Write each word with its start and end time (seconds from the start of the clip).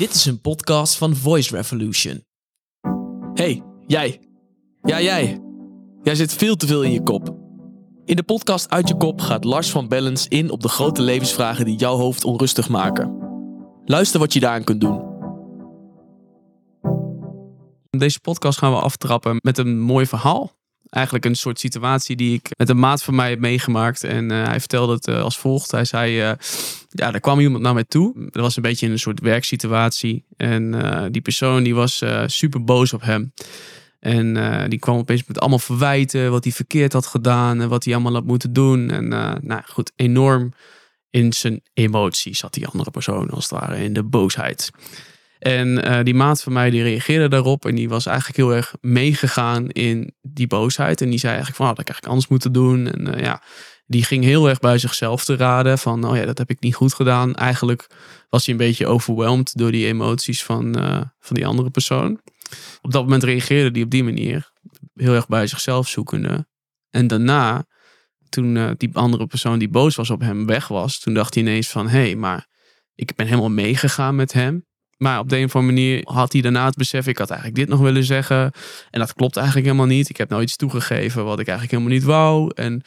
Dit 0.00 0.14
is 0.14 0.26
een 0.26 0.40
podcast 0.40 0.96
van 0.96 1.16
Voice 1.16 1.56
Revolution. 1.56 2.24
Hey, 3.34 3.62
jij. 3.86 4.20
Ja, 4.82 5.00
jij. 5.00 5.40
Jij 6.02 6.14
zit 6.14 6.32
veel 6.32 6.56
te 6.56 6.66
veel 6.66 6.82
in 6.82 6.92
je 6.92 7.02
kop. 7.02 7.36
In 8.04 8.16
de 8.16 8.22
podcast 8.22 8.70
Uit 8.70 8.88
je 8.88 8.96
kop 8.96 9.20
gaat 9.20 9.44
Lars 9.44 9.70
van 9.70 9.88
Bellens 9.88 10.28
in 10.28 10.50
op 10.50 10.62
de 10.62 10.68
grote 10.68 11.02
levensvragen 11.02 11.64
die 11.64 11.76
jouw 11.76 11.96
hoofd 11.96 12.24
onrustig 12.24 12.68
maken. 12.68 13.16
Luister 13.84 14.20
wat 14.20 14.32
je 14.32 14.40
daaraan 14.40 14.64
kunt 14.64 14.80
doen. 14.80 15.02
Deze 17.90 18.20
podcast 18.20 18.58
gaan 18.58 18.72
we 18.72 18.80
aftrappen 18.80 19.36
met 19.42 19.58
een 19.58 19.80
mooi 19.80 20.06
verhaal. 20.06 20.52
Eigenlijk 20.88 21.24
een 21.24 21.36
soort 21.36 21.58
situatie 21.58 22.16
die 22.16 22.34
ik 22.34 22.50
met 22.56 22.68
een 22.68 22.78
maat 22.78 23.02
van 23.02 23.14
mij 23.14 23.30
heb 23.30 23.38
meegemaakt. 23.38 24.04
En 24.04 24.30
eh, 24.30 24.44
hij 24.44 24.60
vertelde 24.60 24.92
het 24.92 25.08
eh, 25.08 25.22
als 25.22 25.38
volgt. 25.38 25.70
Hij 25.70 25.84
zei, 25.84 26.30
uh, 26.30 26.32
ja, 26.92 27.12
er 27.12 27.20
kwam 27.20 27.40
iemand 27.40 27.62
naar 27.62 27.74
mij 27.74 27.84
toe. 27.84 28.14
Dat 28.30 28.42
was 28.42 28.56
een 28.56 28.62
beetje 28.62 28.86
in 28.86 28.92
een 28.92 28.98
soort 28.98 29.20
werksituatie. 29.20 30.24
En 30.36 30.74
die 31.12 31.22
persoon 31.22 31.62
die 31.62 31.74
was 31.74 32.02
super 32.26 32.64
boos 32.64 32.92
op 32.92 33.02
hem. 33.02 33.32
En 34.00 34.34
die 34.70 34.78
kwam 34.78 34.96
opeens 34.96 35.24
met 35.26 35.40
allemaal 35.40 35.58
verwijten. 35.58 36.30
Wat 36.30 36.44
hij 36.44 36.52
verkeerd 36.52 36.92
had 36.92 37.06
gedaan. 37.06 37.60
En 37.60 37.68
wat 37.68 37.84
hij 37.84 37.94
allemaal 37.94 38.14
had 38.14 38.24
moeten 38.24 38.52
doen. 38.52 38.90
En 38.90 39.08
nou 39.42 39.62
goed, 39.66 39.92
enorm 39.96 40.52
in 41.10 41.32
zijn 41.32 41.60
emoties 41.74 42.38
zat 42.38 42.54
die 42.54 42.66
andere 42.66 42.90
persoon 42.90 43.30
als 43.30 43.50
het 43.50 43.60
ware. 43.60 43.82
In 43.82 43.92
de 43.92 44.04
boosheid. 44.04 44.70
En 45.38 46.04
die 46.04 46.14
maat 46.14 46.42
van 46.42 46.52
mij 46.52 46.70
die 46.70 46.82
reageerde 46.82 47.28
daarop 47.28 47.64
en 47.66 47.74
die 47.74 47.88
was 47.88 48.06
eigenlijk 48.06 48.36
heel 48.36 48.54
erg 48.54 48.74
meegegaan 48.80 49.68
in 49.68 50.14
die 50.22 50.46
boosheid. 50.46 51.00
En 51.00 51.10
die 51.10 51.18
zei 51.18 51.32
eigenlijk 51.32 51.62
van, 51.62 51.70
oh, 51.70 51.76
dat 51.76 51.86
had 51.86 51.96
ik 51.96 52.02
eigenlijk 52.02 52.12
anders 52.12 52.28
moeten 52.28 52.52
doen. 52.52 53.08
En 53.08 53.24
ja, 53.24 53.42
die 53.90 54.04
ging 54.04 54.24
heel 54.24 54.48
erg 54.48 54.58
bij 54.58 54.78
zichzelf 54.78 55.24
te 55.24 55.36
raden 55.36 55.78
van, 55.78 56.04
oh 56.04 56.16
ja, 56.16 56.24
dat 56.24 56.38
heb 56.38 56.50
ik 56.50 56.60
niet 56.60 56.74
goed 56.74 56.94
gedaan. 56.94 57.34
Eigenlijk 57.34 57.86
was 58.28 58.46
hij 58.46 58.54
een 58.54 58.60
beetje 58.60 58.86
overweldigd 58.86 59.58
door 59.58 59.72
die 59.72 59.86
emoties 59.86 60.44
van, 60.44 60.78
uh, 60.78 61.00
van 61.20 61.36
die 61.36 61.46
andere 61.46 61.70
persoon. 61.70 62.20
Op 62.82 62.92
dat 62.92 63.02
moment 63.02 63.22
reageerde 63.22 63.70
hij 63.70 63.82
op 63.82 63.90
die 63.90 64.04
manier, 64.04 64.52
heel 64.94 65.14
erg 65.14 65.28
bij 65.28 65.46
zichzelf 65.46 65.88
zoekende. 65.88 66.46
En 66.90 67.06
daarna, 67.06 67.66
toen 68.28 68.74
die 68.76 68.90
andere 68.92 69.26
persoon 69.26 69.58
die 69.58 69.68
boos 69.68 69.96
was 69.96 70.10
op 70.10 70.20
hem 70.20 70.46
weg 70.46 70.68
was, 70.68 70.98
toen 70.98 71.14
dacht 71.14 71.34
hij 71.34 71.42
ineens 71.42 71.68
van, 71.68 71.88
hé, 71.88 72.00
hey, 72.00 72.16
maar 72.16 72.46
ik 72.94 73.14
ben 73.14 73.26
helemaal 73.26 73.50
meegegaan 73.50 74.14
met 74.14 74.32
hem. 74.32 74.66
Maar 75.02 75.18
op 75.18 75.28
de 75.28 75.36
een 75.36 75.44
of 75.44 75.56
andere 75.56 75.74
manier 75.74 76.00
had 76.04 76.32
hij 76.32 76.42
daarna 76.42 76.64
het 76.64 76.76
besef, 76.76 77.06
ik 77.06 77.18
had 77.18 77.30
eigenlijk 77.30 77.60
dit 77.60 77.68
nog 77.68 77.80
willen 77.80 78.04
zeggen. 78.04 78.52
En 78.90 79.00
dat 79.00 79.14
klopt 79.14 79.36
eigenlijk 79.36 79.66
helemaal 79.66 79.88
niet. 79.88 80.08
Ik 80.08 80.16
heb 80.16 80.28
nou 80.28 80.42
iets 80.42 80.56
toegegeven 80.56 81.24
wat 81.24 81.40
ik 81.40 81.48
eigenlijk 81.48 81.78
helemaal 81.78 81.98
niet 81.98 82.08
wou. 82.08 82.50
En 82.54 82.82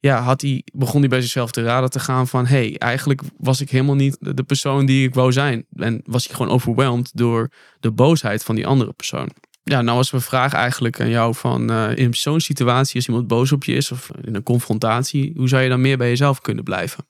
ja, 0.00 0.20
had 0.20 0.40
hij, 0.40 0.62
begon 0.72 1.00
hij 1.00 1.08
bij 1.08 1.20
zichzelf 1.20 1.50
te 1.50 1.62
raden 1.62 1.90
te 1.90 2.00
gaan 2.00 2.28
van, 2.28 2.46
hey, 2.46 2.78
eigenlijk 2.78 3.20
was 3.38 3.60
ik 3.60 3.70
helemaal 3.70 3.94
niet 3.94 4.16
de 4.20 4.42
persoon 4.42 4.86
die 4.86 5.06
ik 5.08 5.14
wou 5.14 5.32
zijn. 5.32 5.66
En 5.72 6.00
was 6.04 6.26
hij 6.26 6.36
gewoon 6.36 6.52
overweldigd 6.52 7.16
door 7.16 7.50
de 7.80 7.90
boosheid 7.90 8.44
van 8.44 8.54
die 8.54 8.66
andere 8.66 8.92
persoon. 8.92 9.30
Ja, 9.62 9.82
nou 9.82 9.96
was 9.96 10.10
mijn 10.10 10.22
vraag 10.22 10.52
eigenlijk 10.52 11.00
aan 11.00 11.08
jou 11.08 11.34
van, 11.34 11.70
uh, 11.70 11.96
in 11.96 12.14
zo'n 12.14 12.40
situatie, 12.40 12.96
als 12.96 13.08
iemand 13.08 13.26
boos 13.26 13.52
op 13.52 13.64
je 13.64 13.74
is 13.74 13.92
of 13.92 14.10
in 14.24 14.34
een 14.34 14.42
confrontatie, 14.42 15.32
hoe 15.36 15.48
zou 15.48 15.62
je 15.62 15.68
dan 15.68 15.80
meer 15.80 15.98
bij 15.98 16.08
jezelf 16.08 16.40
kunnen 16.40 16.64
blijven? 16.64 17.06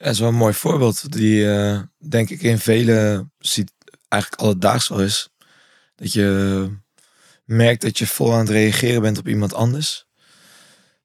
Dat 0.00 0.12
is 0.12 0.18
wel 0.18 0.28
een 0.28 0.34
mooi 0.34 0.54
voorbeeld. 0.54 1.12
Die 1.12 1.44
uh, 1.44 1.80
denk 2.08 2.30
ik 2.30 2.42
in 2.42 2.58
vele 2.58 3.28
ziet 3.38 3.72
eigenlijk 4.08 4.42
alledaags 4.42 4.88
wel 4.88 5.00
is. 5.00 5.28
Dat 5.94 6.12
je 6.12 6.68
merkt 7.44 7.82
dat 7.82 7.98
je 7.98 8.06
vol 8.06 8.32
aan 8.32 8.38
het 8.38 8.48
reageren 8.48 9.02
bent 9.02 9.18
op 9.18 9.28
iemand 9.28 9.54
anders. 9.54 10.06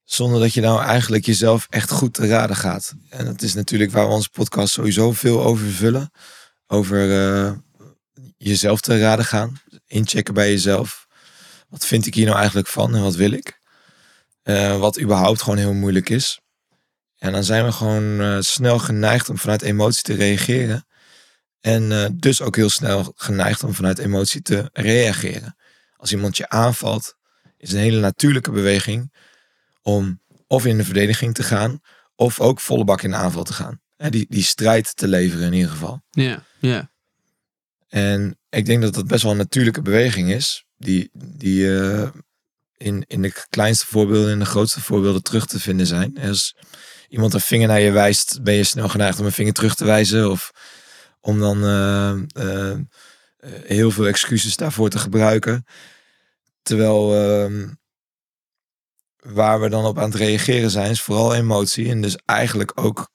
Zonder 0.03 0.39
dat 0.39 0.53
je 0.53 0.61
nou 0.61 0.81
eigenlijk 0.81 1.25
jezelf 1.25 1.67
echt 1.69 1.91
goed 1.91 2.13
te 2.13 2.27
raden 2.27 2.55
gaat. 2.55 2.93
En 3.09 3.25
dat 3.25 3.41
is 3.41 3.53
natuurlijk 3.53 3.91
waar 3.91 4.07
we 4.07 4.13
onze 4.13 4.29
podcast 4.29 4.73
sowieso 4.73 5.11
veel 5.11 5.43
over 5.43 5.67
vullen. 5.67 6.11
Over 6.67 7.07
uh, 7.07 7.51
jezelf 8.37 8.81
te 8.81 8.99
raden 8.99 9.25
gaan. 9.25 9.61
Inchecken 9.87 10.33
bij 10.33 10.49
jezelf. 10.49 11.07
Wat 11.69 11.85
vind 11.85 12.05
ik 12.05 12.13
hier 12.13 12.25
nou 12.25 12.37
eigenlijk 12.37 12.67
van 12.67 12.95
en 12.95 13.01
wat 13.01 13.15
wil 13.15 13.31
ik? 13.31 13.59
Uh, 14.43 14.77
wat 14.77 14.99
überhaupt 14.99 15.41
gewoon 15.41 15.57
heel 15.57 15.73
moeilijk 15.73 16.09
is. 16.09 16.39
En 17.17 17.31
dan 17.31 17.43
zijn 17.43 17.65
we 17.65 17.71
gewoon 17.71 18.21
uh, 18.21 18.37
snel 18.39 18.79
geneigd 18.79 19.29
om 19.29 19.37
vanuit 19.37 19.61
emotie 19.61 20.01
te 20.01 20.13
reageren. 20.13 20.85
En 21.61 21.91
uh, 21.91 22.05
dus 22.13 22.41
ook 22.41 22.55
heel 22.55 22.69
snel 22.69 23.13
geneigd 23.15 23.63
om 23.63 23.73
vanuit 23.73 23.97
emotie 23.97 24.41
te 24.41 24.69
reageren. 24.73 25.55
Als 25.95 26.11
iemand 26.11 26.37
je 26.37 26.49
aanvalt, 26.49 27.15
is 27.57 27.71
een 27.71 27.79
hele 27.79 27.99
natuurlijke 27.99 28.51
beweging 28.51 29.13
om 29.81 30.21
of 30.47 30.65
in 30.65 30.77
de 30.77 30.83
verdediging 30.83 31.33
te 31.33 31.43
gaan, 31.43 31.79
of 32.15 32.39
ook 32.39 32.59
volle 32.59 32.83
bak 32.83 33.01
in 33.01 33.09
de 33.09 33.15
aanval 33.15 33.43
te 33.43 33.53
gaan. 33.53 33.81
En 33.97 34.11
die, 34.11 34.25
die 34.29 34.43
strijd 34.43 34.95
te 34.95 35.07
leveren 35.07 35.45
in 35.45 35.53
ieder 35.53 35.71
geval. 35.71 36.01
Ja, 36.09 36.43
ja. 36.59 36.91
En 37.87 38.39
ik 38.49 38.65
denk 38.65 38.81
dat 38.81 38.93
dat 38.93 39.07
best 39.07 39.23
wel 39.23 39.31
een 39.31 39.37
natuurlijke 39.37 39.81
beweging 39.81 40.31
is, 40.31 40.65
die, 40.77 41.09
die 41.13 41.65
uh, 41.65 42.09
in, 42.77 43.03
in 43.07 43.21
de 43.21 43.45
kleinste 43.49 43.85
voorbeelden 43.85 44.31
en 44.31 44.39
de 44.39 44.45
grootste 44.45 44.81
voorbeelden 44.81 45.23
terug 45.23 45.45
te 45.45 45.59
vinden 45.59 45.87
zijn. 45.87 46.19
Als 46.19 46.55
iemand 47.15 47.33
een 47.33 47.41
vinger 47.41 47.67
naar 47.67 47.79
je 47.79 47.91
wijst, 47.91 48.43
ben 48.43 48.53
je 48.53 48.63
snel 48.63 48.89
geneigd 48.89 49.19
om 49.19 49.25
een 49.25 49.31
vinger 49.31 49.53
terug 49.53 49.75
te 49.75 49.85
wijzen. 49.85 50.31
Of 50.31 50.51
om 51.21 51.39
dan 51.39 51.63
uh, 51.63 52.15
uh, 52.45 52.77
heel 53.63 53.91
veel 53.91 54.07
excuses 54.07 54.55
daarvoor 54.55 54.89
te 54.89 54.99
gebruiken. 54.99 55.65
Terwijl 56.61 57.15
uh, 57.15 57.69
waar 59.19 59.61
we 59.61 59.69
dan 59.69 59.85
op 59.85 59.97
aan 59.97 60.09
het 60.09 60.15
reageren 60.15 60.69
zijn, 60.69 60.91
is 60.91 61.01
vooral 61.01 61.35
emotie. 61.35 61.89
En 61.89 62.01
dus 62.01 62.15
eigenlijk 62.25 62.71
ook, 62.75 63.09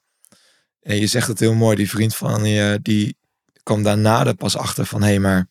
en 0.81 0.97
je 0.97 1.07
zegt 1.07 1.29
het 1.29 1.41
heel 1.41 1.55
mooi, 1.55 1.77
die 1.77 1.91
vriend 1.91 2.17
van 2.17 2.45
je, 2.45 2.79
die 2.83 3.17
kwam 3.63 3.83
daarna 3.83 4.27
er 4.27 4.35
pas 4.35 4.57
achter 4.57 4.87
van, 4.87 5.03
hé, 5.03 5.09
hey, 5.09 5.19
maar 5.19 5.49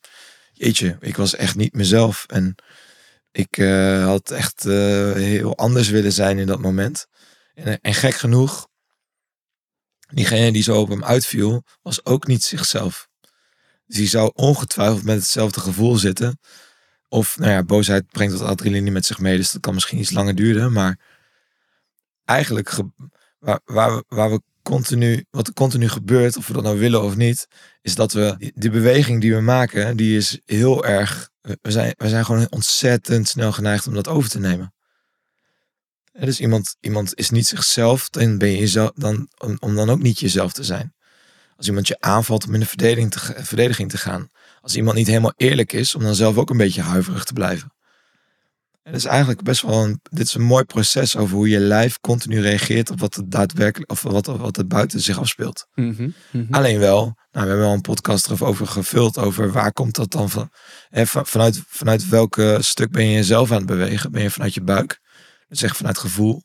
jeetje, 0.54 0.98
ik 1.00 1.16
was 1.16 1.36
echt 1.36 1.56
niet 1.56 1.74
mezelf. 1.74 2.24
En 2.28 2.56
ik 3.32 3.58
uh, 3.58 4.06
had 4.06 4.32
echt 4.32 4.64
heel 4.64 5.58
anders 5.58 5.90
willen 5.90 6.12
zijn 6.12 6.38
in 6.38 6.48
dat 6.48 6.60
moment. 6.60 7.08
En, 7.64 7.82
en 7.82 7.94
gek 7.94 8.14
genoeg, 8.14 8.68
diegene 10.14 10.52
die 10.52 10.64
zo 10.64 10.80
op 10.80 10.90
hem 10.90 11.04
uitviel, 11.04 11.64
was 11.82 12.06
ook 12.06 12.28
niet 12.28 12.44
zichzelf. 12.44 13.08
Dus 13.86 13.98
die 13.98 14.08
zou 14.08 14.32
ongetwijfeld 14.34 15.04
met 15.04 15.16
hetzelfde 15.16 15.60
gevoel 15.60 15.96
zitten. 15.96 16.40
Of, 17.08 17.38
nou 17.38 17.52
ja, 17.52 17.64
boosheid 17.64 18.08
brengt 18.08 18.38
wat 18.38 18.48
adrenaline 18.48 18.92
met 18.92 19.06
zich 19.06 19.20
mee, 19.20 19.38
dus 19.38 19.52
dat 19.52 19.62
kan 19.62 19.74
misschien 19.74 20.00
iets 20.00 20.12
langer 20.12 20.36
duren. 20.36 20.72
Maar 20.72 21.00
eigenlijk, 22.26 22.76
waar, 23.40 23.60
waar, 23.66 23.96
we, 23.96 24.04
waar 24.08 24.32
we 24.32 24.42
continu, 24.62 25.26
wat 25.30 25.48
er 25.48 25.54
continu 25.54 25.88
gebeurt, 25.88 26.38
of 26.38 26.48
we 26.48 26.54
dat 26.54 26.64
nou 26.64 26.80
willen 26.80 27.04
of 27.04 27.16
niet, 27.16 27.48
is 27.82 27.96
dat 27.96 28.12
we, 28.12 28.52
die 28.56 28.70
beweging 28.70 29.22
die 29.22 29.36
we 29.36 29.42
maken, 29.42 29.98
die 29.98 30.18
is 30.18 30.40
heel 30.46 30.86
erg, 30.86 31.30
we 31.42 31.72
zijn, 31.72 31.94
we 31.98 32.10
zijn 32.10 32.26
gewoon 32.26 32.48
ontzettend 32.50 33.28
snel 33.28 33.52
geneigd 33.52 33.88
om 33.88 33.94
dat 33.94 34.08
over 34.08 34.30
te 34.30 34.40
nemen. 34.40 34.74
Dus 36.20 36.40
iemand, 36.40 36.76
iemand 36.80 37.16
is 37.16 37.30
niet 37.30 37.48
zichzelf, 37.48 38.10
dan 38.10 38.38
ben 38.38 38.50
je 38.50 38.58
jezelf, 38.58 38.92
dan, 38.96 39.30
om, 39.38 39.58
om 39.60 39.76
dan 39.76 39.90
ook 39.90 40.02
niet 40.02 40.20
jezelf 40.20 40.52
te 40.52 40.64
zijn. 40.64 40.94
Als 41.56 41.68
iemand 41.68 41.88
je 41.88 42.00
aanvalt 42.00 42.48
om 42.48 42.54
in 42.54 42.60
de 42.60 42.66
verdediging 42.66 43.12
te, 43.12 43.20
verdediging 43.38 43.90
te 43.90 43.98
gaan. 43.98 44.30
Als 44.62 44.76
iemand 44.76 44.96
niet 44.96 45.08
helemaal 45.08 45.34
eerlijk 45.36 45.74
is, 45.74 45.96
om 45.96 46.04
dan 46.04 46.16
zelf 46.16 46.38
ook 46.38 46.50
een 46.50 46.58
beetje 46.58 46.82
huiverig 46.82 47.24
te 47.24 47.34
blijven. 47.34 47.74
Het 48.84 48.96
is 48.96 49.06
eigenlijk 49.06 49.44
best 49.44 49.62
wel 49.62 49.84
een, 49.84 50.00
dit 50.04 50.28
is 50.28 50.34
een 50.34 50.42
mooi 50.42 50.64
proces 50.64 51.18
over 51.18 51.36
hoe 51.36 51.50
je 51.50 51.60
lijf 51.60 52.00
continu 52.00 52.42
reageert 52.42 52.90
op 52.90 53.00
wat 53.00 53.16
het 53.16 53.32
daadwerkelijk, 53.32 53.92
of 53.92 54.02
wat, 54.02 54.26
wat 54.26 54.56
het 54.56 54.68
buiten 54.68 55.00
zich 55.00 55.20
afspeelt. 55.20 55.68
Mm 55.76 55.96
-hmm, 56.32 56.48
Alleen 56.52 56.80
wel, 56.80 57.02
nou, 57.04 57.16
we 57.32 57.40
hebben 57.40 57.60
wel 57.60 57.74
een 57.74 57.82
podcast 57.82 58.30
erover 58.30 58.68
gevuld, 58.68 59.18
over 59.18 59.52
waar 59.52 59.74
komt 59.74 59.96
dat 59.96 60.12
dan 60.12 60.30
van, 60.30 60.50
hè, 60.90 61.06
vanuit, 61.06 61.62
vanuit 61.68 62.10
welke 62.10 62.58
stuk 62.62 62.92
ben 62.92 63.06
je 63.06 63.14
jezelf 63.14 63.52
aan 63.52 63.58
het 63.58 63.66
bewegen? 63.66 64.12
Ben 64.12 64.22
je 64.22 64.32
vanuit 64.32 64.54
je 64.54 64.62
buik? 64.62 64.99
Dus 65.50 65.62
echt 65.62 65.78
vanuit 65.78 65.98
gevoel. 65.98 66.44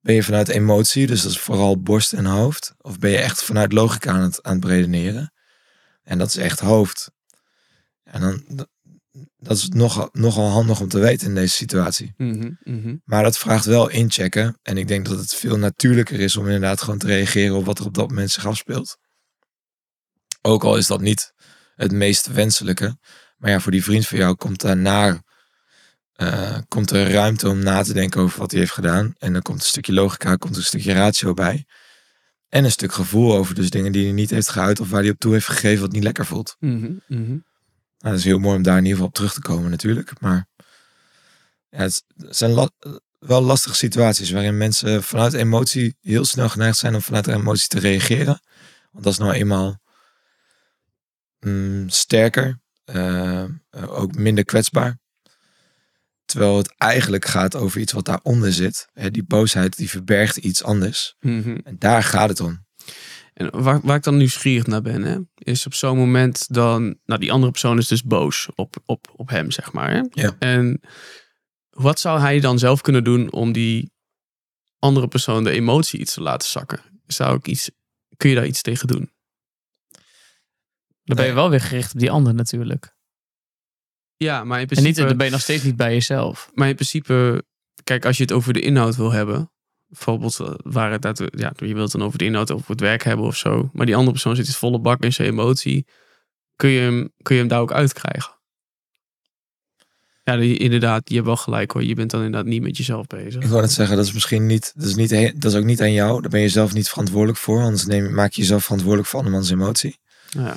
Ben 0.00 0.14
je 0.14 0.22
vanuit 0.22 0.48
emotie, 0.48 1.06
dus 1.06 1.22
dat 1.22 1.30
is 1.30 1.38
vooral 1.38 1.80
borst 1.80 2.12
en 2.12 2.24
hoofd? 2.24 2.74
Of 2.78 2.98
ben 2.98 3.10
je 3.10 3.18
echt 3.18 3.42
vanuit 3.42 3.72
logica 3.72 4.12
aan 4.12 4.22
het, 4.22 4.42
aan 4.42 4.56
het 4.56 4.64
redeneren? 4.64 5.32
En 6.02 6.18
dat 6.18 6.28
is 6.28 6.36
echt 6.36 6.60
hoofd. 6.60 7.10
En 8.02 8.20
dan, 8.20 8.66
dat 9.36 9.56
is 9.56 9.68
nogal, 9.68 10.08
nogal 10.12 10.48
handig 10.48 10.80
om 10.80 10.88
te 10.88 10.98
weten 10.98 11.26
in 11.26 11.34
deze 11.34 11.54
situatie. 11.54 12.14
Mm 12.16 12.58
-hmm, 12.64 13.02
Maar 13.04 13.22
dat 13.22 13.38
vraagt 13.38 13.64
wel 13.64 13.88
inchecken. 13.88 14.58
En 14.62 14.78
ik 14.78 14.88
denk 14.88 15.06
dat 15.06 15.18
het 15.18 15.34
veel 15.34 15.58
natuurlijker 15.58 16.20
is 16.20 16.36
om 16.36 16.44
inderdaad 16.44 16.82
gewoon 16.82 16.98
te 16.98 17.06
reageren 17.06 17.56
op 17.56 17.64
wat 17.64 17.78
er 17.78 17.86
op 17.86 17.94
dat 17.94 18.08
moment 18.08 18.30
zich 18.30 18.46
afspeelt. 18.46 18.98
Ook 20.42 20.64
al 20.64 20.76
is 20.76 20.86
dat 20.86 21.00
niet 21.00 21.32
het 21.74 21.92
meest 21.92 22.26
wenselijke. 22.26 22.98
Maar 23.36 23.50
ja, 23.50 23.60
voor 23.60 23.72
die 23.72 23.84
vriend 23.84 24.06
van 24.06 24.18
jou 24.18 24.34
komt 24.34 24.60
daarna 24.60 25.22
uh, 26.22 26.58
komt 26.68 26.90
er 26.90 27.10
ruimte 27.10 27.48
om 27.48 27.58
na 27.58 27.82
te 27.82 27.92
denken 27.92 28.20
over 28.20 28.38
wat 28.38 28.50
hij 28.50 28.60
heeft 28.60 28.72
gedaan. 28.72 29.14
En 29.18 29.32
dan 29.32 29.42
komt 29.42 29.60
een 29.60 29.66
stukje 29.66 29.92
logica, 29.92 30.36
komt 30.36 30.56
een 30.56 30.62
stukje 30.62 30.92
ratio 30.92 31.34
bij. 31.34 31.66
En 32.48 32.64
een 32.64 32.70
stuk 32.70 32.92
gevoel 32.92 33.36
over 33.36 33.54
dus 33.54 33.70
dingen 33.70 33.92
die 33.92 34.04
hij 34.04 34.12
niet 34.12 34.30
heeft 34.30 34.48
geuit 34.48 34.80
of 34.80 34.90
waar 34.90 35.00
hij 35.00 35.10
op 35.10 35.18
toe 35.18 35.32
heeft 35.32 35.46
gegeven 35.46 35.80
wat 35.80 35.92
niet 35.92 36.02
lekker 36.02 36.26
voelt. 36.26 36.56
Mm 36.58 37.00
-hmm. 37.06 37.44
Nou, 37.98 38.14
dat 38.14 38.18
is 38.18 38.24
heel 38.24 38.38
mooi 38.38 38.56
om 38.56 38.62
daar 38.62 38.76
in 38.76 38.84
ieder 38.84 38.92
geval 38.92 39.08
op 39.08 39.14
terug 39.14 39.32
te 39.32 39.40
komen 39.40 39.70
natuurlijk. 39.70 40.20
Maar 40.20 40.46
ja, 41.68 41.78
het 41.78 42.04
zijn 42.14 42.50
la 42.50 42.70
wel 43.18 43.40
lastige 43.40 43.76
situaties 43.76 44.30
waarin 44.30 44.56
mensen 44.56 45.02
vanuit 45.02 45.32
emotie 45.32 45.96
heel 46.00 46.24
snel 46.24 46.48
geneigd 46.48 46.78
zijn 46.78 46.94
om 46.94 47.02
vanuit 47.02 47.24
de 47.24 47.32
emotie 47.32 47.68
te 47.68 47.78
reageren. 47.78 48.40
Want 48.90 49.04
dat 49.04 49.12
is 49.12 49.18
nou 49.18 49.32
eenmaal 49.32 49.80
mm, 51.40 51.88
sterker, 51.88 52.60
eh, 52.84 53.42
eh, 53.42 53.48
ook 53.70 54.14
minder 54.14 54.44
kwetsbaar. 54.44 54.98
Terwijl 56.28 56.56
het 56.56 56.74
eigenlijk 56.76 57.24
gaat 57.24 57.56
over 57.56 57.80
iets 57.80 57.92
wat 57.92 58.04
daaronder 58.04 58.52
zit. 58.52 58.88
Die 59.10 59.24
boosheid 59.24 59.76
die 59.76 59.90
verbergt 59.90 60.36
iets 60.36 60.62
anders. 60.62 61.14
Mhm. 61.20 61.58
En 61.64 61.76
daar 61.78 62.02
gaat 62.02 62.28
het 62.28 62.40
om. 62.40 62.66
En 63.34 63.62
waar, 63.62 63.80
waar 63.82 63.96
ik 63.96 64.02
dan 64.02 64.16
nieuwsgierig 64.16 64.66
naar 64.66 64.82
ben, 64.82 65.02
hè, 65.02 65.18
is 65.34 65.66
op 65.66 65.74
zo'n 65.74 65.96
moment 65.96 66.54
dan. 66.54 66.98
Nou, 67.04 67.20
die 67.20 67.32
andere 67.32 67.50
persoon 67.50 67.78
is 67.78 67.86
dus 67.86 68.02
boos 68.02 68.48
op, 68.54 68.76
op, 68.84 69.12
op 69.16 69.28
hem, 69.28 69.50
zeg 69.50 69.72
maar. 69.72 69.90
Hè? 69.90 70.02
Ja. 70.10 70.36
En 70.38 70.80
wat 71.70 72.00
zou 72.00 72.20
hij 72.20 72.40
dan 72.40 72.58
zelf 72.58 72.80
kunnen 72.80 73.04
doen 73.04 73.32
om 73.32 73.52
die 73.52 73.92
andere 74.78 75.08
persoon 75.08 75.44
de 75.44 75.50
emotie 75.50 76.00
iets 76.00 76.14
te 76.14 76.20
laten 76.20 76.48
zakken? 76.48 76.80
Zou 77.06 77.36
ik 77.36 77.46
iets, 77.46 77.70
kun 78.16 78.28
je 78.28 78.34
daar 78.34 78.46
iets 78.46 78.62
tegen 78.62 78.88
doen? 78.88 79.10
Dan 81.04 81.16
ben 81.16 81.26
je 81.26 81.32
wel 81.32 81.50
weer 81.50 81.60
gericht 81.60 81.92
op 81.92 82.00
die 82.00 82.10
ander 82.10 82.34
natuurlijk. 82.34 82.96
Ja, 84.18 84.44
maar 84.44 84.56
in 84.60 84.60
En 84.62 84.66
principe. 84.66 84.98
niet, 85.00 85.08
dan 85.08 85.16
ben 85.16 85.26
je 85.26 85.32
nog 85.32 85.40
steeds 85.40 85.62
niet 85.62 85.76
bij 85.76 85.92
jezelf. 85.92 86.50
Maar 86.54 86.68
in 86.68 86.74
principe, 86.74 87.44
kijk, 87.84 88.04
als 88.04 88.16
je 88.16 88.22
het 88.22 88.32
over 88.32 88.52
de 88.52 88.60
inhoud 88.60 88.96
wil 88.96 89.12
hebben, 89.12 89.50
bijvoorbeeld 89.86 90.40
eh, 90.40 90.50
waar 90.62 90.90
het 90.92 91.02
dat, 91.02 91.18
ja, 91.30 91.52
je 91.56 91.74
wilt 91.74 91.92
het 91.92 91.92
dan 91.92 92.02
over 92.02 92.18
de 92.18 92.24
inhoud 92.24 92.50
over 92.50 92.70
het 92.70 92.80
werk 92.80 93.02
hebben 93.04 93.26
of 93.26 93.36
zo, 93.36 93.70
maar 93.72 93.86
die 93.86 93.94
andere 93.94 94.12
persoon 94.12 94.36
zit 94.36 94.46
dus 94.46 94.56
volle 94.56 94.78
bak 94.80 95.02
in 95.02 95.12
zijn 95.12 95.28
emotie, 95.28 95.86
kun 96.56 96.70
je 96.70 96.80
hem, 96.80 97.12
kun 97.22 97.34
je 97.34 97.40
hem 97.40 97.50
daar 97.50 97.60
ook 97.60 97.72
uitkrijgen. 97.72 98.36
Ja, 100.24 100.36
die- 100.36 100.58
inderdaad, 100.58 101.08
je 101.08 101.14
hebt 101.14 101.26
wel 101.26 101.36
gelijk 101.36 101.70
hoor. 101.70 101.84
Je 101.84 101.94
bent 101.94 102.10
dan 102.10 102.22
inderdaad 102.22 102.48
niet 102.50 102.62
met 102.62 102.76
jezelf 102.76 103.06
bezig. 103.06 103.42
Ik 103.42 103.48
wou 103.48 103.60
net 103.60 103.72
zeggen, 103.72 103.96
dat 103.96 104.06
is 104.06 104.12
misschien 104.12 104.46
niet, 104.46 104.72
dat 104.76 104.86
is, 104.86 104.94
niet, 104.94 105.10
dat 105.42 105.52
is 105.52 105.58
ook 105.58 105.64
niet 105.64 105.80
aan 105.80 105.92
jou. 105.92 106.20
Daar 106.20 106.30
ben 106.30 106.40
je 106.40 106.48
zelf 106.48 106.72
niet 106.74 106.88
verantwoordelijk 106.88 107.38
voor. 107.38 107.62
Anders 107.62 107.86
neem, 107.86 108.14
maak 108.14 108.32
je 108.32 108.40
jezelf 108.40 108.62
verantwoordelijk 108.64 109.08
voor 109.08 109.18
andermans 109.18 109.50
emotie. 109.50 109.98
Ja. 110.28 110.56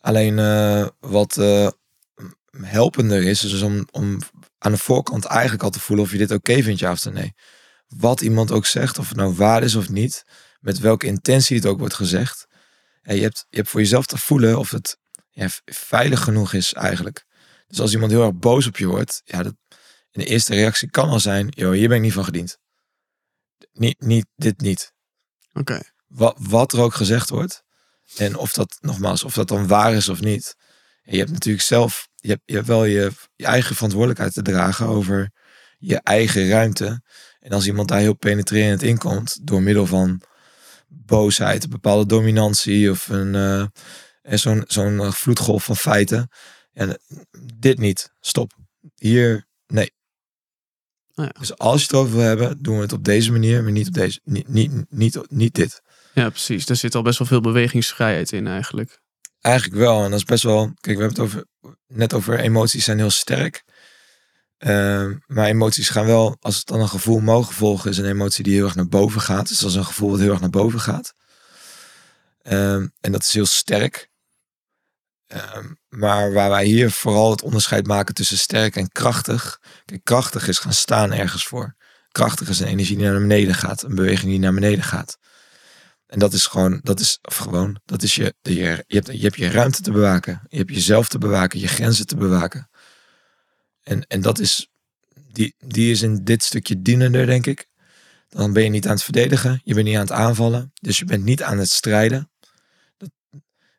Alleen 0.00 0.38
eh, 0.38 0.86
wat 1.00 1.36
eh, 1.36 1.68
helpender 2.50 3.22
is, 3.22 3.44
is 3.44 3.62
om, 3.62 3.88
om 3.90 4.18
aan 4.58 4.72
de 4.72 4.78
voorkant 4.78 5.24
eigenlijk 5.24 5.62
al 5.62 5.70
te 5.70 5.80
voelen 5.80 6.04
of 6.04 6.12
je 6.12 6.18
dit 6.18 6.30
oké 6.30 6.62
vindt, 6.62 6.80
ja 6.80 6.90
of 6.90 7.04
nee. 7.04 7.34
Wat 7.88 8.20
iemand 8.20 8.50
ook 8.50 8.66
zegt, 8.66 8.98
of 8.98 9.08
het 9.08 9.16
nou 9.16 9.34
waar 9.34 9.62
is 9.62 9.74
of 9.74 9.88
niet, 9.88 10.24
met 10.60 10.78
welke 10.78 11.06
intentie 11.06 11.56
het 11.56 11.66
ook 11.66 11.78
wordt 11.78 11.94
gezegd. 11.94 12.46
En 13.02 13.16
je, 13.16 13.22
hebt, 13.22 13.46
je 13.48 13.56
hebt 13.56 13.68
voor 13.68 13.80
jezelf 13.80 14.06
te 14.06 14.18
voelen 14.18 14.58
of 14.58 14.70
het 14.70 14.98
ja, 15.30 15.48
veilig 15.64 16.22
genoeg 16.22 16.52
is 16.52 16.72
eigenlijk. 16.72 17.24
Dus 17.66 17.80
als 17.80 17.92
iemand 17.92 18.10
heel 18.10 18.24
erg 18.24 18.34
boos 18.34 18.66
op 18.66 18.76
je 18.76 18.86
wordt, 18.86 19.22
ja, 19.24 19.42
dat, 19.42 19.54
de 20.10 20.24
eerste 20.24 20.54
reactie 20.54 20.90
kan 20.90 21.08
al 21.08 21.20
zijn, 21.20 21.48
joh, 21.48 21.72
hier 21.72 21.88
ben 21.88 21.96
ik 21.96 22.02
niet 22.02 22.12
van 22.12 22.24
gediend. 22.24 22.58
Niet, 23.72 24.00
niet, 24.00 24.26
dit 24.36 24.60
niet 24.60 24.92
Oké. 25.52 25.80
wat, 26.06 26.36
wat 26.38 26.72
er 26.72 26.80
ook 26.80 26.94
gezegd 26.94 27.28
wordt. 27.28 27.62
En 28.16 28.36
of 28.36 28.52
dat, 28.52 28.78
nogmaals, 28.80 29.24
of 29.24 29.34
dat 29.34 29.48
dan 29.48 29.66
waar 29.66 29.94
is 29.94 30.08
of 30.08 30.20
niet. 30.20 30.54
En 31.02 31.12
je 31.12 31.18
hebt 31.18 31.30
natuurlijk 31.30 31.64
zelf, 31.64 32.08
je 32.20 32.28
hebt, 32.28 32.42
je 32.44 32.54
hebt 32.54 32.66
wel 32.66 32.84
je, 32.84 33.10
je 33.36 33.46
eigen 33.46 33.74
verantwoordelijkheid 33.74 34.32
te 34.32 34.42
dragen 34.42 34.86
over 34.86 35.30
je 35.78 35.96
eigen 35.96 36.48
ruimte. 36.48 37.02
En 37.40 37.52
als 37.52 37.66
iemand 37.66 37.88
daar 37.88 38.00
heel 38.00 38.16
penetrerend 38.16 38.82
in 38.82 38.98
komt, 38.98 39.46
door 39.46 39.62
middel 39.62 39.86
van 39.86 40.22
boosheid, 40.88 41.64
een 41.64 41.70
bepaalde 41.70 42.06
dominantie 42.06 42.90
of 42.90 43.08
een, 43.08 43.34
en 44.22 44.38
zo'n 44.38 44.64
zo'n 44.66 45.12
vloedgolf 45.12 45.64
van 45.64 45.76
feiten. 45.76 46.28
En 46.72 47.00
dit 47.54 47.78
niet, 47.78 48.12
stop. 48.20 48.52
Hier, 48.94 49.46
nee. 49.66 49.92
Oh 51.14 51.24
ja. 51.24 51.32
Dus 51.38 51.58
als 51.58 51.80
je 51.80 51.86
het 51.86 51.96
over 51.96 52.16
wil 52.16 52.24
hebben, 52.24 52.62
doen 52.62 52.76
we 52.76 52.82
het 52.82 52.92
op 52.92 53.04
deze 53.04 53.32
manier, 53.32 53.62
maar 53.62 53.72
niet 53.72 53.86
op 53.88 53.94
deze, 53.94 54.20
niet, 54.24 54.48
niet, 54.48 54.90
niet, 54.90 55.20
niet 55.28 55.54
dit. 55.54 55.82
Ja, 56.14 56.28
precies. 56.28 56.66
Daar 56.66 56.76
zit 56.76 56.94
al 56.94 57.02
best 57.02 57.18
wel 57.18 57.26
veel 57.28 57.40
bewegingsvrijheid 57.40 58.32
in 58.32 58.46
eigenlijk. 58.46 59.00
Eigenlijk 59.40 59.76
wel. 59.76 60.04
En 60.04 60.10
dat 60.10 60.18
is 60.18 60.24
best 60.24 60.42
wel. 60.42 60.72
Kijk, 60.80 60.96
we 60.96 61.02
hebben 61.02 61.08
het 61.08 61.18
over, 61.18 61.44
net 61.86 62.14
over 62.14 62.38
emoties 62.38 62.84
zijn 62.84 62.98
heel 62.98 63.10
sterk. 63.10 63.64
Ehm, 64.58 65.16
maar 65.26 65.46
emoties 65.46 65.88
gaan 65.88 66.06
wel, 66.06 66.36
als 66.40 66.56
het 66.56 66.66
dan 66.66 66.80
een 66.80 66.88
gevoel 66.88 67.20
mogen 67.20 67.54
volgen, 67.54 67.90
is 67.90 67.98
een 67.98 68.04
emotie 68.04 68.44
die 68.44 68.54
heel 68.54 68.64
erg 68.64 68.74
naar 68.74 68.88
boven 68.88 69.20
gaat. 69.20 69.48
Dus 69.48 69.58
dat 69.58 69.70
is 69.70 69.76
een 69.76 69.84
gevoel 69.84 70.10
wat 70.10 70.20
heel 70.20 70.30
erg 70.30 70.40
naar 70.40 70.50
boven 70.50 70.80
gaat. 70.80 71.12
Ehm, 72.42 72.86
en 73.00 73.12
dat 73.12 73.22
is 73.22 73.32
heel 73.32 73.46
sterk. 73.46 74.08
Ehm, 75.26 75.66
maar 75.88 76.32
waar 76.32 76.50
wij 76.50 76.64
hier 76.64 76.90
vooral 76.90 77.30
het 77.30 77.42
onderscheid 77.42 77.86
maken 77.86 78.14
tussen 78.14 78.38
sterk 78.38 78.76
en 78.76 78.88
krachtig. 78.88 79.60
Kijk, 79.84 80.04
krachtig 80.04 80.48
is 80.48 80.58
gaan 80.58 80.72
staan 80.72 81.12
ergens 81.12 81.46
voor. 81.46 81.74
Krachtig 82.12 82.48
is 82.48 82.60
een 82.60 82.66
energie 82.66 82.96
die 82.96 83.06
naar 83.06 83.20
beneden 83.20 83.54
gaat. 83.54 83.82
Een 83.82 83.94
beweging 83.94 84.30
die 84.30 84.40
naar 84.40 84.54
beneden 84.54 84.84
gaat. 84.84 85.18
En 86.10 86.18
dat 86.18 86.32
is 86.32 86.46
gewoon, 86.46 86.80
dat 86.82 87.00
is 87.00 87.18
of 87.22 87.36
gewoon, 87.36 87.80
dat 87.84 88.02
is 88.02 88.14
je, 88.14 88.34
je, 88.42 88.52
je, 88.86 88.94
hebt, 88.94 89.06
je 89.06 89.22
hebt 89.22 89.36
je 89.36 89.50
ruimte 89.50 89.82
te 89.82 89.92
bewaken. 89.92 90.42
Je 90.48 90.56
hebt 90.56 90.70
jezelf 90.70 91.08
te 91.08 91.18
bewaken, 91.18 91.60
je 91.60 91.68
grenzen 91.68 92.06
te 92.06 92.16
bewaken. 92.16 92.70
En, 93.82 94.06
en 94.06 94.20
dat 94.20 94.38
is, 94.38 94.68
die, 95.32 95.54
die 95.58 95.90
is 95.90 96.02
in 96.02 96.24
dit 96.24 96.42
stukje 96.42 96.82
dienender, 96.82 97.26
denk 97.26 97.46
ik. 97.46 97.68
Dan 98.28 98.52
ben 98.52 98.62
je 98.62 98.68
niet 98.68 98.86
aan 98.86 98.94
het 98.94 99.02
verdedigen, 99.02 99.60
je 99.64 99.74
bent 99.74 99.86
niet 99.86 99.94
aan 99.94 100.00
het 100.00 100.12
aanvallen. 100.12 100.72
Dus 100.74 100.98
je 100.98 101.04
bent 101.04 101.24
niet 101.24 101.42
aan 101.42 101.58
het 101.58 101.70
strijden. 101.70 102.30
Dat, 102.96 103.10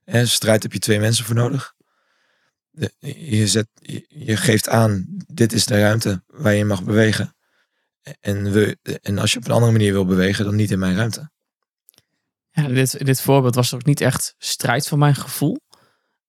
hè, 0.03 0.25
strijd 0.25 0.63
heb 0.63 0.73
je 0.73 0.79
twee 0.79 0.99
mensen 0.99 1.25
voor 1.25 1.35
nodig. 1.35 1.73
Je, 2.99 3.47
zet, 3.47 3.67
je 4.07 4.37
geeft 4.37 4.69
aan, 4.69 5.05
dit 5.27 5.53
is 5.53 5.65
de 5.65 5.79
ruimte 5.79 6.23
waar 6.27 6.53
je 6.53 6.65
mag 6.65 6.83
bewegen. 6.83 7.35
En, 8.19 8.51
we, 8.51 8.77
en 9.01 9.17
als 9.17 9.31
je 9.31 9.37
op 9.37 9.45
een 9.45 9.51
andere 9.51 9.71
manier 9.71 9.91
wil 9.91 10.05
bewegen, 10.05 10.45
dan 10.45 10.55
niet 10.55 10.71
in 10.71 10.79
mijn 10.79 10.95
ruimte. 10.95 11.31
Ja, 12.51 12.67
dit, 12.67 12.93
in 12.93 13.05
dit 13.05 13.21
voorbeeld 13.21 13.55
was 13.55 13.73
ook 13.73 13.85
niet 13.85 14.01
echt 14.01 14.35
strijd 14.37 14.87
van 14.87 14.99
mijn 14.99 15.15
gevoel. 15.15 15.57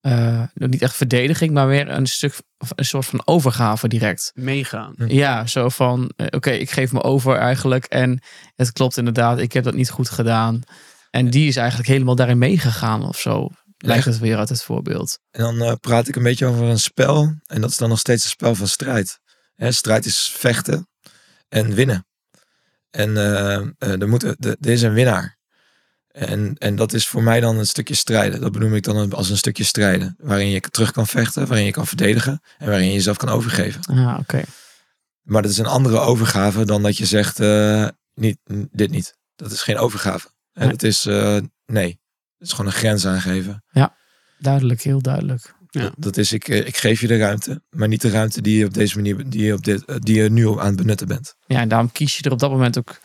Eh, 0.01 0.43
nog 0.55 0.69
niet 0.71 0.83
echt 0.83 0.97
verdediging, 0.97 1.53
maar 1.53 1.67
weer 1.67 1.89
een 1.89 2.07
stuk, 2.07 2.39
een 2.75 2.85
soort 2.85 3.07
van 3.07 3.23
overgave 3.25 3.89
direct. 3.89 4.33
Meegaan. 4.35 4.95
Ja, 4.97 5.47
zo 5.47 5.69
van, 5.69 6.13
eh, 6.17 6.27
oké, 6.31 6.51
ik 6.51 6.71
geef 6.71 6.93
me 6.93 7.03
over 7.03 7.37
eigenlijk. 7.37 7.85
En 7.85 8.23
het 8.55 8.73
klopt 8.73 8.97
inderdaad, 8.97 9.39
ik 9.39 9.53
heb 9.53 9.65
dat 9.65 9.75
niet 9.75 9.91
goed 9.91 10.11
gedaan. 10.11 10.63
En 11.11 11.31
die 11.31 11.49
is 11.49 11.57
eigenlijk 11.57 11.89
helemaal 11.89 12.15
daarin 12.15 12.39
meegegaan 12.39 13.07
of 13.07 13.21
zo. 13.21 13.49
Lijkt 13.79 14.05
het 14.05 14.19
weer 14.19 14.37
uit 14.37 14.49
het 14.49 14.63
voorbeeld. 14.63 15.19
En 15.31 15.43
dan 15.43 15.63
eh, 15.63 15.73
praat 15.81 16.09
ik 16.09 16.17
een 16.17 16.23
beetje 16.23 16.47
over 16.47 16.65
een 16.65 16.79
spel. 16.79 17.35
En 17.47 17.61
dat 17.61 17.71
is 17.71 17.77
dan 17.77 17.89
nog 17.89 17.99
steeds 17.99 18.25
een 18.25 18.31
spel 18.31 18.55
van 18.55 18.69
strijd. 18.69 19.21
Hè, 19.55 19.73
strijd 19.73 20.05
is 20.05 20.35
vechten 20.37 20.89
en 21.49 21.75
winnen. 21.75 22.07
En 22.91 23.17
eh, 23.17 23.55
eh, 23.55 24.01
er, 24.01 24.09
moet, 24.09 24.23
er, 24.23 24.37
er 24.39 24.71
is 24.71 24.83
een 24.83 24.93
winnaar. 24.93 25.39
En, 26.13 26.55
en 26.59 26.77
dat 26.77 26.93
is 26.93 27.07
voor 27.07 27.23
mij 27.23 27.41
dan 27.41 27.59
een 27.59 27.67
stukje 27.67 27.95
strijden. 27.95 28.41
Dat 28.41 28.53
benoem 28.53 28.75
ik 28.75 28.83
dan 28.83 29.13
als 29.13 29.31
een 29.31 29.37
stukje 29.37 29.65
strijden. 29.65 30.17
Waarin 30.19 30.49
je 30.49 30.61
terug 30.61 30.91
kan 30.91 31.07
vechten, 31.07 31.47
waarin 31.47 31.67
je 31.67 31.73
kan 31.73 31.87
verdedigen. 31.87 32.41
En 32.59 32.69
waarin 32.69 32.87
je 32.87 32.93
jezelf 32.93 33.17
kan 33.17 33.29
overgeven. 33.29 33.81
Ah, 33.85 34.19
oké. 34.21 34.43
Maar 35.23 35.43
dat 35.43 35.51
is 35.51 35.59
een 35.59 35.67
andere 35.67 35.99
overgave 35.99 36.65
dan 36.65 36.83
dat 36.83 36.97
je 36.97 37.07
zegt, 37.07 37.41
eh, 37.41 37.89
niet, 38.15 38.39
dit 38.71 38.91
niet. 38.91 39.17
Dat 39.37 39.53
is 39.53 39.63
geen 39.63 39.79
overgave. 39.79 40.29
En 40.53 40.63
Nee. 40.63 40.73
het 40.73 40.83
is, 40.83 41.07
eh, 41.07 41.39
nee. 41.67 42.01
Het 42.39 42.49
is 42.49 42.51
gewoon 42.51 42.67
een 42.67 42.77
grens 42.79 43.07
aangeven. 43.07 43.65
Duidelijk, 44.39 44.83
heel 44.83 45.03
duidelijk. 45.03 45.55
Ja. 45.71 45.81
Dat, 45.81 45.93
dat 45.97 46.17
is, 46.17 46.33
ik, 46.33 46.49
eh, 46.49 46.67
ik 46.67 46.77
geef 46.77 47.01
je 47.01 47.07
de 47.07 47.17
ruimte, 47.17 47.63
maar 47.71 47.89
niet 47.89 48.01
de 48.01 48.11
ruimte 48.11 48.41
die 48.43 48.59
je 48.59 48.65
op 48.67 48.75
deze 48.75 48.97
manier, 48.97 49.31
die 49.31 49.45
je, 49.45 49.53
op 49.55 49.65
dit, 49.65 49.85
die 50.05 50.23
je 50.23 50.31
nu 50.31 50.49
aan 50.49 50.67
het 50.67 50.77
benutten 50.77 51.07
bent. 51.07 51.35
Ja, 51.47 51.61
en 51.61 51.69
daarom 51.69 51.93
kies 51.93 52.17
je 52.17 52.23
er 52.25 52.31
op 52.33 52.39
dat 52.39 52.51
moment 52.51 52.79
ook 52.79 53.01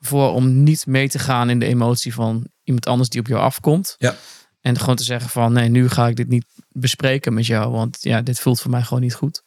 voor 0.00 0.32
om 0.32 0.62
niet 0.62 0.86
mee 0.86 1.08
te 1.08 1.18
gaan 1.18 1.50
in 1.50 1.58
de 1.58 1.66
emotie 1.66 2.14
van 2.14 2.46
iemand 2.62 2.86
anders 2.86 3.08
die 3.08 3.20
op 3.20 3.26
jou 3.26 3.40
afkomt. 3.40 3.94
Ja. 3.98 4.16
En 4.60 4.78
gewoon 4.78 4.96
te 4.96 5.04
zeggen 5.04 5.30
van 5.30 5.52
nee, 5.52 5.68
nu 5.68 5.88
ga 5.88 6.08
ik 6.08 6.16
dit 6.16 6.28
niet 6.28 6.46
bespreken 6.68 7.34
met 7.34 7.46
jou, 7.46 7.72
want 7.72 7.96
ja, 8.00 8.22
dit 8.22 8.40
voelt 8.40 8.60
voor 8.60 8.70
mij 8.70 8.82
gewoon 8.82 9.02
niet 9.02 9.14
goed. 9.14 9.42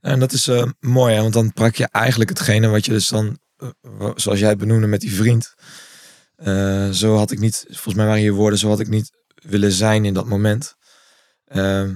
En 0.00 0.20
dat 0.20 0.32
is 0.32 0.48
eh, 0.48 0.68
mooi, 0.80 1.14
hè? 1.14 1.20
want 1.20 1.32
dan 1.32 1.52
prak 1.52 1.74
je 1.74 1.88
eigenlijk 1.90 2.30
hetgene 2.30 2.68
wat 2.68 2.84
je 2.84 2.92
dus 2.92 3.08
dan, 3.08 3.38
eh, 3.56 4.10
zoals 4.14 4.38
jij 4.38 4.48
het 4.48 4.58
benoemde 4.58 4.86
met 4.86 5.00
die 5.00 5.14
vriend. 5.14 5.54
Eh, 6.36 6.90
zo 6.90 7.16
had 7.16 7.30
ik 7.30 7.38
niet, 7.38 7.64
volgens 7.66 7.94
mij 7.94 8.06
waren 8.06 8.22
je 8.22 8.32
woorden, 8.32 8.58
zo 8.58 8.68
had 8.68 8.80
ik 8.80 8.88
niet 8.88 9.10
willen 9.34 9.72
zijn 9.72 10.04
in 10.04 10.14
dat 10.14 10.26
moment. 10.26 10.74
Ehm, 11.44 11.94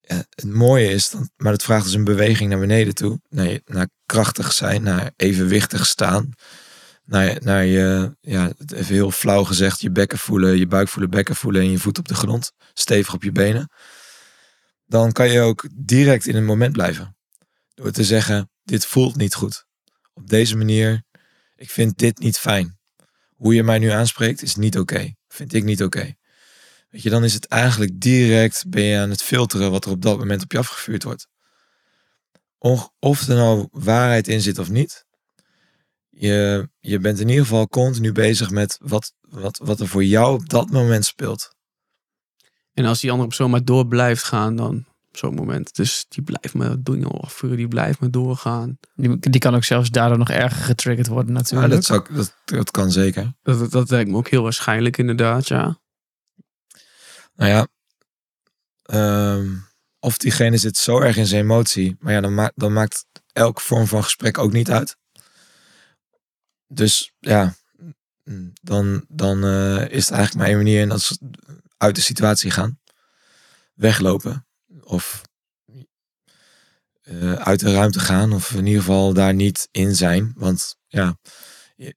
ja, 0.00 0.24
het 0.30 0.44
mooie 0.44 0.90
is, 0.90 1.10
dan, 1.10 1.30
maar 1.36 1.52
het 1.52 1.62
vraagt 1.62 1.84
dus 1.84 1.94
een 1.94 2.04
beweging 2.04 2.50
naar 2.50 2.58
beneden 2.58 2.94
toe. 2.94 3.20
Naar, 3.28 3.60
naar 3.64 3.88
krachtig 4.06 4.52
zijn, 4.52 4.82
naar 4.82 5.10
evenwichtig 5.16 5.86
staan. 5.86 6.32
Naar, 7.08 7.36
naar 7.42 7.64
je, 7.64 8.16
ja, 8.20 8.52
even 8.74 8.94
heel 8.94 9.10
flauw 9.10 9.44
gezegd, 9.44 9.80
je 9.80 9.90
bekken 9.90 10.18
voelen, 10.18 10.58
je 10.58 10.66
buik 10.66 10.88
voelen, 10.88 11.10
bekken 11.10 11.36
voelen 11.36 11.62
en 11.62 11.70
je 11.70 11.78
voet 11.78 11.98
op 11.98 12.08
de 12.08 12.14
grond. 12.14 12.52
Stevig 12.74 13.14
op 13.14 13.22
je 13.22 13.32
benen. 13.32 13.70
Dan 14.86 15.12
kan 15.12 15.30
je 15.30 15.40
ook 15.40 15.68
direct 15.74 16.26
in 16.26 16.34
het 16.34 16.44
moment 16.44 16.72
blijven. 16.72 17.16
Door 17.74 17.90
te 17.90 18.04
zeggen, 18.04 18.50
dit 18.62 18.86
voelt 18.86 19.16
niet 19.16 19.34
goed. 19.34 19.66
Op 20.12 20.28
deze 20.28 20.56
manier, 20.56 21.02
ik 21.56 21.70
vind 21.70 21.98
dit 21.98 22.18
niet 22.18 22.38
fijn. 22.38 22.78
Hoe 23.34 23.54
je 23.54 23.62
mij 23.62 23.78
nu 23.78 23.88
aanspreekt 23.88 24.42
is 24.42 24.54
niet 24.54 24.78
oké. 24.78 25.14
Vind 25.28 25.54
ik 25.54 25.64
niet 25.64 25.82
oké. 25.82 26.14
Weet 26.88 27.02
je, 27.02 27.10
dan 27.10 27.24
is 27.24 27.34
het 27.34 27.46
eigenlijk 27.46 28.00
direct 28.00 28.68
ben 28.68 28.82
je 28.82 28.98
aan 28.98 29.10
het 29.10 29.22
filteren 29.22 29.70
wat 29.70 29.84
er 29.84 29.90
op 29.90 30.02
dat 30.02 30.18
moment 30.18 30.42
op 30.42 30.52
je 30.52 30.58
afgevuurd 30.58 31.02
wordt. 31.02 31.28
Of 32.98 33.28
er 33.28 33.36
nou 33.36 33.68
waarheid 33.70 34.28
in 34.28 34.40
zit 34.40 34.58
of 34.58 34.70
niet. 34.70 35.06
Je, 36.20 36.68
je 36.78 36.98
bent 36.98 37.20
in 37.20 37.28
ieder 37.28 37.44
geval 37.44 37.68
continu 37.68 38.12
bezig 38.12 38.50
met 38.50 38.78
wat, 38.82 39.12
wat, 39.20 39.60
wat 39.62 39.80
er 39.80 39.88
voor 39.88 40.04
jou 40.04 40.34
op 40.34 40.48
dat 40.48 40.70
moment 40.70 41.04
speelt. 41.04 41.56
En 42.74 42.84
als 42.84 43.00
die 43.00 43.10
andere 43.10 43.28
persoon 43.28 43.50
maar 43.50 43.64
door 43.64 43.86
blijft 43.86 44.22
gaan, 44.22 44.56
dan 44.56 44.86
op 45.08 45.16
zo'n 45.16 45.34
moment. 45.34 45.74
Dus 45.74 46.06
die 46.08 46.22
blijft 46.22 46.54
maar 46.54 46.82
dingen 46.82 47.10
afvuren, 47.10 47.56
die 47.56 47.68
blijft 47.68 48.00
maar 48.00 48.10
doorgaan. 48.10 48.78
Die, 48.94 49.18
die 49.18 49.40
kan 49.40 49.54
ook 49.54 49.64
zelfs 49.64 49.90
daardoor 49.90 50.18
nog 50.18 50.30
erger 50.30 50.62
getriggerd 50.62 51.06
worden 51.06 51.34
Ja, 51.34 51.40
natuurlijk. 51.40 51.70
dat, 51.72 51.84
zou, 51.84 52.04
dat, 52.14 52.34
dat 52.44 52.70
kan 52.70 52.90
zeker. 52.90 53.32
Dat, 53.42 53.58
dat, 53.58 53.70
dat 53.70 53.90
lijkt 53.90 54.10
me 54.10 54.16
ook 54.16 54.28
heel 54.28 54.42
waarschijnlijk 54.42 54.98
inderdaad, 54.98 55.48
ja. 55.48 55.78
Nou 57.34 57.50
ja, 57.50 57.68
ehm, 58.82 59.46
of 59.98 60.18
diegene 60.18 60.56
zit 60.56 60.76
zo 60.76 61.00
erg 61.00 61.16
in 61.16 61.26
zijn 61.26 61.42
emotie, 61.42 61.96
maar 61.98 62.12
ja, 62.12 62.20
dan, 62.20 62.34
ma 62.34 62.52
dan 62.54 62.72
maakt 62.72 63.04
elke 63.32 63.60
vorm 63.60 63.86
van 63.86 64.02
gesprek 64.02 64.38
ook 64.38 64.52
niet 64.52 64.70
uit. 64.70 64.96
Dus 66.68 67.12
ja, 67.18 67.54
dan, 68.62 69.04
dan 69.08 69.44
eh, 69.44 69.88
is 69.88 70.04
het 70.04 70.14
eigenlijk 70.14 70.34
maar 70.34 70.46
één 70.46 70.56
manier 70.56 70.82
en 70.82 70.88
dat 70.88 70.98
is 70.98 71.18
uit 71.76 71.94
de 71.94 72.00
situatie 72.00 72.50
gaan. 72.50 72.80
Weglopen. 73.74 74.46
Of 74.80 75.22
eh, 77.02 77.32
uit 77.32 77.60
de 77.60 77.72
ruimte 77.72 78.00
gaan. 78.00 78.32
Of 78.32 78.50
in 78.52 78.66
ieder 78.66 78.82
geval 78.82 79.12
daar 79.12 79.34
niet 79.34 79.68
in 79.70 79.96
zijn. 79.96 80.32
Want 80.36 80.76
ja, 80.86 81.18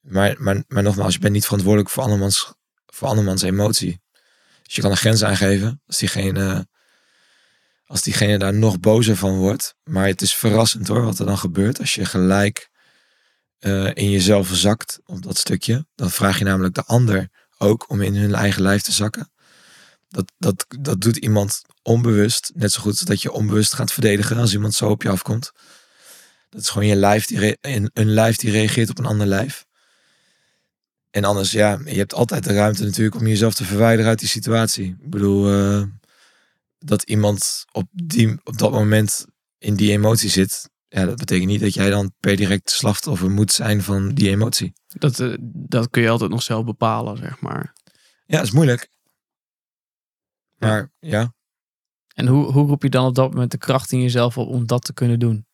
maar, 0.01 0.35
maar, 0.37 0.63
maar 0.67 0.83
nogmaals, 0.83 1.13
je 1.13 1.19
bent 1.19 1.33
niet 1.33 1.45
verantwoordelijk 1.45 1.89
voor 1.89 2.03
andermans, 2.03 2.53
voor 2.85 3.07
andermans 3.07 3.41
emotie. 3.41 4.01
Dus 4.63 4.75
je 4.75 4.81
kan 4.81 4.91
een 4.91 4.97
grens 4.97 5.23
aangeven 5.23 5.81
als 5.85 5.97
diegene, 5.97 6.67
als 7.85 8.01
diegene 8.01 8.37
daar 8.37 8.53
nog 8.53 8.79
bozer 8.79 9.15
van 9.15 9.37
wordt. 9.37 9.75
Maar 9.83 10.07
het 10.07 10.21
is 10.21 10.35
verrassend 10.35 10.87
hoor, 10.87 11.03
wat 11.03 11.19
er 11.19 11.25
dan 11.25 11.37
gebeurt. 11.37 11.79
Als 11.79 11.93
je 11.93 12.05
gelijk 12.05 12.70
eh, 13.61 13.89
in 13.93 14.09
jezelf 14.09 14.49
zakt 14.53 14.99
op 15.05 15.23
dat 15.23 15.37
stukje. 15.37 15.85
Dan 15.95 16.11
vraag 16.11 16.37
je 16.37 16.43
namelijk 16.43 16.75
de 16.75 16.83
ander 16.83 17.29
ook 17.57 17.89
om 17.89 18.01
in 18.01 18.15
hun 18.15 18.35
eigen 18.35 18.61
lijf 18.61 18.81
te 18.81 18.91
zakken. 18.91 19.31
Dat, 20.09 20.31
dat, 20.37 20.65
dat 20.79 21.01
doet 21.01 21.17
iemand 21.17 21.61
onbewust. 21.83 22.51
Net 22.55 22.71
zo 22.71 22.81
goed 22.81 22.91
als 22.91 23.01
dat 23.01 23.21
je 23.21 23.31
onbewust 23.31 23.73
gaat 23.73 23.93
verdedigen 23.93 24.37
als 24.37 24.53
iemand 24.53 24.73
zo 24.73 24.89
op 24.89 25.01
je 25.01 25.09
afkomt. 25.09 25.51
Dat 26.49 26.61
is 26.61 26.69
gewoon 26.69 26.87
je 26.87 26.95
lijf 26.95 27.25
die 27.25 27.57
een, 27.61 27.89
een 27.93 28.09
lijf 28.09 28.35
die 28.35 28.51
reageert 28.51 28.89
op 28.89 28.99
een 28.99 29.05
ander 29.05 29.27
lijf. 29.27 29.65
En 31.09 31.23
anders, 31.23 31.51
ja, 31.51 31.79
je 31.85 31.97
hebt 31.97 32.13
altijd 32.13 32.43
de 32.43 32.53
ruimte 32.53 32.83
natuurlijk 32.83 33.15
om 33.15 33.27
jezelf 33.27 33.53
te 33.53 33.65
verwijderen 33.65 34.09
uit 34.09 34.19
die 34.19 34.29
situatie. 34.29 34.85
Ik 34.85 35.09
bedoel, 35.09 35.51
eh, 35.51 35.83
dat 36.79 37.03
iemand 37.03 37.65
op, 37.71 37.87
die, 37.91 38.39
op 38.43 38.57
dat 38.57 38.71
moment 38.71 39.25
in 39.57 39.75
die 39.75 39.91
emotie 39.91 40.29
zit, 40.29 40.69
ja, 40.93 41.05
dat 41.05 41.17
betekent 41.17 41.47
niet 41.47 41.61
dat 41.61 41.73
jij 41.73 41.89
dan 41.89 42.13
per 42.19 42.35
direct 42.35 42.71
slachtoffer 42.71 43.29
moet 43.31 43.51
zijn 43.51 43.81
van 43.81 44.13
die 44.13 44.29
emotie. 44.29 44.73
Dat, 44.87 45.19
eh, 45.19 45.35
dat 45.43 45.89
kun 45.89 46.01
je 46.01 46.09
altijd 46.09 46.31
nog 46.31 46.43
zelf 46.43 46.65
bepalen, 46.65 47.17
zeg 47.17 47.39
maar. 47.39 47.73
Ja, 48.25 48.37
dat 48.37 48.45
is 48.45 48.51
moeilijk. 48.51 48.89
Maar 50.57 50.91
ja, 50.99 51.33
En 52.13 52.27
hoe, 52.27 52.51
hoe 52.51 52.67
roep 52.67 52.83
je 52.83 52.89
dan 52.89 53.05
op 53.05 53.15
dat 53.15 53.31
moment 53.31 53.51
de 53.51 53.57
kracht 53.57 53.91
in 53.91 54.01
jezelf 54.01 54.37
op 54.37 54.47
om 54.47 54.65
dat 54.65 54.83
te 54.83 54.93
kunnen 54.93 55.19
doen? 55.19 55.45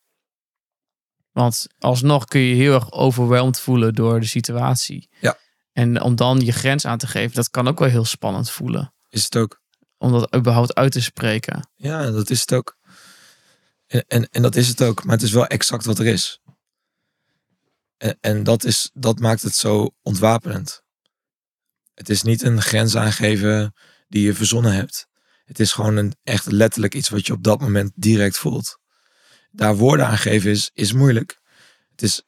Want 1.32 1.66
alsnog 1.78 2.24
kun 2.24 2.40
je 2.40 2.48
je 2.48 2.54
heel 2.62 2.74
erg 2.74 2.92
overweldigd 2.92 3.60
voelen 3.60 3.94
door 3.94 4.20
de 4.20 4.26
situatie. 4.26 5.08
Ja. 5.20 5.38
En 5.72 6.00
om 6.02 6.16
dan 6.16 6.40
je 6.40 6.52
grens 6.52 6.86
aan 6.86 6.98
te 6.98 7.06
geven, 7.06 7.34
dat 7.34 7.50
kan 7.50 7.68
ook 7.68 7.78
wel 7.78 7.88
heel 7.88 8.04
spannend 8.04 8.50
voelen. 8.50 8.94
is 9.08 9.24
het 9.24 9.36
ook. 9.36 9.60
Om 9.98 10.12
dat 10.12 10.36
überhaupt 10.36 10.74
uit 10.74 10.92
te 10.92 11.02
spreken. 11.02 11.70
Ja, 11.74 12.10
dat 12.10 12.30
is 12.30 12.40
het 12.40 12.54
ook. 12.54 12.77
En, 13.88 14.04
en, 14.06 14.28
en 14.30 14.42
dat 14.42 14.56
is 14.56 14.68
het 14.68 14.82
ook, 14.82 15.04
maar 15.04 15.14
het 15.14 15.24
is 15.24 15.32
wel 15.32 15.46
exact 15.46 15.84
wat 15.84 15.98
er 15.98 16.06
is. 16.06 16.40
En, 17.96 18.16
en 18.20 18.42
dat, 18.42 18.64
is, 18.64 18.90
dat 18.92 19.18
maakt 19.18 19.42
het 19.42 19.54
zo 19.54 19.90
ontwapenend. 20.02 20.82
Het 21.94 22.08
is 22.08 22.22
niet 22.22 22.42
een 22.42 22.62
grens 22.62 22.96
aangeven 22.96 23.74
die 24.08 24.22
je 24.22 24.34
verzonnen 24.34 24.72
hebt. 24.72 25.06
Het 25.44 25.60
is 25.60 25.72
gewoon 25.72 25.96
een 25.96 26.16
echt 26.22 26.46
letterlijk 26.46 26.94
iets 26.94 27.08
wat 27.08 27.26
je 27.26 27.32
op 27.32 27.42
dat 27.42 27.60
moment 27.60 27.92
direct 27.94 28.38
voelt. 28.38 28.78
Daar 29.50 29.76
woorden 29.76 30.06
aan 30.06 30.18
geven 30.18 30.50
is, 30.50 30.70
is 30.74 30.92
moeilijk. 30.92 31.40
Het 31.90 32.02
is, 32.02 32.22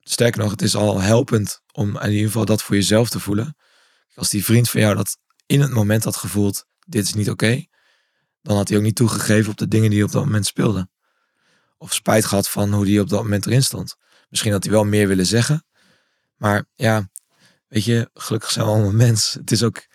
sterker 0.00 0.40
nog, 0.40 0.50
het 0.50 0.62
is 0.62 0.76
al 0.76 1.00
helpend 1.00 1.60
om 1.72 1.98
in 1.98 2.10
ieder 2.10 2.26
geval 2.26 2.44
dat 2.44 2.62
voor 2.62 2.74
jezelf 2.74 3.10
te 3.10 3.20
voelen. 3.20 3.56
Als 4.14 4.30
die 4.30 4.44
vriend 4.44 4.70
van 4.70 4.80
jou 4.80 4.94
dat 4.96 5.18
in 5.46 5.60
het 5.60 5.70
moment 5.70 6.04
had 6.04 6.16
gevoeld, 6.16 6.66
dit 6.86 7.04
is 7.04 7.14
niet 7.14 7.30
oké 7.30 7.66
dan 8.42 8.56
had 8.56 8.68
hij 8.68 8.78
ook 8.78 8.84
niet 8.84 8.96
toegegeven 8.96 9.50
op 9.50 9.56
de 9.56 9.68
dingen 9.68 9.90
die 9.90 10.04
op 10.04 10.12
dat 10.12 10.24
moment 10.24 10.46
speelden. 10.46 10.90
Of 11.82 11.94
spijt 11.94 12.24
gehad 12.24 12.48
van 12.48 12.72
hoe 12.72 12.88
hij 12.88 13.00
op 13.00 13.08
dat 13.08 13.22
moment 13.22 13.46
erin 13.46 13.62
stond. 13.62 13.96
Misschien 14.28 14.52
had 14.52 14.62
hij 14.62 14.72
wel 14.72 14.84
meer 14.84 15.08
willen 15.08 15.26
zeggen. 15.26 15.64
Maar 16.36 16.64
ja, 16.74 17.10
weet 17.68 17.84
je, 17.84 18.10
gelukkig 18.14 18.50
zijn 18.50 18.66
we 18.66 18.72
allemaal 18.72 18.92
mens. 18.92 19.32
Het 19.32 19.50
is 19.50 19.62
ook 19.62 19.86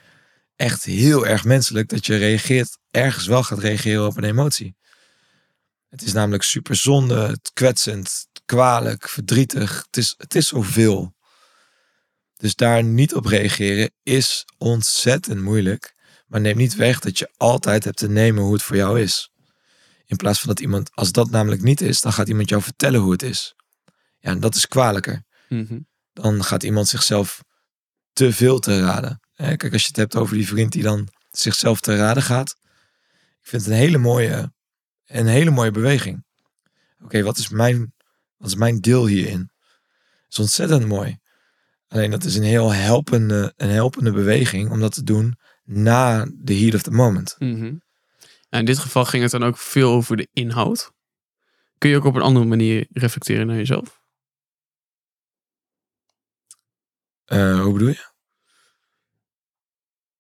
echt 0.56 0.84
heel 0.84 1.28
erg 1.28 1.44
menselijk 1.44 1.90
dat 1.90 2.06
je 2.06 2.16
reageert, 2.16 2.78
ergens 2.92 3.26
wel 3.28 3.44
gaat 3.44 3.60
reageren 3.60 4.06
op 4.06 4.18
een 4.18 4.24
emotie. 4.24 4.76
Het 5.90 6.02
is 6.02 6.14
namelijk 6.14 6.44
super 6.44 6.76
zonde, 6.76 7.40
kwetsend, 7.54 8.28
kwalijk, 8.46 9.10
verdrietig. 9.10 9.84
Het 9.86 9.98
is, 9.98 10.14
het 10.18 10.36
is 10.36 10.48
zoveel. 10.48 11.16
Dus 12.38 12.56
daar 12.56 12.84
niet 12.84 13.16
op 13.16 13.26
reageren 13.26 13.92
is 14.04 14.46
ontzettend 14.58 15.42
moeilijk. 15.42 15.96
Maar 16.26 16.42
neem 16.42 16.58
niet 16.58 16.76
weg 16.76 17.00
dat 17.00 17.18
je 17.18 17.32
altijd 17.38 17.84
hebt 17.84 17.98
te 17.98 18.10
nemen 18.10 18.44
hoe 18.44 18.54
het 18.54 18.64
voor 18.64 18.76
jou 18.76 19.02
is. 19.02 19.32
In 20.08 20.18
plaats 20.18 20.40
van 20.40 20.50
dat 20.50 20.60
iemand, 20.60 20.92
als 20.94 21.12
dat 21.12 21.30
namelijk 21.30 21.62
niet 21.62 21.82
is, 21.82 22.02
dan 22.02 22.14
gaat 22.14 22.28
iemand 22.28 22.50
jou 22.50 22.62
vertellen 22.62 23.00
hoe 23.00 23.12
het 23.12 23.24
is. 23.24 23.56
Ja, 24.18 24.30
en 24.30 24.40
dat 24.40 24.56
is 24.56 24.68
kwalijker. 24.68 25.24
Mhm. 25.50 25.80
Dan 26.14 26.44
gaat 26.44 26.64
iemand 26.64 26.88
zichzelf 26.88 27.44
te 28.14 28.34
veel 28.34 28.60
te 28.60 28.80
raden. 28.80 29.20
Kijk, 29.36 29.74
als 29.74 29.82
je 29.82 29.88
het 29.88 29.96
hebt 29.96 30.16
over 30.16 30.36
die 30.36 30.48
vriend 30.48 30.72
die 30.72 30.84
dan 30.84 31.08
zichzelf 31.32 31.80
te 31.82 31.96
raden 31.96 32.24
gaat. 32.24 32.56
Ik 33.42 33.48
vind 33.50 33.62
het 33.62 33.72
een 33.72 33.78
hele 33.78 33.98
mooie, 33.98 34.54
een 35.06 35.28
hele 35.28 35.52
mooie 35.52 35.72
beweging. 35.72 36.26
Oké, 37.04 37.24
wat 37.24 37.38
is 37.38 37.50
mijn, 37.50 37.94
wat 38.38 38.48
is 38.48 38.56
mijn 38.56 38.80
deel 38.80 39.06
hierin? 39.06 39.40
Dat 39.40 40.30
is 40.30 40.40
ontzettend 40.40 40.86
mooi. 40.86 41.20
Alleen 41.88 42.12
dat 42.12 42.24
is 42.24 42.36
een 42.36 42.44
heel 42.44 42.74
helpende, 42.74 43.54
een 43.56 43.70
helpende 43.70 44.12
beweging 44.12 44.72
om 44.72 44.80
dat 44.80 44.94
te 44.94 45.04
doen 45.04 45.38
na 45.64 46.28
de 46.36 46.56
heat 46.56 46.74
of 46.74 46.82
the 46.82 46.92
moment. 46.92 47.36
Mhm. 47.40 47.76
En 48.50 48.60
in 48.60 48.66
dit 48.66 48.80
geval 48.80 49.06
ging 49.06 49.24
het 49.24 49.32
dan 49.32 49.44
ook 49.44 49.58
veel 49.58 49.92
over 49.92 50.18
de 50.18 50.28
inhoud. 50.34 50.92
Kun 51.78 51.90
je 51.90 51.96
ook 51.96 52.04
op 52.04 52.16
een 52.16 52.22
andere 52.22 52.46
manier 52.46 52.88
reflecteren 52.92 53.48
naar 53.48 53.56
jezelf? 53.56 54.02
Eh, 57.26 57.62
hoe 57.62 57.74
bedoel 57.74 57.90
je? 57.90 58.16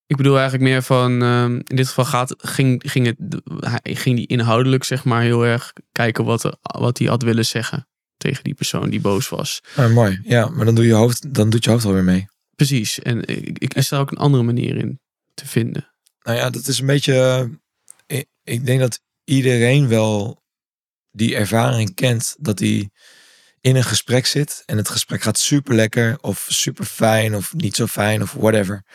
Ik 0.05 0.17
bedoel 0.17 0.37
eigenlijk 0.39 0.63
meer 0.69 0.81
van, 0.81 1.21
ehm, 1.21 1.53
in 1.63 1.75
dit 1.75 1.87
geval 1.87 2.05
gaat, 2.05 2.33
ging, 2.37 2.83
ging, 2.85 3.05
het, 3.05 3.41
hij 3.59 3.95
ging 3.95 4.15
die 4.15 4.27
inhoudelijk 4.27 4.83
zeg 4.83 5.03
maar 5.03 5.21
heel 5.21 5.45
erg 5.45 5.73
kijken 5.91 6.25
wat, 6.25 6.57
wat 6.61 6.97
hij 6.97 7.07
had 7.07 7.23
willen 7.23 7.45
zeggen 7.45 7.87
tegen 8.17 8.43
die 8.43 8.53
persoon 8.53 8.89
die 8.89 9.01
boos 9.01 9.29
was. 9.29 9.61
Ah, 9.75 9.93
mooi. 9.93 10.19
Ja, 10.23 10.49
maar 10.49 10.65
dan, 10.65 10.75
doe 10.75 10.85
je 10.85 10.93
hoofd, 10.93 11.33
dan 11.33 11.49
doet 11.49 11.63
je 11.63 11.69
hoofd 11.69 11.85
alweer 11.85 12.03
mee. 12.03 12.27
Precies. 12.55 12.99
En 12.99 13.27
ik, 13.27 13.59
ik, 13.59 13.73
is 13.73 13.89
daar 13.89 13.99
ook 13.99 14.11
een 14.11 14.17
andere 14.17 14.43
manier 14.43 14.75
in 14.75 14.99
te 15.33 15.47
vinden. 15.47 15.91
Nou 16.21 16.37
ja, 16.37 16.49
dat 16.49 16.67
is 16.67 16.79
een 16.79 16.85
beetje. 16.85 17.49
Ik, 18.47 18.65
denk 18.65 18.79
dat 18.79 18.99
iedereen 19.23 19.87
wel 19.87 20.43
die 21.11 21.35
ervaring 21.35 21.95
kent 21.95 22.35
dat 22.39 22.59
hij 22.59 22.89
in 23.61 23.75
een 23.75 23.83
gesprek 23.83 24.25
zit 24.25 24.63
en 24.65 24.77
het 24.77 24.89
gesprek 24.89 25.21
gaat 25.21 25.39
super 25.39 25.75
lekker 25.75 26.17
of 26.21 26.45
super 26.49 26.85
fijn 26.85 27.35
of 27.35 27.53
niet 27.53 27.75
zo 27.75 27.87
fijn 27.87 28.21
of 28.21 28.33
whatever. 28.33 28.85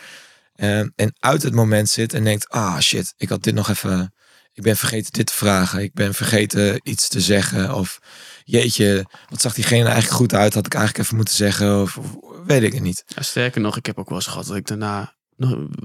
Ehm, 0.54 0.88
en 0.96 1.14
uit 1.18 1.42
het 1.42 1.54
moment 1.54 1.88
zit 1.88 2.12
en 2.12 2.24
denkt: 2.24 2.48
ah 2.48 2.78
shit, 2.78 3.14
ik 3.16 3.28
had 3.28 3.42
dit 3.42 3.54
nog 3.54 3.68
even. 3.68 4.14
Ik 4.52 4.62
ben 4.62 4.76
vergeten 4.76 5.12
dit 5.12 5.26
te 5.26 5.34
vragen. 5.34 5.82
Ik 5.82 5.92
ben 5.92 6.14
vergeten 6.14 6.80
iets 6.82 7.08
te 7.08 7.20
zeggen. 7.20 7.74
Of 7.74 7.98
jeetje, 8.44 9.06
wat 9.28 9.40
zag 9.40 9.54
diegene 9.54 9.84
eigenlijk 9.84 10.14
goed 10.14 10.34
uit? 10.34 10.54
Had 10.54 10.66
ik 10.66 10.74
eigenlijk 10.74 11.04
even 11.04 11.16
moeten 11.16 11.34
zeggen. 11.34 11.80
Of, 11.80 11.98
weet 12.46 12.62
ik 12.62 12.72
het 12.72 12.82
niet. 12.82 13.04
Sterker 13.06 13.60
nog, 13.60 13.76
ik 13.76 13.86
heb 13.86 13.98
ook 13.98 14.08
wel 14.08 14.18
eens 14.18 14.26
gehad 14.26 14.46
dat 14.46 14.56
ik 14.56 14.66
daarna 14.66 15.16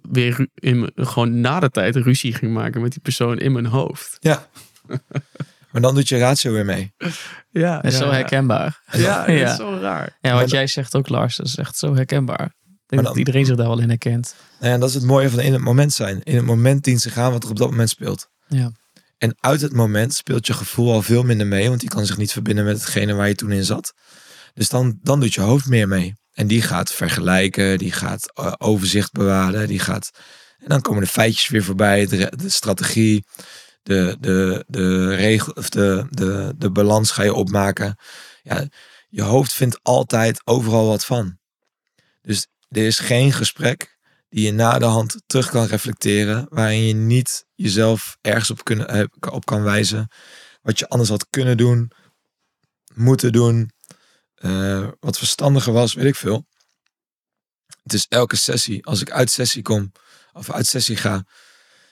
weer 0.10 0.48
in 0.54 0.92
gewoon 0.96 1.42
na 1.42 1.60
de 1.60 1.70
tijd 1.70 1.96
ruzie 1.96 2.34
ging 2.34 2.54
maken 2.54 2.82
met 2.82 2.92
die 2.92 3.02
persoon 3.02 3.38
in 3.40 3.52
mijn 3.52 3.66
hoofd. 3.66 4.18
Ja. 4.20 4.48
maar 5.72 5.82
dan 5.82 5.96
doet 5.96 6.08
je 6.10 6.18
ratio 6.18 6.52
weer 6.52 6.66
mee. 6.66 6.94
Ja, 7.52 7.76
Dat 7.82 7.92
is 7.92 7.98
zo 7.98 8.10
herkenbaar. 8.12 8.82
Ja, 8.92 9.26
dat 9.26 9.36
Ja. 9.36 9.52
is 9.52 9.56
zo 9.56 9.78
raar. 9.82 10.18
Ja, 10.22 10.32
wat 10.32 10.40
dan- 10.40 10.50
jij 10.50 10.68
zegt 10.68 10.96
ook, 10.96 11.10
Lars, 11.10 11.36
dat 11.36 11.46
is 11.46 11.56
echt 11.58 11.78
zo 11.78 11.96
herkenbaar. 11.96 12.46
Ik 12.46 12.94
denk 12.94 13.02
dan- 13.02 13.04
dat 13.04 13.16
iedereen 13.18 13.46
zich 13.46 13.56
daar 13.56 13.68
wel 13.68 13.80
in 13.80 13.90
herkent. 13.90 14.36
Nou 14.60 14.72
ja, 14.74 14.78
dat 14.78 14.90
is 14.90 14.96
het 14.96 15.04
mooie 15.04 15.30
van 15.30 15.40
in 15.40 15.54
het 15.54 15.62
moment 15.62 15.94
zijn. 15.94 16.24
In 16.24 16.36
het 16.36 16.46
moment 16.46 16.84
dient 16.84 17.02
zich 17.02 17.18
aan 17.18 17.32
wat 17.32 17.44
er 17.44 17.50
op 17.50 17.58
dat 17.58 17.70
moment 17.70 17.90
speelt. 17.90 18.30
Ja. 18.48 18.72
En 19.18 19.36
uit 19.40 19.62
het 19.62 19.74
moment 19.74 20.14
speelt 20.14 20.48
je 20.48 20.54
gevoel 20.54 20.92
al 20.94 21.02
veel 21.02 21.24
minder 21.24 21.48
mee, 21.48 21.68
want 21.70 21.80
die 21.80 21.90
kan 21.90 22.06
zich 22.06 22.18
niet 22.18 22.32
verbinden 22.32 22.66
met 22.66 22.76
hetgene 22.80 23.14
waar 23.14 23.28
je 23.28 23.36
toen 23.36 23.52
in 23.52 23.64
zat. 23.64 23.94
Dus 24.54 24.70
dan, 24.70 25.00
dan 25.02 25.20
doet 25.20 25.34
je 25.34 25.42
hoofd 25.42 25.68
meer 25.68 25.88
mee. 25.88 26.16
En 26.38 26.48
die 26.48 26.62
gaat 26.62 26.92
vergelijken, 26.92 27.78
die 27.78 27.92
gaat 27.92 28.32
eh, 28.34 28.54
overzicht 28.58 29.12
bewaren, 29.12 29.68
die 29.68 29.80
gaat. 29.80 30.10
En 30.58 30.68
dan 30.68 30.82
komen 30.82 31.04
de 31.04 31.10
feitjes 31.10 31.48
weer 31.48 31.64
voorbij, 31.64 32.06
de, 32.06 32.32
strategie, 32.46 33.26
de, 33.84 34.18
de, 34.20 34.64
de 34.68 35.16
regel, 35.16 35.54
of 35.54 35.70
de, 35.70 36.06
de, 36.10 36.54
de 36.58 36.72
balans 36.72 37.12
ga 37.12 37.24
je 37.24 37.34
opmaken. 37.34 37.96
Ja, 38.44 38.68
je 39.10 39.22
hoofd 39.22 39.54
vindt 39.54 39.80
altijd 39.84 40.42
overal 40.46 40.88
wat 40.88 41.06
van. 41.06 41.38
Dus 42.22 42.48
er 42.70 42.86
is 42.86 43.00
geen 43.00 43.34
gesprek 43.34 43.98
die 44.30 44.46
je 44.46 44.52
na 44.52 44.80
de 44.80 44.86
hand 44.86 45.22
terug 45.26 45.50
kan 45.50 45.66
reflecteren, 45.66 46.46
waarin 46.50 46.88
je 46.88 46.94
niet 46.94 47.46
jezelf 47.56 48.18
ergens 48.22 48.52
op, 48.52 48.64
kunnen, 48.64 48.88
eh, 48.88 49.04
op 49.32 49.46
kan 49.46 49.64
wijzen, 49.64 50.12
wat 50.62 50.80
je 50.80 50.90
anders 50.90 51.10
had 51.10 51.28
kunnen 51.30 51.58
doen, 51.58 51.92
moeten 52.94 53.32
doen, 53.32 53.72
eh, 54.38 54.88
wat 55.00 55.18
verstandiger 55.18 55.74
was, 55.74 55.94
weet 55.94 56.06
ik 56.06 56.16
veel. 56.16 56.46
Het 57.84 57.94
is 57.94 58.06
elke 58.10 58.36
sessie, 58.36 58.86
als 58.86 59.02
ik 59.02 59.12
uit 59.12 59.32
sessie 59.32 59.62
kom, 59.62 59.92
of 60.34 60.52
uit 60.52 60.68
sessie 60.68 60.96
ga, 60.96 61.26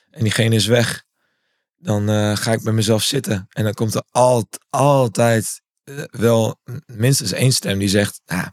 en 0.09 0.23
diegene 0.23 0.55
is 0.55 0.65
weg, 0.65 1.03
dan 1.77 2.09
eh, 2.09 2.35
ga 2.35 2.51
ik 2.51 2.63
bij 2.63 2.73
mezelf 2.73 3.03
zitten. 3.03 3.47
En 3.49 3.63
dan 3.63 3.73
komt 3.73 3.95
er 3.95 4.03
altijd, 4.11 4.65
altijd 4.69 5.61
eh, 5.83 6.03
wel 6.11 6.59
minstens 6.85 7.31
één 7.31 7.51
stem 7.51 7.79
die 7.79 7.87
zegt, 7.87 8.21
ah, 8.25 8.47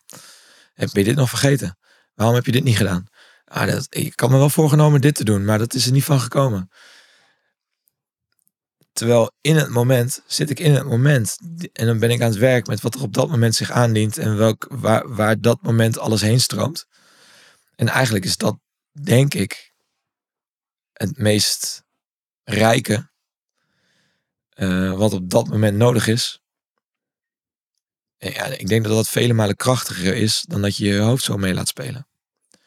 heb 0.74 0.88
je 0.88 1.04
dit 1.04 1.16
nog 1.16 1.28
vergeten? 1.28 1.78
Waarom 2.14 2.34
heb 2.34 2.46
je 2.46 2.52
dit 2.52 2.64
niet 2.64 2.76
gedaan? 2.76 3.06
Ah, 3.44 3.66
dat, 3.66 3.86
ik 3.88 4.20
had 4.20 4.30
me 4.30 4.36
wel 4.36 4.50
voorgenomen 4.50 5.00
dit 5.00 5.14
te 5.14 5.24
doen, 5.24 5.44
maar 5.44 5.58
dat 5.58 5.74
is 5.74 5.86
er 5.86 5.92
niet 5.92 6.04
van 6.04 6.20
gekomen. 6.20 6.70
Terwijl 8.92 9.32
in 9.40 9.56
het 9.56 9.68
moment 9.68 10.22
zit 10.26 10.50
ik 10.50 10.58
in 10.58 10.74
het 10.74 10.84
moment 10.84 11.38
en 11.72 11.86
dan 11.86 11.98
ben 11.98 12.10
ik 12.10 12.20
aan 12.20 12.28
het 12.28 12.38
werk 12.38 12.66
met 12.66 12.80
wat 12.80 12.94
er 12.94 13.02
op 13.02 13.14
dat 13.14 13.28
moment 13.28 13.54
zich 13.54 13.70
aandient 13.70 14.18
en 14.18 14.36
welk, 14.36 14.66
waar, 14.70 15.14
waar 15.14 15.40
dat 15.40 15.62
moment 15.62 15.98
alles 15.98 16.20
heen 16.20 16.40
stroomt. 16.40 16.86
En 17.76 17.88
eigenlijk 17.88 18.24
is 18.24 18.36
dat, 18.36 18.58
denk 19.02 19.34
ik, 19.34 19.72
het 20.92 21.18
meest 21.18 21.84
rijke 22.44 23.10
eh, 24.48 24.94
wat 24.94 25.12
op 25.12 25.30
dat 25.30 25.48
moment 25.48 25.76
nodig 25.76 26.06
is. 26.06 26.40
En 28.18 28.32
ja, 28.32 28.44
ik 28.44 28.68
denk 28.68 28.84
dat 28.84 28.92
dat 28.92 29.08
vele 29.08 29.32
malen 29.32 29.56
krachtiger 29.56 30.16
is 30.16 30.44
dan 30.48 30.62
dat 30.62 30.76
je 30.76 30.84
je 30.84 30.98
hoofd 30.98 31.24
zo 31.24 31.36
mee 31.36 31.54
laat 31.54 31.68
spelen. 31.68 32.06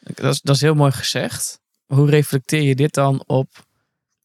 Dat 0.00 0.34
is, 0.34 0.40
dat 0.40 0.54
is 0.54 0.60
heel 0.60 0.74
mooi 0.74 0.92
gezegd. 0.92 1.60
Hoe 1.86 2.10
reflecteer 2.10 2.62
je 2.62 2.74
dit 2.74 2.94
dan 2.94 3.24
op 3.26 3.65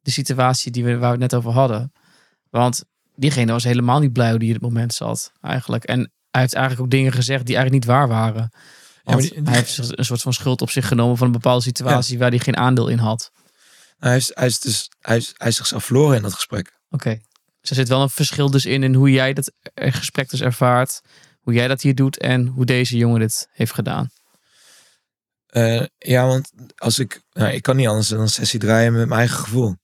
de 0.02 0.12
situatie 0.12 0.72
die 0.72 0.84
we, 0.84 0.92
waar 0.92 1.00
we 1.18 1.22
het 1.24 1.32
net 1.32 1.34
over 1.34 1.52
hadden? 1.52 1.92
Want 2.50 2.84
diegene 3.16 3.52
was 3.52 3.64
helemaal 3.64 4.00
niet 4.00 4.14
blij 4.14 4.30
hoe 4.30 4.40
die 4.40 4.48
in 4.48 4.54
het 4.54 4.64
moment 4.64 4.94
zat, 4.94 5.32
eigenlijk. 5.42 5.84
En 5.84 6.12
hij 6.32 6.42
heeft 6.42 6.54
eigenlijk 6.54 6.84
ook 6.86 6.92
dingen 6.92 7.12
gezegd 7.12 7.46
die 7.46 7.56
eigenlijk 7.56 7.86
niet 7.86 7.94
waar 7.96 8.08
waren. 8.08 8.52
die- 9.04 9.30
die- 9.30 9.42
hij 9.44 9.54
heeft 9.56 9.98
een 9.98 10.06
soort 10.06 10.22
van 10.22 10.34
schuld 10.34 10.62
op 10.62 10.70
zich 10.70 10.88
genomen 10.88 11.18
van 11.18 11.26
een 11.28 11.34
bepaalde 11.34 11.64
situatie 11.64 12.18
waar 12.18 12.30
hij 12.30 12.40
geen 12.40 12.58
aandeel 12.58 12.88
in 12.88 12.98
had. 12.98 13.32
Hij 13.98 14.16
is, 14.16 14.32
hij 14.34 14.48
is, 14.48 14.60
dus, 14.60 14.90
hij 15.00 15.18
is, 15.18 15.34
hij 15.38 15.48
is 15.48 15.56
zichzelf 15.56 15.86
verloren 15.86 16.16
in 16.16 16.22
dat 16.22 16.34
gesprek. 16.34 16.80
Oké. 16.90 17.20
Dus 17.62 17.70
er 17.70 17.76
zit 17.76 17.88
wel 17.88 18.02
een 18.02 18.10
verschil 18.10 18.50
dus 18.52 18.66
in, 18.66 18.84
in 18.84 18.94
hoe 18.94 19.12
jij 19.12 19.34
dat 19.34 19.52
gesprek 19.76 20.30
dus 20.30 20.42
ervaart. 20.42 21.02
Hoe 21.40 21.54
jij 21.54 21.68
dat 21.68 21.82
hier 21.82 21.96
doet 21.96 22.18
en 22.18 22.48
hoe 22.48 22.66
deze 22.66 22.98
jongen 22.98 23.20
dit 23.20 23.48
heeft 23.52 23.74
gedaan. 23.74 24.10
Eh, 25.46 25.86
ja, 25.98 26.28
want 26.28 26.52
als 26.76 27.00
ik, 27.00 27.22
nou, 27.32 27.52
ik 27.52 27.62
kan 27.62 27.76
niet 27.76 27.88
anders 27.88 28.08
dan 28.08 28.20
een 28.20 28.30
sessie 28.30 28.60
draaien 28.60 28.94
met 28.94 29.08
mijn 29.08 29.20
eigen 29.20 29.38
gevoel. 29.40 29.76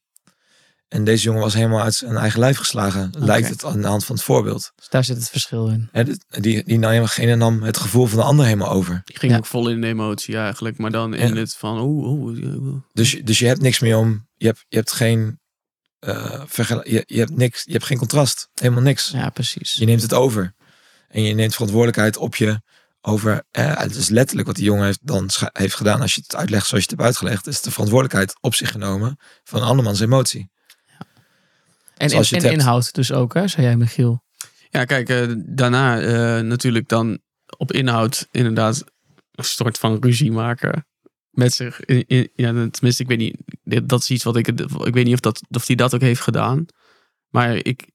En 0.88 1.04
deze 1.04 1.24
jongen 1.24 1.42
was 1.42 1.54
helemaal 1.54 1.82
uit 1.82 1.94
zijn 1.94 2.16
eigen 2.16 2.40
lijf 2.40 2.58
geslagen. 2.58 3.10
Lijkt 3.18 3.50
het 3.50 3.64
aan 3.66 3.82
de 3.82 3.88
hand 3.88 4.06
van 4.06 4.16
het 4.16 4.24
voorbeeld. 4.24 4.72
Dus 4.76 4.90
daar 4.90 5.04
zit 5.04 5.18
het 5.18 5.30
verschil 5.30 5.68
in. 5.68 5.90
Die, 6.30 6.64
die 6.64 6.78
nam, 6.80 6.92
degene 6.92 7.36
nam 7.36 7.64
het 7.64 7.78
gevoel 7.78 8.06
van 8.06 8.18
de 8.20 8.24
ander 8.26 8.46
helemaal 8.46 8.70
over. 8.72 9.02
Die 9.04 9.18
ging 9.20 9.32
Ja. 9.32 9.38
ook 9.38 9.46
vol 9.46 9.70
in 9.70 9.82
de 9.82 9.88
emotie 9.88 10.38
eigenlijk. 10.38 10.78
Maar 10.78 10.92
dan 10.92 11.14
in 11.14 11.34
Ja. 11.34 11.40
het 11.40 11.56
van, 11.56 11.80
oeh. 11.80 12.76
Dus, 12.94 13.12
je- 13.12 13.24
dus 13.24 13.40
je 13.40 13.46
hebt 13.48 13.62
niks 13.62 13.80
meer 13.80 13.98
om. 13.98 14.28
Je 14.36 14.46
hebt, 14.46 14.66
je 14.68 14.76
hebt 14.78 14.92
geen. 14.92 15.40
eh, 16.00 16.42
vergel- 16.46 16.88
je, 16.90 17.04
je 17.06 17.20
hebt 17.20 17.36
niks. 17.36 17.64
Je 17.66 17.72
hebt 17.72 17.86
geen 17.86 17.98
contrast. 17.98 18.50
Helemaal 18.54 18.82
niks. 18.84 19.10
Ja, 19.10 19.30
precies. 19.30 19.74
Je 19.74 19.86
neemt 19.86 20.02
het 20.02 20.14
over. 20.14 20.54
En 21.08 21.22
je 21.22 21.34
neemt 21.34 21.54
verantwoordelijkheid 21.54 22.18
op 22.18 22.36
je 22.36 22.62
over. 23.02 23.44
Eh, 23.52 23.78
het 23.78 23.96
is 23.96 24.10
letterlijk 24.10 24.48
wat 24.48 24.56
die 24.56 24.66
jongen 24.66 24.86
heeft, 24.86 25.00
dan 25.02 25.30
scha- 25.30 25.50
heeft 25.54 25.76
gedaan. 25.76 26.02
Als 26.02 26.16
je 26.16 26.22
het 26.22 26.36
uitlegt 26.36 26.68
zoals 26.68 26.84
je 26.84 26.90
het 26.90 27.00
hebt 27.00 27.10
uitgelegd. 27.12 27.48
Is 27.48 27.62
de 27.62 27.72
verantwoordelijkheid 27.72 28.38
op 28.42 28.56
zich 28.56 28.72
genomen 28.72 29.18
van 29.44 29.62
een 29.62 29.68
andermans 29.68 30.00
emotie. 30.00 30.50
En, 31.98 32.10
hebt. 32.12 32.44
inhoud 32.44 32.94
dus 32.94 33.12
ook, 33.12 33.34
hè, 33.34 33.48
zei 33.48 33.66
jij 33.66 33.78
Michiel. 33.78 34.24
Ja, 34.70 34.86
kijk, 34.86 35.10
eh, 35.10 35.34
daarna 35.38 36.02
eh, 36.02 36.44
natuurlijk 36.44 36.88
dan 36.88 37.20
op 37.58 37.72
inhoud 37.72 38.28
inderdaad 38.32 38.84
een 39.32 39.44
soort 39.44 39.78
van 39.78 39.98
ruzie 40.02 40.32
maken. 40.32 40.86
Met 41.30 41.54
zich. 41.54 41.80
In, 41.80 42.04
in- 42.08 42.30
ja, 42.36 42.52
tenminste, 42.52 43.04
ik 43.04 43.08
weet 43.08 43.18
niet. 43.18 43.38
Dat 43.90 44.02
is 44.02 44.10
iets 44.10 44.24
wat 44.24 44.36
ik. 44.36 44.48
Ik 44.48 44.94
weet 44.94 45.06
niet 45.06 45.14
of 45.14 45.20
dat 45.20 45.42
of 45.50 45.68
hij 45.68 45.76
dat 45.76 45.96
ook 45.96 46.02
heeft 46.02 46.22
gedaan. 46.22 46.66
Maar 47.30 47.56
ik, 47.56 47.88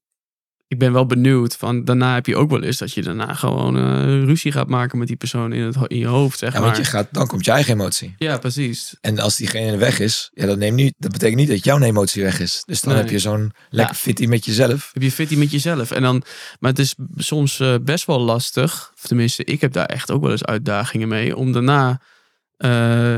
ik 0.73 0.79
ben 0.79 0.93
wel 0.93 1.07
benieuwd. 1.07 1.57
Van, 1.57 1.85
daarna 1.85 2.15
heb 2.15 2.27
je 2.27 2.37
ook 2.37 2.51
wel 2.51 2.63
eens 2.63 2.79
dat 2.79 2.93
je 2.93 3.03
daarna 3.03 3.35
gewoon 3.35 3.77
eh, 3.77 4.25
ruzie 4.25 4.53
gaat 4.53 4.69
maken 4.69 4.99
met 4.99 5.07
die 5.09 5.17
persoon 5.17 5.53
in, 5.53 5.63
het, 5.63 5.77
in 5.87 5.99
je 5.99 6.07
hoofd. 6.07 6.39
Zeg 6.39 6.53
Ja, 6.53 6.59
maar. 6.59 6.69
want 6.73 6.85
je 6.85 6.91
gaat, 6.91 7.09
dan 7.11 7.27
komt 7.27 7.45
je 7.45 7.51
eigen 7.51 7.73
emotie. 7.73 8.15
Ja, 8.19 8.39
precies. 8.39 8.97
En 9.01 9.19
als 9.19 9.37
diegene 9.37 9.77
weg 9.77 9.99
is, 9.99 10.31
ja, 10.35 10.47
dat, 10.47 10.59
neemt 10.59 10.77
niet, 10.77 10.95
dat 10.99 11.13
betekent 11.13 11.39
niet 11.39 11.49
dat 11.49 11.65
jouw 11.65 11.79
emotie 11.81 12.23
weg 12.23 12.41
is. 12.41 12.63
Dus 12.67 12.81
dan 12.81 12.93
Nee. 12.93 13.03
heb 13.03 13.11
je 13.11 13.19
zo'n 13.19 13.53
lekker 13.71 13.95
Ja. 13.95 14.01
fitty 14.01 14.27
met 14.27 14.45
jezelf. 14.45 14.91
Heb 14.93 15.03
je 15.03 15.13
fitty 15.13 15.37
met 15.37 15.51
jezelf. 15.51 15.91
En 15.91 16.03
dan, 16.03 16.23
maar 16.59 16.71
het 16.71 16.79
is 16.81 16.95
soms 17.17 17.61
eh, 17.61 17.75
best 17.83 18.05
wel 18.07 18.21
lastig. 18.21 18.91
Of 18.95 19.07
tenminste, 19.07 19.45
ik 19.45 19.61
heb 19.61 19.73
daar 19.73 19.87
echt 19.87 20.11
ook 20.11 20.23
wel 20.23 20.31
eens 20.31 20.45
uitdagingen 20.45 21.09
mee. 21.09 21.37
Om 21.37 21.53
daarna 21.53 22.01
eh, 22.57 23.17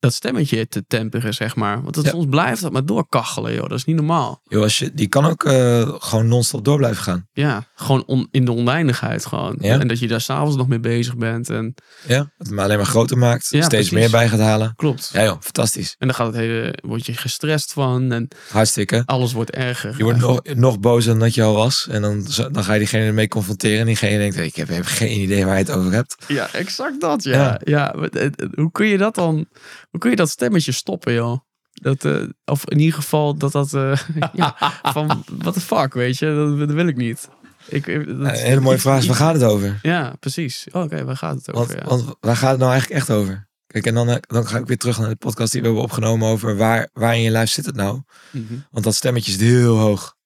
dat 0.00 0.12
stemmetje 0.14 0.68
te 0.68 0.84
temperen, 0.86 1.34
zeg 1.34 1.56
maar. 1.56 1.82
Want 1.82 1.96
het, 1.96 2.04
Ja. 2.04 2.10
soms 2.10 2.26
blijft 2.30 2.62
dat 2.62 2.72
maar 2.72 2.84
doorkachelen, 2.84 3.54
joh. 3.54 3.68
Dat 3.68 3.78
is 3.78 3.84
niet 3.84 3.96
normaal. 3.96 4.40
Joh, 4.44 4.62
als 4.62 4.78
je, 4.78 4.94
die 4.94 5.08
kan 5.08 5.24
ook 5.26 5.44
eh, 5.44 5.94
gewoon 5.98 6.28
non-stop 6.28 6.64
door 6.64 6.76
blijven 6.76 7.02
gaan. 7.02 7.26
Ja, 7.32 7.64
gewoon 7.74 8.04
on- 8.06 8.28
in 8.30 8.44
de 8.44 8.52
oneindigheid 8.52 9.26
gewoon. 9.26 9.56
Ja. 9.60 9.78
En 9.80 9.88
dat 9.88 9.98
je 9.98 10.08
daar 10.08 10.20
s'avonds 10.20 10.56
nog 10.56 10.68
mee 10.68 10.80
bezig 10.80 11.16
bent. 11.16 11.50
En 11.50 11.74
Ja, 12.06 12.16
dat 12.18 12.28
het 12.38 12.50
me 12.50 12.62
alleen 12.62 12.76
maar 12.76 12.86
groter 12.86 13.18
maakt. 13.18 13.42
Ja, 13.50 13.62
steeds 13.62 13.68
precies. 13.68 13.90
meer 13.92 14.10
bij 14.10 14.28
gaat 14.28 14.38
halen. 14.40 14.72
klopt. 14.76 15.10
Ja 15.12 15.24
joh, 15.24 15.36
fantastisch. 15.40 15.94
En 15.98 16.06
dan 16.06 16.16
gaat 16.16 16.26
het 16.26 16.36
hele, 16.36 16.74
word 16.86 17.06
je 17.06 17.14
gestrest 17.14 17.72
van. 17.72 18.12
En 18.12 18.28
Hartstikke. 18.50 19.02
alles 19.06 19.32
wordt 19.32 19.50
erger. 19.50 19.94
Je 19.96 20.02
wordt 20.02 20.18
nog, 20.18 20.40
nog 20.54 20.80
bozer 20.80 21.10
dan 21.10 21.20
dat 21.20 21.34
je 21.34 21.42
al 21.42 21.54
was. 21.54 21.86
En 21.90 22.02
dan, 22.02 22.26
dan 22.52 22.64
ga 22.64 22.72
je 22.72 22.78
diegene 22.78 23.04
ermee 23.04 23.28
confronteren. 23.28 23.78
En 23.80 23.86
diegene 23.86 24.18
denkt, 24.18 24.36
ik 24.36 24.56
heb, 24.56 24.68
heb 24.68 24.84
geen 24.86 25.20
idee 25.20 25.44
waar 25.44 25.58
je 25.58 25.64
het 25.64 25.70
over 25.72 25.92
hebt. 25.92 26.16
Ja, 26.28 26.52
exact 26.52 27.00
dat. 27.00 27.22
Ja. 27.24 27.60
Ja. 27.64 27.94
Maar 27.98 28.10
hoe 28.54 28.70
kun 28.72 28.86
je 28.86 28.98
dat 28.98 29.14
dan? 29.14 29.46
Hoe 29.90 30.00
kun 30.00 30.10
je 30.10 30.16
dat 30.16 30.30
stemmetje 30.30 30.72
stoppen, 30.72 31.12
joh? 31.14 31.38
Dat, 31.72 32.04
eh, 32.04 32.22
of 32.44 32.68
in 32.70 32.78
ieder 32.78 32.94
geval 32.94 33.34
dat 33.36 33.52
dat. 33.52 33.74
eh, 33.74 33.98
ja, 34.32 34.56
van 34.82 35.24
what 35.38 35.54
the 35.54 35.60
fuck, 35.60 35.94
weet 35.94 36.18
je? 36.18 36.34
Dat, 36.34 36.58
dat 36.68 36.70
wil 36.76 36.86
ik 36.86 36.96
niet. 36.96 37.28
Ik, 37.68 37.86
dat- 37.86 38.06
een 38.06 38.26
hele 38.28 38.60
mooie 38.60 38.78
vraag 38.78 38.98
is, 38.98 39.06
waar 39.06 39.16
gaat 39.16 39.34
het 39.34 39.42
over? 39.42 39.78
Ja, 39.82 40.14
precies. 40.20 40.66
Oh, 40.72 40.82
Oké, 40.82 41.04
waar 41.04 41.16
gaat 41.16 41.34
het 41.34 41.46
Want, 41.46 41.58
over? 41.58 41.76
Ja. 41.78 41.84
want 41.88 42.04
waar 42.20 42.36
gaat 42.36 42.50
het 42.50 42.58
nou 42.58 42.70
eigenlijk 42.72 43.00
echt 43.00 43.10
over? 43.10 43.48
Kijk, 43.66 43.86
en 43.86 43.94
dan, 43.94 44.08
eh, 44.08 44.16
dan 44.20 44.46
ga 44.46 44.58
ik 44.58 44.66
weer 44.66 44.78
terug 44.78 44.98
naar 44.98 45.08
de 45.08 45.16
podcast 45.16 45.52
die 45.52 45.60
we 45.60 45.66
hebben 45.66 45.84
opgenomen 45.84 46.28
over 46.28 46.56
waar, 46.56 46.88
waar 46.92 47.14
in 47.14 47.22
je 47.22 47.30
lijf 47.30 47.50
zit 47.50 47.66
het 47.66 47.74
nou? 47.74 48.02
Mhm. 48.30 48.54
Want 48.70 48.84
dat 48.84 48.94
stemmetje 48.94 49.32
is 49.32 49.38
heel 49.40 49.76
hoog. 49.78 50.16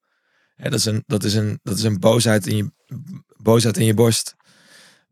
Dat, 0.57 0.73
is 0.75 0.85
een, 0.85 1.03
dat, 1.07 1.25
is 1.25 1.35
een, 1.35 1.61
dat 1.63 1.77
is 1.77 1.83
een 1.83 1.99
boosheid 2.01 2.47
in 2.47 2.57
je, 2.57 2.71
boosheid 3.37 3.77
in 3.77 3.85
je 3.85 3.95
borst. 3.95 4.35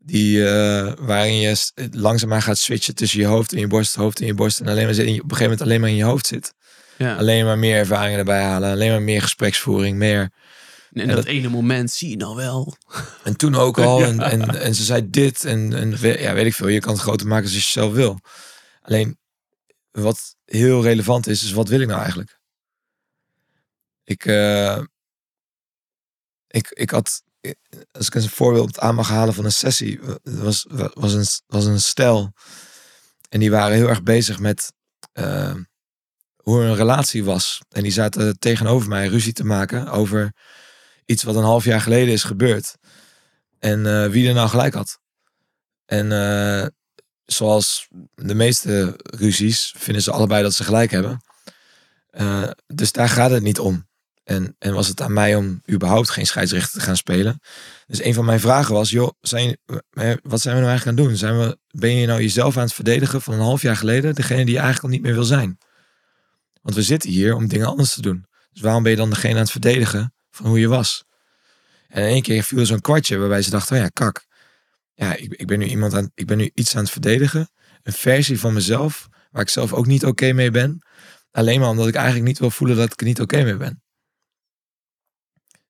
Die, 0.03 0.47
eh, 0.49 0.93
waarin 0.99 1.35
je 1.35 1.55
langzaamaan 1.91 2.41
gaat 2.41 2.57
switchen 2.57 2.95
tussen 2.95 3.19
je 3.19 3.25
hoofd 3.25 3.53
en 3.53 3.59
je 3.59 3.67
borst, 3.67 3.95
hoofd 3.95 4.19
en 4.19 4.25
je 4.25 4.33
borst. 4.33 4.59
En 4.59 4.67
alleen 4.67 4.85
maar 4.85 4.93
zit 4.93 5.05
in 5.05 5.13
je- 5.13 5.21
op 5.23 5.31
een 5.31 5.37
gegeven 5.37 5.51
moment 5.51 5.67
alleen 5.67 5.81
maar 5.81 5.89
in 5.89 5.95
je 5.95 6.03
hoofd 6.03 6.27
zit. 6.27 6.53
ja. 6.97 7.15
Alleen 7.15 7.45
maar 7.45 7.57
meer 7.57 7.77
ervaringen 7.77 8.19
erbij 8.19 8.43
halen. 8.43 8.71
Alleen 8.71 8.89
maar 8.91 9.01
meer 9.01 9.21
gespreksvoering. 9.21 9.97
Meer. 9.97 10.19
En 10.91 11.01
en 11.01 11.07
dat, 11.07 11.15
dat- 11.15 11.25
ene 11.25 11.47
moment 11.49 11.91
zie 11.91 12.09
je 12.09 12.15
nou 12.17 12.35
wel. 12.35 12.75
En 13.23 13.37
toen 13.37 13.55
ook 13.55 13.77
al. 13.79 13.99
Ja. 13.99 14.05
En, 14.07 14.19
en, 14.21 14.61
en 14.61 14.75
ze 14.75 14.83
zei 14.83 15.09
dit. 15.09 15.45
En, 15.45 15.73
en 15.73 15.97
ja, 16.21 16.33
weet 16.33 16.45
ik 16.45 16.53
veel. 16.55 16.67
Je 16.67 16.79
kan 16.79 16.93
het 16.93 17.01
groter 17.01 17.27
maken 17.27 17.43
als 17.43 17.53
je 17.53 17.59
zelf 17.61 17.93
wil. 17.93 18.19
Alleen 18.81 19.17
wat 19.91 20.35
heel 20.45 20.83
relevant 20.83 21.27
is, 21.27 21.43
is 21.43 21.51
wat 21.51 21.67
wil 21.67 21.79
ik 21.79 21.87
nou 21.87 21.99
eigenlijk? 21.99 22.39
Ik, 24.03 24.25
eh, 24.25 24.81
ik, 26.47 26.69
ik 26.69 26.89
had, 26.89 27.23
als 27.91 28.07
ik 28.07 28.15
een 28.15 28.29
voorbeeld 28.29 28.79
aan 28.79 28.95
mag 28.95 29.09
halen 29.09 29.33
van 29.33 29.45
een 29.45 29.51
sessie, 29.51 29.99
was, 30.23 30.65
was, 30.93 31.13
een, 31.13 31.25
was 31.47 31.65
een 31.65 31.81
stel. 31.81 32.33
En 33.29 33.39
die 33.39 33.51
waren 33.51 33.75
heel 33.75 33.89
erg 33.89 34.03
bezig 34.03 34.39
met 34.39 34.73
eh, 35.13 35.55
hoe 36.35 36.59
hun 36.61 36.75
relatie 36.75 37.23
was. 37.23 37.61
En 37.69 37.83
die 37.83 37.91
zaten 37.91 38.39
tegenover 38.39 38.89
mij 38.89 39.07
ruzie 39.07 39.33
te 39.33 39.43
maken 39.43 39.87
over 39.87 40.33
iets 41.05 41.23
wat 41.23 41.35
een 41.35 41.43
half 41.43 41.63
jaar 41.63 41.81
geleden 41.81 42.13
is 42.13 42.23
gebeurd. 42.23 42.75
En 43.59 43.85
eh, 43.85 44.09
wie 44.09 44.27
er 44.27 44.33
nou 44.33 44.49
gelijk 44.49 44.73
had. 44.73 44.99
En 45.85 46.11
eh, 46.11 46.67
zoals 47.25 47.87
de 48.13 48.35
meeste 48.35 48.99
ruzies 49.03 49.73
vinden 49.77 50.03
ze 50.03 50.11
allebei 50.11 50.43
dat 50.43 50.53
ze 50.53 50.63
gelijk 50.63 50.91
hebben. 50.91 51.21
Dus 52.67 52.91
daar 52.91 53.09
gaat 53.09 53.31
het 53.31 53.43
niet 53.43 53.59
om. 53.59 53.89
En, 54.31 54.55
en 54.59 54.73
was 54.73 54.87
het 54.87 55.01
aan 55.01 55.13
mij 55.13 55.35
om 55.35 55.61
überhaupt 55.71 56.09
geen 56.09 56.25
scheidsrechter 56.25 56.79
te 56.79 56.85
gaan 56.85 56.97
spelen. 56.97 57.39
Dus 57.87 58.03
een 58.03 58.13
van 58.13 58.25
mijn 58.25 58.39
vragen 58.39 58.73
was, 58.73 58.89
joh, 58.89 59.09
zijn, 59.21 59.57
wat 60.23 60.41
zijn 60.41 60.55
we 60.55 60.61
nou 60.61 60.69
eigenlijk 60.69 60.85
aan 60.85 60.95
het 60.95 60.97
doen? 61.05 61.17
Zijn 61.17 61.39
we, 61.39 61.57
ben 61.69 61.95
je 61.95 62.07
nou 62.07 62.21
jezelf 62.21 62.57
aan 62.57 62.63
het 62.63 62.73
verdedigen 62.73 63.21
van 63.21 63.33
een 63.33 63.39
half 63.39 63.61
jaar 63.61 63.75
geleden? 63.75 64.15
Degene 64.15 64.45
die 64.45 64.53
je 64.53 64.59
eigenlijk 64.59 64.83
al 64.83 64.89
niet 64.89 65.01
meer 65.01 65.13
wil 65.13 65.23
zijn. 65.23 65.57
Want 66.61 66.75
we 66.75 66.81
zitten 66.81 67.09
hier 67.09 67.35
om 67.35 67.47
dingen 67.47 67.67
anders 67.67 67.93
te 67.93 68.01
doen. 68.01 68.25
Dus 68.51 68.61
waarom 68.61 68.83
ben 68.83 68.91
je 68.91 68.97
dan 68.97 69.09
degene 69.09 69.33
aan 69.33 69.39
het 69.39 69.51
verdedigen 69.51 70.13
van 70.29 70.45
hoe 70.45 70.59
je 70.59 70.67
was? 70.67 71.03
En 71.87 72.03
in 72.03 72.09
één 72.09 72.21
keer 72.21 72.43
viel 72.43 72.65
zo'n 72.65 72.81
kwartje 72.81 73.17
waarbij 73.17 73.41
ze 73.41 73.49
dachten, 73.49 73.75
oh 73.75 73.81
ja, 73.81 73.87
kak. 73.87 74.25
Ja, 74.93 75.15
ik, 75.15 75.33
ik 75.33 75.47
ben 75.47 75.59
nu 75.59 75.65
iemand 75.65 75.93
aan, 75.93 76.11
ik 76.13 76.25
ben 76.25 76.37
nu 76.37 76.51
iets 76.53 76.75
aan 76.75 76.81
het 76.81 76.91
verdedigen. 76.91 77.51
Een 77.83 77.93
versie 77.93 78.39
van 78.39 78.53
mezelf 78.53 79.07
waar 79.31 79.41
ik 79.41 79.49
zelf 79.49 79.73
ook 79.73 79.85
niet 79.85 80.05
oké 80.05 80.33
mee 80.33 80.51
ben. 80.51 80.81
Alleen 81.31 81.59
maar 81.59 81.69
omdat 81.69 81.87
ik 81.87 81.95
eigenlijk 81.95 82.25
niet 82.25 82.39
wil 82.39 82.51
voelen 82.51 82.77
dat 82.77 82.93
ik 82.93 82.99
er 82.99 83.05
niet 83.05 83.21
oké 83.21 83.43
mee 83.43 83.57
ben. 83.57 83.80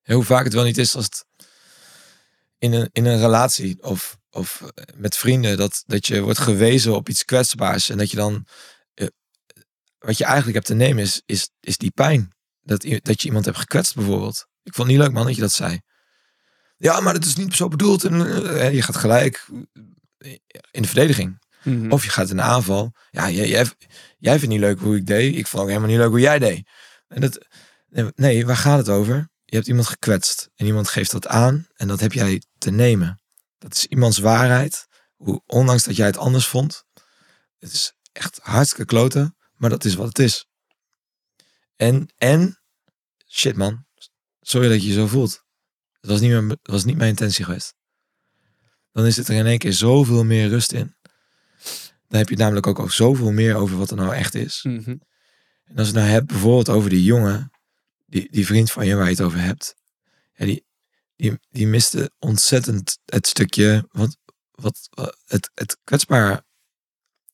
Hoe 0.04 0.24
vaak 0.24 0.44
het 0.44 0.52
wel 0.52 0.64
niet 0.64 0.78
is 0.78 0.96
als 0.96 1.04
het 1.04 1.24
in 2.58 2.72
een, 2.72 2.88
in 2.92 3.04
een 3.04 3.20
relatie 3.20 3.82
of, 3.82 4.18
of 4.30 4.62
met 4.96 5.16
vrienden, 5.16 5.56
dat, 5.56 5.82
dat 5.86 6.06
je 6.06 6.20
wordt 6.20 6.38
gewezen 6.38 6.94
op 6.94 7.08
iets 7.08 7.24
kwetsbaars 7.24 7.88
en 7.88 7.98
dat 7.98 8.10
je 8.10 8.16
dan, 8.16 8.46
eh, 8.94 9.06
wat 9.98 10.18
je 10.18 10.24
eigenlijk 10.24 10.54
hebt 10.54 10.66
te 10.66 10.74
nemen 10.74 11.02
is, 11.02 11.22
is, 11.26 11.50
is 11.60 11.76
die 11.76 11.90
pijn. 11.90 12.32
Dat, 12.62 12.86
dat 13.02 13.22
je 13.22 13.26
iemand 13.26 13.44
hebt 13.44 13.58
gekwetst 13.58 13.94
bijvoorbeeld. 13.94 14.46
Ik 14.62 14.74
vond 14.74 14.88
het 14.88 14.96
niet 14.96 15.06
leuk 15.06 15.14
man 15.14 15.26
dat 15.26 15.34
je 15.34 15.40
dat 15.40 15.52
zei. 15.52 15.80
Ja, 16.76 17.00
maar 17.00 17.12
dat 17.12 17.24
is 17.24 17.36
niet 17.36 17.54
zo 17.54 17.68
bedoeld. 17.68 18.04
En, 18.04 18.46
eh, 18.56 18.74
je 18.74 18.82
gaat 18.82 18.96
gelijk 18.96 19.46
in 20.70 20.82
de 20.82 20.88
verdediging. 20.88 21.40
Mhm. 21.62 21.92
Of 21.92 22.04
je 22.04 22.10
gaat 22.10 22.30
in 22.30 22.36
de 22.36 22.42
aanval. 22.42 22.92
Ja, 23.10 23.30
jij, 23.30 23.48
jij, 23.48 23.66
jij 24.18 24.38
vindt 24.38 24.54
niet 24.54 24.60
leuk 24.60 24.80
hoe 24.80 24.96
ik 24.96 25.06
deed. 25.06 25.36
Ik 25.36 25.46
vond 25.46 25.62
ook 25.62 25.68
helemaal 25.68 25.90
niet 25.90 25.98
leuk 25.98 26.08
hoe 26.08 26.20
jij 26.20 26.38
deed. 26.38 26.68
En 27.08 27.20
dat, 27.20 27.46
nee, 28.14 28.46
waar 28.46 28.56
gaat 28.56 28.78
het 28.78 28.88
over? 28.88 29.30
Je 29.52 29.58
hebt 29.58 29.70
iemand 29.70 29.88
gekwetst. 29.88 30.50
En 30.54 30.66
iemand 30.66 30.88
geeft 30.88 31.10
dat 31.10 31.26
aan. 31.26 31.66
En 31.74 31.88
dat 31.88 32.00
heb 32.00 32.12
jij 32.12 32.42
te 32.58 32.70
nemen. 32.70 33.22
Dat 33.58 33.74
is 33.74 33.86
iemands 33.86 34.18
waarheid. 34.18 34.86
Hoe, 35.16 35.42
ondanks 35.46 35.84
dat 35.84 35.96
jij 35.96 36.06
het 36.06 36.16
anders 36.16 36.46
vond. 36.46 36.84
Het 37.58 37.72
is 37.72 37.92
echt 38.12 38.38
hartstikke 38.42 38.84
kloten. 38.84 39.36
Maar 39.56 39.70
dat 39.70 39.84
is 39.84 39.94
wat 39.94 40.06
het 40.06 40.18
is. 40.18 40.46
En, 41.76 42.12
en, 42.16 42.60
shit 43.28 43.56
man. 43.56 43.86
Sorry 44.40 44.68
dat 44.68 44.82
je 44.82 44.88
je 44.88 44.94
zo 44.94 45.06
voelt. 45.06 45.44
Dat 46.00 46.10
was 46.10 46.20
niet, 46.20 46.30
mijn, 46.30 46.58
was 46.62 46.84
niet 46.84 46.96
mijn 46.96 47.10
intentie 47.10 47.44
geweest. 47.44 47.74
Dan 48.92 49.06
is 49.06 49.16
het 49.16 49.28
er 49.28 49.34
in 49.34 49.46
één 49.46 49.58
keer 49.58 49.72
zoveel 49.72 50.24
meer 50.24 50.48
rust 50.48 50.72
in. 50.72 50.96
Dan 52.08 52.18
heb 52.18 52.28
je 52.28 52.34
het 52.34 52.42
namelijk 52.42 52.66
ook, 52.66 52.78
ook 52.78 52.92
zoveel 52.92 53.32
meer 53.32 53.54
over 53.54 53.76
wat 53.76 53.90
er 53.90 53.96
nou 53.96 54.14
echt 54.14 54.34
is. 54.34 54.60
Mhm. 54.62 54.96
En 55.64 55.76
als 55.76 55.88
je 55.88 55.92
het 55.92 55.94
nou 55.94 56.08
hebt 56.08 56.26
bijvoorbeeld 56.26 56.68
over 56.68 56.90
die 56.90 57.04
jongen, 57.04 57.51
die, 58.12 58.28
die 58.30 58.46
vriend 58.46 58.70
van 58.72 58.86
je 58.86 58.94
waar 58.94 59.04
je 59.04 59.10
het 59.10 59.20
over 59.20 59.40
hebt. 59.40 59.74
Ja, 60.32 60.44
die, 60.44 60.66
die, 61.16 61.38
die 61.50 61.66
miste 61.66 62.10
ontzettend 62.18 62.98
het 63.04 63.26
stukje, 63.26 63.88
wat, 63.90 64.16
wat, 64.50 64.88
wat- 64.90 65.18
het, 65.26 65.50
het 65.54 65.78
kwetsbaar, 65.84 66.42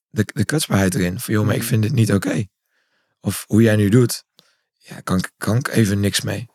de, 0.09 0.23
de 0.33 0.45
kwetsbaarheid 0.45 0.95
erin. 0.95 1.19
Van 1.19 1.33
joh, 1.33 1.45
maar 1.45 1.55
ik 1.55 1.63
vind 1.63 1.81
dit 1.83 1.91
niet 1.91 2.13
oké. 2.13 2.45
Of 3.21 3.43
hoe 3.47 3.61
jij 3.61 3.75
nu 3.75 3.89
doet, 3.89 4.23
ja, 4.77 4.99
kan, 5.01 5.23
kan 5.37 5.57
ik 5.57 5.67
even 5.67 5.99
niks 5.99 6.21
mee. 6.21 6.45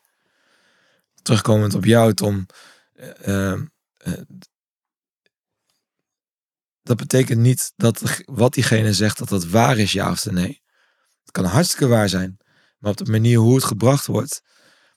Terugkomend 1.22 1.74
op 1.74 1.84
jou, 1.84 2.14
Tom. 2.14 2.46
eh, 2.92 3.26
ehm, 3.50 3.66
eh, 3.96 4.12
dat 6.82 6.96
betekent 6.96 7.40
niet 7.40 7.72
dat 7.76 8.02
wat 8.24 8.54
diegene 8.54 8.92
zegt, 8.92 9.18
dat 9.18 9.28
dat 9.28 9.46
waar 9.46 9.78
is, 9.78 9.92
ja 9.92 10.10
of 10.10 10.24
nee. 10.24 10.62
Het 11.22 11.30
kan 11.30 11.44
hartstikke 11.44 11.86
waar 11.86 12.08
zijn. 12.08 12.36
Maar 12.84 12.92
op 12.92 13.04
de 13.04 13.10
manier 13.10 13.38
hoe 13.38 13.54
het 13.54 13.64
gebracht 13.64 14.06
wordt, 14.06 14.42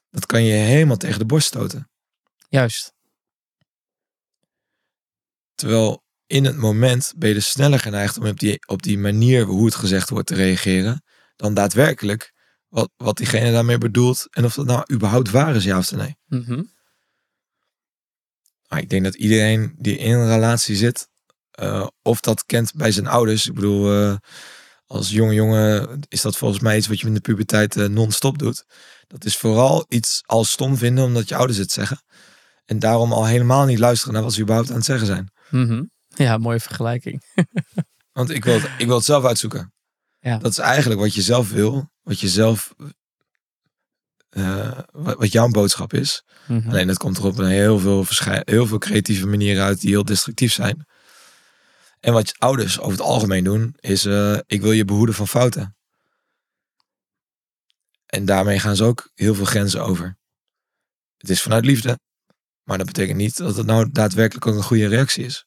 dat 0.10 0.26
kan 0.26 0.44
je 0.44 0.54
helemaal 0.54 0.98
tegen 0.98 1.20
de 1.20 1.26
borst 1.26 1.48
stoten. 1.48 1.90
Juist. 2.50 2.94
Terwijl 5.56 6.04
in 6.26 6.46
het 6.46 6.58
moment 6.58 7.14
ben 7.18 7.30
je 7.30 7.36
dus 7.36 7.50
sneller 7.50 7.80
geneigd 7.80 8.18
om 8.18 8.26
op 8.26 8.40
die, 8.40 8.66
op 8.66 8.82
die 8.82 8.98
manier 8.98 9.46
hoe 9.46 9.66
het 9.66 9.76
gezegd 9.76 10.10
wordt 10.10 10.28
te 10.28 10.36
reageren, 10.36 11.04
dan 11.36 11.54
daadwerkelijk 11.54 12.34
wat, 12.68 12.92
wat 12.98 13.18
diegene 13.18 13.52
daarmee 13.52 13.78
bedoelt 13.78 14.28
en 14.30 14.46
of 14.46 14.54
dat 14.54 14.66
nou 14.66 14.94
überhaupt 14.94 15.30
waar 15.30 15.56
is, 15.56 15.64
ja 15.64 15.78
of 15.78 15.92
nee. 15.92 16.18
Mhm. 16.26 16.64
Maar 18.68 18.80
ik 18.80 18.90
denk 18.90 19.04
dat 19.04 19.16
iedereen 19.16 19.76
die 19.78 19.98
in 19.98 20.14
een 20.14 20.28
relatie 20.28 20.76
zit, 20.76 21.10
eh, 21.52 21.88
of 22.02 22.20
dat 22.20 22.46
kent 22.46 22.74
bij 22.74 22.92
zijn 22.92 23.08
ouders. 23.08 23.48
Ik 23.48 23.54
bedoel, 23.54 23.94
eh, 23.94 24.18
als 24.88 25.10
jonge 25.10 25.34
jongen 25.34 26.00
is 26.08 26.22
dat 26.22 26.38
volgens 26.38 26.60
mij 26.60 26.78
iets 26.78 26.88
wat 26.88 27.00
je 27.00 27.08
in 27.08 27.14
de 27.14 27.20
puberteit 27.20 27.76
eh, 27.76 27.88
non-stop 27.88 28.38
doet. 28.38 28.66
Dat 29.08 29.26
is 29.26 29.38
vooral 29.38 29.86
iets 29.90 30.22
als 30.26 30.52
stom 30.52 30.78
vinden 30.78 31.04
omdat 31.04 31.30
je 31.30 31.36
ouders 31.36 31.58
het 31.58 31.72
zeggen. 31.72 32.02
En 32.66 32.80
daarom 32.80 33.14
al 33.14 33.26
helemaal 33.26 33.66
niet 33.66 33.80
luisteren 33.80 34.14
naar 34.14 34.24
wat 34.24 34.34
ze 34.34 34.42
überhaupt 34.42 34.70
aan 34.70 34.76
het 34.76 34.86
zeggen 34.86 35.08
zijn. 35.08 35.32
Mhm. 35.50 35.84
Ja, 36.08 36.38
mooie 36.38 36.60
vergelijking. 36.60 37.24
Want 38.18 38.30
ik 38.30 38.46
wil 38.46 38.54
het, 38.54 38.70
ik 38.78 38.86
wil 38.86 38.96
het 38.96 39.06
zelf 39.06 39.26
uitzoeken. 39.26 39.74
Ja. 40.20 40.38
Dat 40.38 40.52
is 40.52 40.58
eigenlijk 40.58 41.00
wat 41.00 41.14
je 41.14 41.22
zelf 41.22 41.52
wil. 41.52 41.90
Wat 42.02 42.20
je 42.20 42.28
zelf... 42.28 42.74
eh, 44.30 44.80
wat, 44.92 45.32
jouw 45.32 45.48
boodschap 45.48 45.94
is. 45.94 46.24
Mhm. 46.48 46.70
Alleen 46.70 46.88
dat 46.88 46.98
komt 46.98 47.18
er 47.18 47.26
op 47.26 47.38
een 47.38 47.48
heel 47.48 47.80
veel, 47.80 48.06
heel 48.26 48.68
veel 48.68 48.78
creatieve 48.78 49.28
manieren 49.28 49.64
uit 49.64 49.82
die 49.82 49.90
heel 49.90 50.06
destructief 50.06 50.54
zijn. 50.54 50.86
En 52.00 52.14
wat 52.14 52.40
ouders 52.40 52.80
over 52.80 52.92
het 52.92 53.02
algemeen 53.08 53.44
doen, 53.44 53.76
is 53.80 54.06
eh, 54.06 54.38
ik 54.46 54.62
wil 54.62 54.72
je 54.72 54.86
behoeden 54.86 55.16
van 55.16 55.28
fouten. 55.28 55.76
En 58.06 58.26
daarmee 58.26 58.60
gaan 58.60 58.76
ze 58.76 58.84
ook 58.84 59.12
heel 59.14 59.36
veel 59.36 59.46
grenzen 59.46 59.84
over. 59.84 60.18
Het 61.18 61.30
is 61.30 61.42
vanuit 61.42 61.66
liefde, 61.66 62.00
maar 62.64 62.78
dat 62.78 62.88
betekent 62.88 63.18
niet 63.18 63.38
dat 63.38 63.56
het 63.56 63.66
nou 63.66 63.92
daadwerkelijk 63.92 64.48
ook 64.48 64.56
een 64.56 64.64
goede 64.64 64.88
reactie 64.88 65.26
is. 65.26 65.46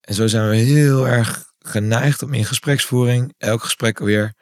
En 0.00 0.14
zo 0.14 0.26
zijn 0.26 0.48
we 0.48 0.56
heel 0.56 1.06
erg 1.08 1.52
geneigd 1.58 2.22
om 2.22 2.34
in 2.34 2.44
gespreksvoering 2.44 3.34
elk 3.38 3.62
gesprek 3.62 3.98
weer 3.98 4.34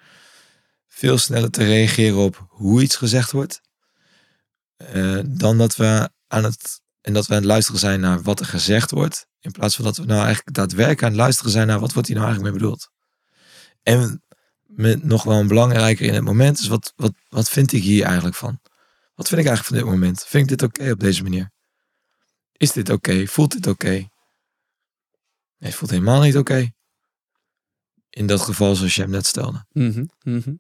veel 0.86 1.18
sneller 1.18 1.50
te 1.50 1.64
reageren 1.64 2.18
op 2.18 2.46
hoe 2.48 2.82
iets 2.82 2.96
gezegd 2.96 3.32
wordt. 3.32 3.60
eh, 4.76 5.20
dan 5.26 5.58
dat 5.58 5.76
we 5.76 6.10
aan 6.26 6.44
het 6.44 6.80
en 7.06 7.12
dat 7.12 7.26
we 7.26 7.34
aan 7.34 7.40
het 7.40 7.48
luisteren 7.48 7.80
zijn 7.80 8.00
naar 8.00 8.22
wat 8.22 8.40
er 8.40 8.46
gezegd 8.46 8.90
wordt. 8.90 9.26
In 9.40 9.52
plaats 9.52 9.74
van 9.76 9.84
dat 9.84 9.96
we 9.96 10.04
nou 10.04 10.24
eigenlijk 10.24 10.56
daadwerkelijk 10.56 11.02
aan 11.02 11.08
het 11.08 11.18
luisteren 11.18 11.52
zijn 11.52 11.66
naar 11.66 11.80
wat 11.80 11.92
wordt 11.92 12.08
hier 12.08 12.16
nou 12.16 12.28
eigenlijk 12.28 12.54
mee 12.54 12.62
bedoeld. 12.62 12.90
En 13.82 14.22
met 14.62 15.04
nog 15.04 15.22
wel 15.22 15.38
een 15.38 15.48
belangrijker 15.48 16.06
in 16.06 16.14
het 16.14 16.24
moment 16.24 16.58
is 16.58 16.66
wat, 16.66 16.92
wat, 16.96 17.12
wat 17.28 17.48
vind 17.48 17.72
ik 17.72 17.82
hier 17.82 18.04
eigenlijk 18.04 18.36
van? 18.36 18.60
Wat 19.14 19.28
vind 19.28 19.40
ik 19.40 19.46
eigenlijk 19.46 19.66
van 19.66 19.76
dit 19.76 19.84
moment? 19.84 20.24
Vind 20.24 20.50
ik 20.50 20.58
dit 20.58 20.68
oké 20.68 20.90
op 20.90 21.00
deze 21.00 21.22
manier? 21.22 21.50
Is 22.52 22.72
dit 22.72 22.90
oké? 22.90 23.26
Voelt 23.26 23.52
dit 23.52 23.66
oké? 23.66 23.88
Nee, 23.88 24.08
het 25.58 25.74
voelt 25.74 25.90
helemaal 25.90 26.20
niet 26.20 26.36
oké. 26.36 26.70
In 28.10 28.26
dat 28.26 28.40
geval 28.40 28.74
zoals 28.74 28.94
je 28.94 29.00
hem 29.00 29.10
net 29.10 29.26
stelde. 29.26 29.64
Mhm. 29.72 30.04
Mhm. 30.22 30.54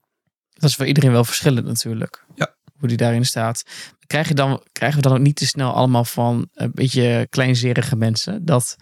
Dat 0.52 0.70
is 0.70 0.76
voor 0.76 0.86
iedereen 0.86 1.12
wel 1.12 1.24
verschillend 1.24 1.66
natuurlijk. 1.66 2.24
Ja. 2.34 2.55
Hoe 2.78 2.88
die 2.88 2.96
daarin 2.96 3.24
staat. 3.26 3.62
Krijg 4.06 4.28
je 4.28 4.34
dan, 4.34 4.62
krijgen 4.72 5.02
we 5.02 5.08
dan 5.08 5.16
ook 5.16 5.24
niet 5.24 5.36
te 5.36 5.46
snel 5.46 5.72
allemaal 5.72 6.04
van 6.04 6.48
een 6.54 6.70
beetje 6.74 7.26
kleinzerige 7.30 7.96
mensen? 7.96 8.44
Dat, 8.44 8.76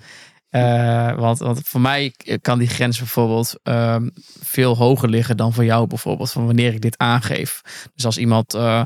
eh, 0.48 1.16
want, 1.18 1.38
want 1.38 1.60
voor 1.64 1.80
mij 1.80 2.14
kan 2.40 2.58
die 2.58 2.68
grens 2.68 2.98
bijvoorbeeld 2.98 3.54
ehm, 3.62 4.08
veel 4.40 4.76
hoger 4.76 5.08
liggen 5.08 5.36
dan 5.36 5.52
voor 5.52 5.64
jou 5.64 5.86
bijvoorbeeld. 5.86 6.30
Van 6.32 6.46
wanneer 6.46 6.72
ik 6.74 6.80
dit 6.80 6.98
aangeef. 6.98 7.60
Dus 7.94 8.04
als 8.04 8.18
iemand... 8.18 8.54
eh, 8.54 8.82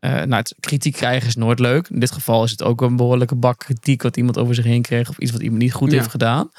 nou, 0.00 0.34
het, 0.34 0.54
kritiek 0.60 0.94
krijgen 0.94 1.28
is 1.28 1.36
nooit 1.36 1.58
leuk. 1.58 1.88
In 1.88 2.00
dit 2.00 2.10
geval 2.12 2.44
is 2.44 2.50
het 2.50 2.62
ook 2.62 2.80
een 2.80 2.96
behoorlijke 2.96 3.36
bak 3.36 3.58
kritiek 3.58 4.02
wat 4.02 4.16
iemand 4.16 4.38
over 4.38 4.54
zich 4.54 4.64
heen 4.64 4.82
kreeg. 4.82 5.08
Of 5.08 5.18
iets 5.18 5.32
wat 5.32 5.42
iemand 5.42 5.62
niet 5.62 5.72
goed 5.72 5.90
Ja. 5.90 5.96
heeft 5.96 6.10
gedaan. 6.10 6.50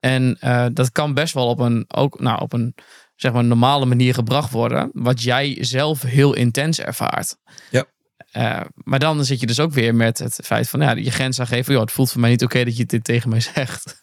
En 0.00 0.38
dat 0.74 0.92
kan 0.92 1.14
best 1.14 1.34
wel 1.34 1.46
op 1.46 1.58
een, 1.58 1.84
ook, 1.88 2.20
nou, 2.20 2.40
op 2.40 2.52
een 2.52 2.74
zeg 3.22 3.32
maar, 3.32 3.44
normale 3.44 3.84
manier 3.86 4.14
gebracht 4.14 4.50
worden. 4.50 4.90
Wat 4.92 5.22
jij 5.22 5.56
zelf 5.60 6.02
heel 6.02 6.34
intens 6.34 6.80
ervaart. 6.80 7.36
Ja. 7.70 7.84
Eh, 8.30 8.60
maar 8.74 8.98
dan 8.98 9.24
zit 9.24 9.40
je 9.40 9.46
dus 9.46 9.60
ook 9.60 9.72
weer 9.72 9.94
met 9.94 10.18
het 10.18 10.38
feit 10.44 10.68
van 10.68 10.80
ja, 10.80 10.90
je 10.90 11.10
grens 11.10 11.40
aangeven. 11.40 11.72
Joh, 11.72 11.82
het 11.82 11.92
voelt 11.92 12.10
voor 12.12 12.20
mij 12.20 12.30
niet 12.30 12.44
oké 12.44 12.64
dat 12.64 12.76
je 12.76 12.84
dit 12.86 13.04
tegen 13.04 13.30
mij 13.30 13.40
zegt. 13.40 14.02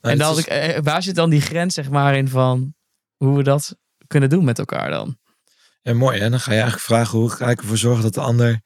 Maar 0.00 0.10
en 0.12 0.18
dan, 0.18 0.38
is- 0.38 0.46
eh, 0.46 0.78
waar 0.82 1.02
zit 1.02 1.14
dan 1.14 1.30
die 1.30 1.40
grens 1.40 1.74
zeg 1.74 1.90
maar 1.90 2.16
in 2.16 2.28
van 2.28 2.74
hoe 3.16 3.36
we 3.36 3.42
dat 3.42 3.76
kunnen 4.06 4.28
doen 4.30 4.44
met 4.44 4.58
elkaar 4.58 4.90
dan? 4.90 5.18
Ja, 5.82 5.94
mooi 5.94 6.20
hè. 6.20 6.30
Dan 6.30 6.40
ga 6.40 6.50
je 6.50 6.56
eigenlijk 6.60 6.86
vragen 6.86 7.18
hoe 7.18 7.30
ga 7.30 7.50
ik 7.50 7.60
ervoor 7.60 7.76
zorgen 7.76 8.02
dat 8.02 8.14
de 8.14 8.20
ander 8.20 8.60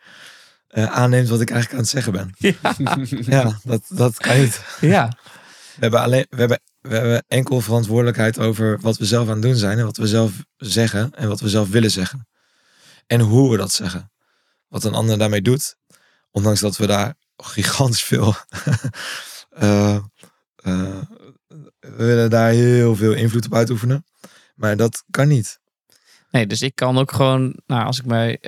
eh, 0.69 0.85
aanneemt 0.85 1.29
wat 1.29 1.41
ik 1.41 1.51
eigenlijk 1.51 1.73
aan 1.81 1.87
het 1.87 2.05
zeggen 2.05 2.13
ben. 2.13 2.35
Ja. 2.61 2.75
Ja, 3.43 3.59
dat, 3.65 3.83
dat 3.89 4.17
kan 4.17 4.41
niet. 4.41 4.61
ja. 4.81 5.09
We 5.75 5.81
hebben, 5.81 6.01
alleen, 6.01 6.27
we, 6.31 6.37
hebben, 6.37 6.61
we 6.83 6.95
hebben 6.95 7.25
enkel 7.29 7.61
verantwoordelijkheid 7.61 8.39
over 8.39 8.81
wat 8.81 8.97
we 8.97 9.05
zelf 9.05 9.29
aan 9.29 9.33
het 9.33 9.43
doen 9.43 9.57
zijn. 9.57 9.79
En 9.79 9.85
wat 9.85 9.97
we 9.97 10.07
zelf 10.07 10.33
zeggen. 10.57 11.15
En 11.15 11.29
wat 11.29 11.41
we 11.41 11.49
zelf 11.49 11.69
willen 11.69 11.91
zeggen. 11.91 12.29
En 13.07 13.21
hoe 13.21 13.51
we 13.51 13.57
dat 13.57 13.73
zeggen. 13.73 14.11
Wat 14.69 14.85
een 14.85 14.95
ander 14.95 15.19
daarmee 15.19 15.43
doet. 15.43 15.77
Ondanks 16.31 16.61
dat 16.61 16.77
we 16.77 16.87
daar 16.87 17.15
gigantisch 17.37 18.03
veel... 18.03 18.35
eh, 19.51 19.95
eh, 20.57 21.03
we 21.79 22.05
willen 22.05 22.31
daar 22.31 22.51
heel 22.51 22.97
veel 22.97 23.13
invloed 23.13 23.47
op 23.47 23.55
uitoefenen. 23.55 24.05
Maar 24.55 24.77
dat 24.77 25.05
kan 25.11 25.29
niet. 25.29 25.61
Nee, 26.31 26.47
dus 26.47 26.63
ik 26.63 26.75
kan 26.75 26.99
ook 26.99 27.13
gewoon, 27.13 27.57
nou, 27.67 27.85
als 27.85 27.99
ik 27.99 28.05
mij 28.07 28.41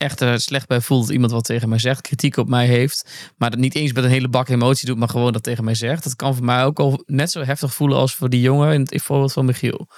echt 0.00 0.20
er 0.20 0.40
slecht 0.40 0.66
bij 0.68 0.80
voel 0.80 1.00
dat 1.00 1.10
iemand 1.10 1.32
wat 1.32 1.44
tegen 1.44 1.68
mij 1.68 1.78
zegt, 1.78 2.00
kritiek 2.00 2.36
op 2.36 2.48
mij 2.48 2.66
heeft, 2.66 3.10
maar 3.36 3.50
dat 3.50 3.58
niet 3.58 3.74
eens 3.74 3.92
met 3.92 4.04
een 4.04 4.10
hele 4.10 4.28
bak 4.28 4.48
emotie 4.48 4.86
doet, 4.86 4.98
maar 4.98 5.08
gewoon 5.08 5.32
dat 5.32 5.42
tegen 5.42 5.64
mij 5.64 5.74
zegt. 5.74 6.04
Dat 6.04 6.16
kan 6.16 6.34
voor 6.34 6.44
mij 6.44 6.64
ook 6.64 6.78
al 6.78 7.02
net 7.06 7.30
zo 7.30 7.42
heftig 7.42 7.74
voelen 7.74 7.98
als 7.98 8.14
voor 8.14 8.28
die 8.28 8.40
jongen 8.40 8.72
in 8.72 8.80
het 8.80 9.02
voorbeeld 9.02 9.32
van 9.32 9.44
Michiel. 9.44 9.88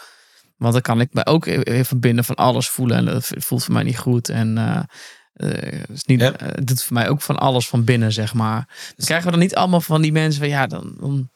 Want 0.57 0.73
dan 0.73 0.83
kan 0.83 1.01
ik 1.01 1.13
mij 1.13 1.27
ook 1.27 1.47
even 1.47 1.85
van 1.85 2.01
binnen 2.01 2.25
van 2.25 2.35
alles 2.35 2.69
voelen 2.69 2.97
en 2.97 3.05
dat 3.05 3.31
voelt 3.37 3.65
voor 3.65 3.75
mij 3.75 3.83
niet 3.83 3.99
goed. 3.99 4.29
En 4.29 4.59
eh, 4.59 4.83
eh, 5.33 5.81
is 5.93 6.05
niet, 6.05 6.21
Ja. 6.21 6.33
eh, 6.37 6.49
het 6.49 6.67
doet 6.67 6.83
voor 6.83 6.95
mij 6.95 7.09
ook 7.09 7.23
van 7.23 7.39
alles 7.39 7.69
van 7.69 7.85
binnen, 7.85 8.13
zeg 8.13 8.35
maar. 8.35 8.69
Dan 8.97 9.07
krijgen 9.07 9.25
we 9.27 9.31
dan 9.33 9.41
niet 9.41 9.55
allemaal 9.55 9.81
van 9.81 10.03
die 10.03 10.13
mensen 10.13 10.41
van 10.41 10.49
ja, 10.51 10.67
dan, 10.67 10.97
dan 11.01 11.31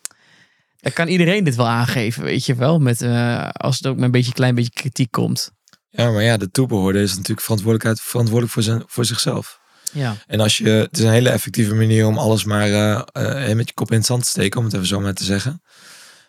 Dan 0.76 0.92
kan 0.92 1.08
iedereen 1.08 1.44
dit 1.44 1.54
wel 1.56 1.68
aangeven, 1.68 2.22
weet 2.22 2.46
je 2.46 2.54
wel. 2.54 2.78
Met, 2.78 3.02
eh, 3.02 3.48
als 3.52 3.76
het 3.76 3.86
ook 3.86 3.94
met 3.94 4.04
een 4.04 4.10
beetje 4.10 4.32
klein 4.32 4.54
beetje 4.54 4.70
kritiek 4.70 5.10
komt. 5.10 5.50
Ja, 5.96 6.10
maar 6.10 6.22
ja, 6.22 6.36
de 6.36 6.50
toebehoorder 6.50 7.02
is 7.02 7.10
natuurlijk 7.14 7.40
verantwoordelijkheid, 7.40 8.00
verantwoordelijk 8.08 8.52
voor, 8.52 8.62
zijn, 8.62 8.82
voor 8.86 9.04
zichzelf. 9.04 9.60
Ja. 9.92 10.16
En 10.26 10.40
als 10.40 10.56
je, 10.56 10.68
het 10.68 10.98
is 10.98 11.04
een 11.04 11.10
hele 11.10 11.28
effectieve 11.30 11.74
manier 11.74 12.06
om 12.06 12.18
alles 12.18 12.44
maar 12.44 12.68
eh, 13.12 13.50
eh, 13.50 13.56
met 13.56 13.68
je 13.68 13.74
kop 13.74 13.90
in 13.90 13.96
het 13.96 14.06
zand 14.06 14.22
te 14.22 14.28
steken, 14.28 14.58
om 14.58 14.64
het 14.64 14.74
even 14.74 14.86
zo 14.86 15.00
maar 15.00 15.14
te 15.14 15.24
zeggen. 15.24 15.62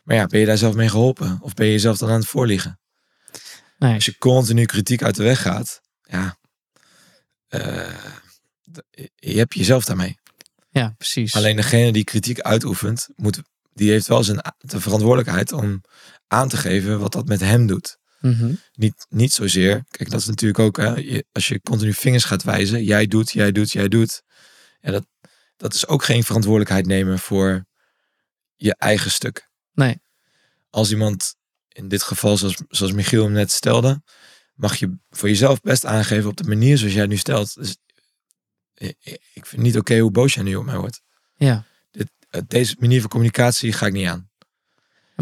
Maar 0.03 0.15
ja, 0.15 0.25
ben 0.25 0.39
je 0.39 0.45
daar 0.45 0.57
zelf 0.57 0.75
mee 0.75 0.89
geholpen? 0.89 1.37
Of 1.41 1.53
ben 1.53 1.65
je 1.65 1.71
jezelf 1.71 1.97
dan 1.97 2.09
aan 2.09 2.19
het 2.19 2.27
voorliegen? 2.27 2.79
Nee. 3.77 3.93
Als 3.93 4.05
je 4.05 4.17
continu 4.17 4.65
kritiek 4.65 5.03
uit 5.03 5.15
de 5.15 5.23
weg 5.23 5.41
gaat, 5.41 5.81
ja, 6.01 6.37
eh, 7.47 7.89
d- 8.71 8.83
je 9.15 9.37
hebt 9.37 9.53
jezelf 9.53 9.85
daarmee. 9.85 10.17
ja, 10.69 10.93
precies. 10.97 11.35
Alleen 11.35 11.55
degene 11.55 11.91
die 11.91 12.03
kritiek 12.03 12.39
uitoefent, 12.41 13.07
moet, 13.15 13.41
die 13.73 13.89
heeft 13.91 14.07
wel 14.07 14.23
zijn 14.23 14.41
de 14.57 14.79
verantwoordelijkheid 14.81 15.51
om 15.51 15.81
aan 16.27 16.49
te 16.49 16.57
geven 16.57 16.99
wat 16.99 17.11
dat 17.11 17.27
met 17.27 17.39
hem 17.39 17.67
doet. 17.67 17.97
Mhm. 18.19 18.53
Niet, 18.73 19.05
niet 19.09 19.33
zozeer. 19.33 19.83
Kijk, 19.89 20.09
dat 20.09 20.19
is 20.19 20.25
natuurlijk 20.27 20.59
ook, 20.59 20.77
hè, 20.77 20.93
je- 20.95 21.25
als 21.31 21.47
je 21.47 21.61
continu 21.61 21.93
vingers 21.93 22.23
gaat 22.23 22.43
wijzen, 22.43 22.83
jij 22.83 23.07
doet, 23.07 23.31
jij 23.31 23.51
doet, 23.51 23.71
jij 23.71 23.87
doet. 23.87 24.21
En 24.79 24.91
dat, 24.91 25.05
dat 25.57 25.73
is 25.73 25.87
ook 25.87 26.03
geen 26.03 26.23
verantwoordelijkheid 26.23 26.85
nemen 26.85 27.19
voor 27.19 27.65
je 28.55 28.75
eigen 28.75 29.11
stuk. 29.11 29.49
Nee. 29.73 30.01
Als 30.69 30.91
iemand, 30.91 31.35
in 31.67 31.87
dit 31.87 32.03
geval 32.03 32.37
zoals, 32.37 32.55
zoals 32.69 32.93
Michiel 32.93 33.23
hem 33.23 33.31
net 33.31 33.51
stelde, 33.51 34.01
mag 34.53 34.75
je 34.75 34.97
voor 35.09 35.29
jezelf 35.29 35.61
best 35.61 35.85
aangeven 35.85 36.29
op 36.29 36.37
de 36.37 36.43
manier 36.43 36.77
zoals 36.77 36.93
jij 36.93 37.01
het 37.01 37.11
nu 37.11 37.17
stelt. 37.17 37.53
Dus, 37.55 37.77
ik 38.73 38.95
ik 39.33 39.45
vind 39.45 39.51
het 39.51 39.61
niet 39.61 39.77
oké 39.77 39.99
hoe 39.99 40.11
boos 40.11 40.33
jij 40.33 40.43
nu 40.43 40.55
op 40.55 40.65
mij 40.65 40.77
wordt. 40.77 41.01
Ja. 41.35 41.65
Dit, 41.91 42.09
eh, 42.29 42.41
deze 42.47 42.75
manier 42.79 42.99
van 43.01 43.09
communicatie 43.09 43.73
ga 43.73 43.85
ik 43.85 43.93
niet 43.93 44.07
aan. 44.07 44.26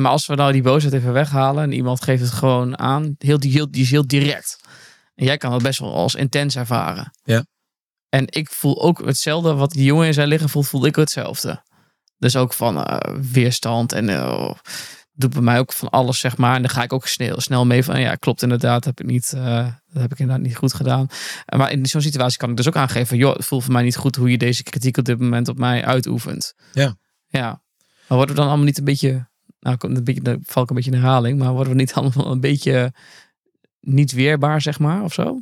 Maar 0.01 0.11
als 0.11 0.25
we 0.25 0.35
nou 0.35 0.51
die 0.51 0.61
boosheid 0.61 0.93
even 0.93 1.13
weghalen 1.13 1.63
en 1.63 1.71
iemand 1.71 2.03
geeft 2.03 2.21
het 2.21 2.31
gewoon 2.31 2.79
aan, 2.79 3.15
heel, 3.17 3.39
die, 3.39 3.51
heel, 3.51 3.71
die 3.71 3.81
is 3.81 3.91
heel 3.91 4.07
direct. 4.07 4.59
En 5.15 5.25
jij 5.25 5.37
kan 5.37 5.51
dat 5.51 5.61
best 5.61 5.79
wel 5.79 5.95
als 5.95 6.15
intens 6.15 6.55
ervaren. 6.55 7.13
Ja. 7.23 7.45
En 8.09 8.25
ik 8.29 8.49
voel 8.49 8.81
ook 8.81 9.05
hetzelfde 9.05 9.53
wat 9.53 9.71
die 9.71 9.83
jongen 9.83 10.07
in 10.07 10.13
zijn 10.13 10.27
liggen 10.27 10.49
voelt, 10.49 10.67
voel 10.67 10.85
ik 10.85 10.95
hetzelfde. 10.95 11.63
Dus 12.17 12.35
ook 12.35 12.53
van 12.53 12.83
eh, 12.83 13.15
weerstand 13.31 13.93
en 13.93 14.09
eh, 14.09 14.51
doet 15.11 15.33
bij 15.33 15.41
mij 15.41 15.59
ook 15.59 15.73
van 15.73 15.89
alles, 15.89 16.19
zeg 16.19 16.37
maar. 16.37 16.55
En 16.55 16.61
dan 16.61 16.71
ga 16.71 16.83
ik 16.83 16.93
ook 16.93 17.07
snel, 17.07 17.41
snel 17.41 17.65
mee 17.65 17.83
van, 17.83 17.99
ja, 17.99 18.15
klopt 18.15 18.41
inderdaad, 18.41 18.85
heb 18.85 18.99
ik 18.99 19.05
niet, 19.05 19.33
eh, 19.33 19.67
dat 19.87 20.01
heb 20.01 20.11
ik 20.11 20.19
inderdaad 20.19 20.45
niet 20.45 20.55
goed 20.55 20.73
gedaan. 20.73 21.07
Maar 21.55 21.71
in 21.71 21.85
zo'n 21.85 22.01
situatie 22.01 22.37
kan 22.37 22.49
ik 22.49 22.57
dus 22.57 22.67
ook 22.67 22.75
aangeven, 22.75 23.17
joh, 23.17 23.35
het 23.35 23.45
voelt 23.45 23.63
voor 23.63 23.73
mij 23.73 23.83
niet 23.83 23.95
goed 23.95 24.15
hoe 24.15 24.31
je 24.31 24.37
deze 24.37 24.63
kritiek 24.63 24.97
op 24.97 25.05
dit 25.05 25.19
moment 25.19 25.47
op 25.47 25.57
mij 25.57 25.85
uitoefent. 25.85 26.53
Ja. 26.73 26.95
Ja. 27.27 27.63
Maar 28.07 28.17
worden 28.17 28.35
we 28.35 28.41
dan 28.41 28.49
allemaal 28.49 28.65
niet 28.65 28.77
een 28.77 28.83
beetje, 28.83 29.29
nou, 29.65 29.77
komt 29.77 29.97
een 29.97 30.03
beetje, 30.03 30.21
dan 30.21 30.39
val 30.45 30.63
ik 30.63 30.69
een 30.69 30.75
beetje 30.75 30.91
in 30.91 30.97
herhaling, 30.97 31.39
maar 31.39 31.51
worden 31.51 31.73
we 31.73 31.79
niet 31.79 31.93
allemaal 31.99 32.31
een 32.31 32.39
beetje 32.39 32.93
niet 33.79 34.11
weerbaar, 34.11 34.61
zeg 34.61 34.79
maar, 34.79 35.03
of 35.03 35.13
zo? 35.13 35.41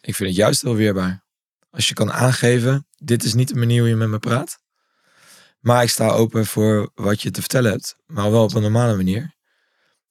Ik 0.00 0.14
vind 0.14 0.28
het 0.28 0.38
juist 0.38 0.62
heel 0.62 0.74
weerbaar. 0.74 1.24
Als 1.70 1.88
je 1.88 1.94
kan 1.94 2.12
aangeven, 2.12 2.86
dit 2.96 3.24
is 3.24 3.34
niet 3.34 3.48
de 3.48 3.54
manier 3.54 3.80
hoe 3.80 3.88
je 3.88 3.96
met 3.96 4.08
me 4.08 4.18
praat. 4.18 4.58
Maar 5.60 5.82
ik 5.82 5.90
sta 5.90 6.08
open 6.08 6.46
voor 6.46 6.90
wat 6.94 7.22
je 7.22 7.30
te 7.30 7.40
vertellen 7.40 7.70
hebt. 7.70 7.96
Maar 8.06 8.30
wel 8.30 8.42
op 8.42 8.54
een 8.54 8.62
normale 8.62 8.96
manier. 8.96 9.34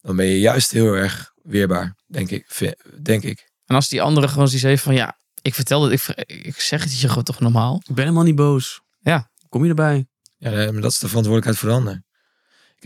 Dan 0.02 0.16
ben 0.16 0.26
je 0.26 0.40
juist 0.40 0.72
heel 0.72 0.94
erg 0.94 1.32
weerbaar, 1.42 1.96
denk 2.06 2.30
ik. 2.32 2.76
Denk 3.02 3.24
ik. 3.24 3.52
En 3.66 3.76
als 3.76 3.90
die 3.90 4.02
andere 4.02 4.28
gewoon 4.28 4.48
zoiets 4.48 4.66
heeft 4.66 4.84
van, 4.84 4.94
ja, 4.94 5.18
ik 5.42 5.54
vertel 5.54 5.84
het, 5.84 5.92
ik, 5.94 6.26
ik 6.26 6.60
zeg 6.60 6.84
het 6.84 7.00
je 7.00 7.08
gewoon 7.08 7.24
toch 7.24 7.40
normaal. 7.40 7.76
Ik 7.76 7.96
ben 7.96 8.04
helemaal 8.04 8.24
niet 8.24 8.36
boos. 8.36 8.82
Ja. 9.00 9.30
Kom 9.50 9.64
je 9.64 9.70
erbij? 9.70 10.08
Ja, 10.38 10.52
maar 10.72 10.82
dat 10.82 10.92
is 10.92 11.00
de 11.00 11.08
verantwoordelijkheid 11.08 11.58
voor 11.58 11.70
de 11.70 11.76
ander. 11.76 12.06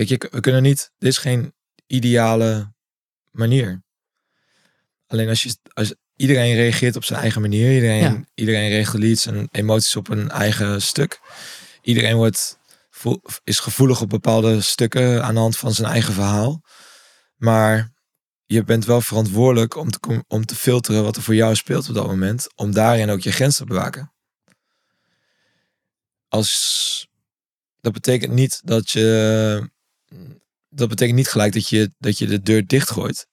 Kijk, 0.05 0.21
je, 0.21 0.29
we 0.31 0.39
kunnen 0.39 0.61
niet... 0.61 0.91
Dit 0.97 1.09
is 1.09 1.17
geen 1.17 1.53
ideale 1.87 2.73
manier. 3.31 3.83
Alleen 5.07 5.29
als 5.29 5.43
je... 5.43 5.55
Als, 5.73 5.95
iedereen 6.15 6.55
reageert 6.55 6.95
op 6.95 7.03
zijn 7.03 7.19
eigen 7.19 7.41
manier. 7.41 7.73
Iedereen, 7.73 8.01
Ja. 8.01 8.23
iedereen 8.33 8.69
reguleert 8.69 9.19
zijn 9.19 9.47
emoties 9.51 9.95
op 9.95 10.09
een 10.09 10.29
eigen 10.29 10.81
stuk. 10.81 11.19
Iedereen 11.81 12.15
wordt, 12.15 12.57
is 13.43 13.59
gevoelig 13.59 14.01
op 14.01 14.09
bepaalde 14.09 14.61
stukken 14.61 15.23
aan 15.23 15.33
de 15.33 15.39
hand 15.39 15.57
van 15.57 15.73
zijn 15.73 15.91
eigen 15.91 16.13
verhaal. 16.13 16.63
Maar 17.35 17.91
je 18.45 18.63
bent 18.63 18.85
wel 18.85 19.01
verantwoordelijk 19.01 19.75
om 19.75 19.91
te, 19.91 20.23
om 20.27 20.45
te 20.45 20.55
filteren 20.55 21.03
wat 21.03 21.15
er 21.15 21.21
voor 21.21 21.35
jou 21.35 21.55
speelt 21.55 21.89
op 21.89 21.95
dat 21.95 22.07
moment. 22.07 22.47
Om 22.55 22.71
daarin 22.73 23.09
ook 23.09 23.21
je 23.21 23.31
grens 23.31 23.57
te 23.57 23.65
bewaken. 23.65 24.13
Als, 26.27 27.07
dat 27.81 27.93
betekent 27.93 28.33
niet 28.33 28.61
dat 28.63 28.91
je. 28.91 29.79
Dat 30.69 30.89
betekent 30.89 31.17
niet 31.17 31.27
gelijk 31.29 31.53
dat 31.53 31.69
je, 31.69 31.91
dat 31.97 32.17
je 32.17 32.27
de 32.27 32.41
deur 32.41 32.67
dichtgooit. 32.67 33.27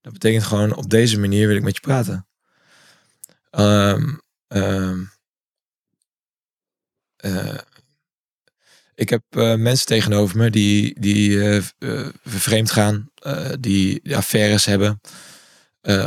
Dat 0.00 0.12
betekent 0.12 0.44
gewoon 0.44 0.74
op 0.74 0.90
deze 0.90 1.18
manier 1.18 1.46
wil 1.46 1.56
ik 1.56 1.62
met 1.62 1.74
je 1.74 1.80
praten. 1.80 2.26
Ehm, 3.50 4.14
ehm, 4.46 5.04
eh, 7.16 7.58
ik 8.94 9.08
heb 9.08 9.22
eh, 9.28 9.54
mensen 9.54 9.86
tegenover 9.86 10.36
me 10.36 10.50
die, 10.50 11.00
die 11.00 11.42
eh, 11.78 12.08
vervreemd 12.22 12.70
gaan, 12.70 13.10
die, 13.60 14.00
die 14.02 14.16
affaires 14.16 14.64
hebben 14.64 15.00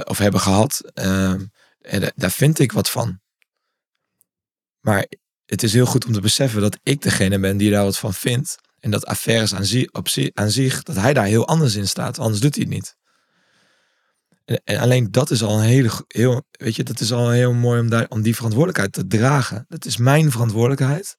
of 0.03 0.17
hebben 0.17 0.39
gehad. 0.39 0.82
Ehm, 0.93 1.45
en 1.82 1.99
da- 2.01 2.12
daar 2.15 2.32
vind 2.32 2.60
ik 2.60 2.71
wat 2.71 2.89
van. 2.89 3.21
Maar 4.79 5.05
het 5.45 5.63
is 5.63 5.73
heel 5.73 5.86
goed 5.86 6.05
om 6.05 6.13
te 6.13 6.21
beseffen 6.21 6.62
dat 6.62 6.79
ik 6.84 7.01
degene 7.01 7.39
ben 7.39 7.58
die 7.58 7.71
daar 7.71 7.84
wat 7.84 7.97
van 7.99 8.13
vindt. 8.13 8.55
En 8.79 8.91
dat 8.91 9.05
affaires 9.05 9.53
aan, 9.53 9.87
op 9.91 10.07
aan 10.33 10.51
zich, 10.51 10.83
dat 10.83 10.95
hij 10.95 11.13
daar 11.13 11.25
heel 11.25 11.47
anders 11.47 11.75
in 11.75 11.87
staat. 11.87 12.19
Anders 12.19 12.41
doet 12.41 12.55
hij 12.55 12.63
het 12.63 12.73
niet. 12.73 12.97
En, 14.45 14.61
en 14.63 14.79
alleen 14.79 15.11
dat 15.11 15.31
is 15.31 15.43
al 15.43 15.57
een 15.57 15.65
hele, 15.65 15.91
heel, 16.07 16.43
weet 16.51 16.75
je, 16.75 16.83
dat 16.83 16.99
is 16.99 17.11
al 17.11 17.29
heel 17.29 17.53
mooi 17.53 17.79
om, 17.79 17.89
daar, 17.89 18.05
om 18.09 18.21
die 18.21 18.35
verantwoordelijkheid 18.35 18.93
te 18.93 19.07
dragen. 19.07 19.65
Dat 19.67 19.85
is 19.85 19.97
mijn 19.97 20.31
verantwoordelijkheid. 20.31 21.17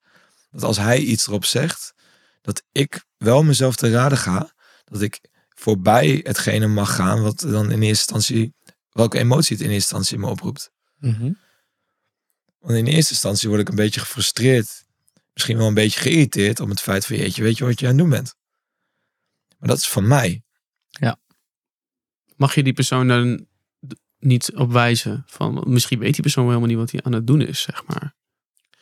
Dat 0.51 0.63
als 0.63 0.77
hij 0.77 0.99
iets 0.99 1.27
erop 1.27 1.45
zegt, 1.45 1.95
dat 2.43 2.63
ik 2.73 3.05
wel 3.17 3.43
mezelf 3.43 3.77
te 3.77 3.91
raden 3.91 4.19
ga. 4.19 4.53
Dat 4.85 5.01
ik 5.01 5.21
voorbij 5.49 6.21
hetgene 6.23 6.67
mag 6.67 6.95
gaan 6.95 7.23
wat 7.23 7.41
dan 7.41 7.71
in 7.71 7.83
eerste 7.83 8.15
instantie, 8.15 8.55
welke 8.91 9.19
emotie 9.19 9.57
het 9.57 9.65
in 9.65 9.71
eerste 9.71 9.95
instantie 9.95 10.15
in 10.15 10.21
me 10.21 10.31
oproept. 10.31 10.71
Want 12.59 12.79
in 12.79 12.87
eerste 12.87 13.13
instantie 13.13 13.49
word 13.49 13.61
ik 13.61 13.69
een 13.69 13.75
beetje 13.75 14.01
gefrustreerd. 14.01 14.85
Misschien 15.33 15.57
wel 15.57 15.67
een 15.67 15.75
beetje 15.75 16.01
geïrriteerd 16.01 16.61
om 16.61 16.71
het 16.71 16.81
feit 16.81 17.07
van 17.07 17.17
jeetje, 17.17 17.43
weet 17.43 17.59
je 17.59 17.65
wat 17.65 17.81
je 17.81 17.87
aan 17.87 17.93
het 17.93 18.01
doen 18.01 18.11
bent. 18.11 18.35
Maar 19.59 19.69
dat 19.69 19.79
is 19.79 19.89
van 19.89 20.09
mij. 20.09 20.43
Mag 22.41 22.55
je 22.55 22.63
die 22.63 22.73
persoon 22.73 23.09
dan 23.09 23.47
niet 24.19 24.55
op 24.55 24.73
wijzen? 24.73 25.25
Van, 25.27 25.65
misschien 25.67 25.99
weet 25.99 26.13
die 26.13 26.23
persoon 26.23 26.45
wel 26.45 26.53
helemaal 26.55 26.75
niet 26.77 26.85
wat 26.85 26.91
hij 26.91 27.03
aan 27.03 27.19
het 27.19 27.27
doen 27.27 27.41
is, 27.41 27.61
zeg 27.61 27.87
maar. 27.87 28.15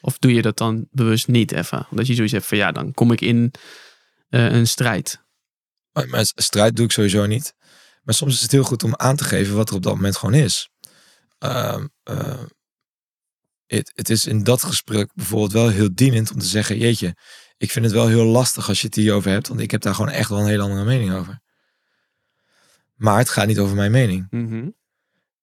Of 0.00 0.18
doe 0.18 0.32
je 0.34 0.42
dat 0.42 0.56
dan 0.56 0.88
bewust 0.90 1.28
niet 1.28 1.52
even? 1.52 1.86
Omdat 1.90 2.06
je 2.06 2.14
zoiets 2.14 2.32
hebt 2.32 2.46
van, 2.46 2.58
ja, 2.58 2.72
dan 2.72 2.92
kom 2.92 3.12
ik 3.12 3.20
in 3.20 3.52
eh, 4.28 4.52
een 4.52 4.66
strijd. 4.66 5.24
Maar, 5.92 6.30
strijd 6.34 6.76
doe 6.76 6.84
ik 6.84 6.92
sowieso 6.92 7.26
niet. 7.26 7.54
Maar 8.02 8.14
soms 8.14 8.34
is 8.34 8.40
het 8.40 8.50
heel 8.50 8.62
goed 8.62 8.82
om 8.82 8.96
aan 8.96 9.16
te 9.16 9.24
geven 9.24 9.54
wat 9.54 9.68
er 9.68 9.76
op 9.76 9.82
dat 9.82 9.94
moment 9.94 10.16
gewoon 10.16 10.34
is. 10.34 10.70
Ehm, 11.38 11.86
eh, 12.02 12.42
het, 13.76 13.92
het 13.94 14.10
is 14.10 14.26
in 14.26 14.44
dat 14.44 14.62
gesprek 14.62 15.10
bijvoorbeeld 15.14 15.52
wel 15.52 15.68
heel 15.68 15.88
dienend 15.94 16.32
om 16.32 16.38
te 16.38 16.46
zeggen: 16.46 16.78
Jeetje, 16.78 17.16
ik 17.56 17.70
vind 17.70 17.84
het 17.84 17.94
wel 17.94 18.08
heel 18.08 18.24
lastig 18.24 18.68
als 18.68 18.80
je 18.80 18.86
het 18.86 18.96
hierover 18.96 19.30
hebt, 19.30 19.48
want 19.48 19.60
ik 19.60 19.70
heb 19.70 19.80
daar 19.80 19.94
gewoon 19.94 20.10
echt 20.10 20.28
wel 20.28 20.38
een 20.38 20.46
hele 20.46 20.62
andere 20.62 20.84
mening 20.84 21.12
over. 21.12 21.40
Maar 22.94 23.18
het 23.18 23.28
gaat 23.28 23.46
niet 23.46 23.58
over 23.58 23.76
mijn 23.76 23.90
mening. 23.90 24.26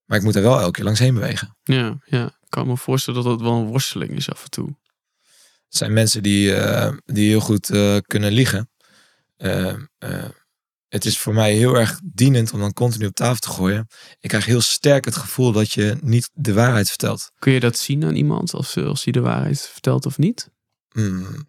Maar 0.05 0.17
ik 0.17 0.23
moet 0.23 0.35
er 0.35 0.41
wel 0.41 0.59
elke 0.59 0.71
keer 0.71 0.83
langs 0.83 0.99
heen 0.99 1.13
bewegen. 1.13 1.57
Ja, 1.63 1.97
ja. 2.05 2.25
Ik 2.25 2.49
kan 2.49 2.67
me 2.67 2.77
voorstellen 2.77 3.23
dat 3.23 3.31
dat 3.31 3.47
wel 3.47 3.59
een 3.59 3.67
worsteling 3.67 4.11
is 4.11 4.29
af 4.29 4.43
en 4.43 4.49
toe. 4.49 4.67
Het 5.65 5.77
zijn 5.77 5.93
mensen 5.93 6.23
die, 6.23 6.55
eh, 6.55 6.93
die 7.05 7.29
heel 7.29 7.39
goed 7.39 7.69
eh, 7.69 7.97
kunnen 8.07 8.31
liegen. 8.31 8.69
Eh, 9.37 9.73
het 10.95 11.05
is 11.05 11.19
voor 11.19 11.33
mij 11.33 11.53
heel 11.53 11.75
erg 11.75 11.99
dienend 12.03 12.53
om 12.53 12.59
dan 12.59 12.73
continu 12.73 13.05
op 13.05 13.13
tafel 13.13 13.39
te 13.39 13.49
gooien. 13.49 13.87
Ik 14.19 14.29
krijg 14.29 14.45
heel 14.45 14.61
sterk 14.61 15.05
het 15.05 15.15
gevoel 15.15 15.51
dat 15.51 15.71
je 15.71 15.97
niet 16.01 16.29
de 16.33 16.53
waarheid 16.53 16.87
vertelt. 16.87 17.31
Kun 17.39 17.51
je 17.51 17.59
dat 17.59 17.77
zien 17.77 18.03
aan 18.03 18.15
iemand 18.15 18.53
als, 18.53 18.77
als 18.77 19.03
hij 19.03 19.13
de 19.13 19.19
waarheid 19.19 19.61
vertelt 19.61 20.05
of 20.05 20.17
niet? 20.17 20.49
Mm, 20.91 21.47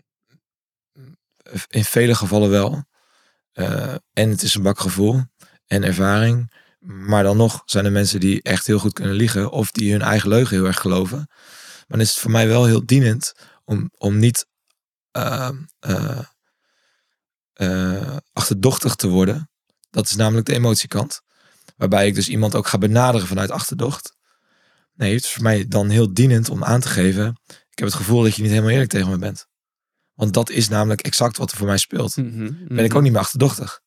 in 1.69 1.85
vele 1.85 2.15
gevallen 2.15 2.51
wel. 2.51 2.85
Eh, 3.53 3.95
en 4.13 4.31
het 4.31 4.43
is 4.43 4.55
een 4.55 4.63
bak 4.63 4.81
gevoel 4.81 5.23
en 5.67 5.83
ervaring. 5.83 6.53
Maar 6.79 7.23
dan 7.23 7.37
nog 7.37 7.63
zijn 7.65 7.85
er 7.85 7.93
mensen 7.93 8.21
die 8.21 8.43
echt 8.43 8.67
heel 8.67 8.79
goed 8.79 8.93
kunnen 8.93 9.15
liegen. 9.15 9.51
Of 9.51 9.71
die 9.71 9.93
hun 9.93 10.03
eigen 10.03 10.29
leugen 10.29 10.57
heel 10.57 10.67
erg 10.67 10.81
geloven. 10.81 11.19
Maar 11.27 11.87
dan 11.87 12.01
is 12.01 12.11
het 12.11 12.19
voor 12.19 12.31
mij 12.31 12.49
wel 12.49 12.65
heel 12.65 12.87
dienend 12.87 13.33
om, 13.65 13.91
om 13.99 14.19
niet 14.19 14.47
eh, 15.11 15.51
eh, 15.79 16.19
eh, 17.57 18.17
achterdochtig 18.33 18.95
te 18.95 19.09
worden. 19.09 19.51
Dat 19.91 20.07
is 20.07 20.17
namelijk 20.17 20.47
de 20.47 20.55
emotiekant. 20.55 21.21
Waarbij 21.77 22.07
ik 22.07 22.15
dus 22.15 22.29
iemand 22.29 22.55
ook 22.55 22.67
ga 22.67 22.79
benaderen 22.79 23.27
vanuit 23.27 23.51
achterdocht. 23.51 24.17
Nee, 24.95 25.15
het 25.15 25.25
is 25.25 25.31
voor 25.31 25.43
mij 25.43 25.69
dan 25.69 25.89
heel 25.89 26.15
dienend 26.15 26.49
om 26.49 26.65
aan 26.65 26.81
te 26.81 26.89
geven. 26.89 27.41
Ik 27.47 27.79
heb 27.79 27.89
het 27.89 27.97
gevoel 27.97 28.23
dat 28.23 28.35
je 28.35 28.43
niet 28.43 28.51
helemaal 28.51 28.71
eerlijk 28.71 28.91
tegen 28.91 29.11
me 29.11 29.19
bent. 29.19 29.47
Want 30.15 30.35
dat 30.35 30.51
is 30.51 30.69
namelijk 30.69 31.01
exact 31.01 31.37
wat 31.37 31.51
er 31.51 31.57
voor 31.57 31.67
mij 31.67 31.79
speelt. 31.79 32.17
Mhm, 32.17 32.75
Ben 32.75 32.85
ik 32.85 32.95
ook 32.95 33.03
niet 33.03 33.13
meer 33.13 33.21
achterdochtig. 33.21 33.81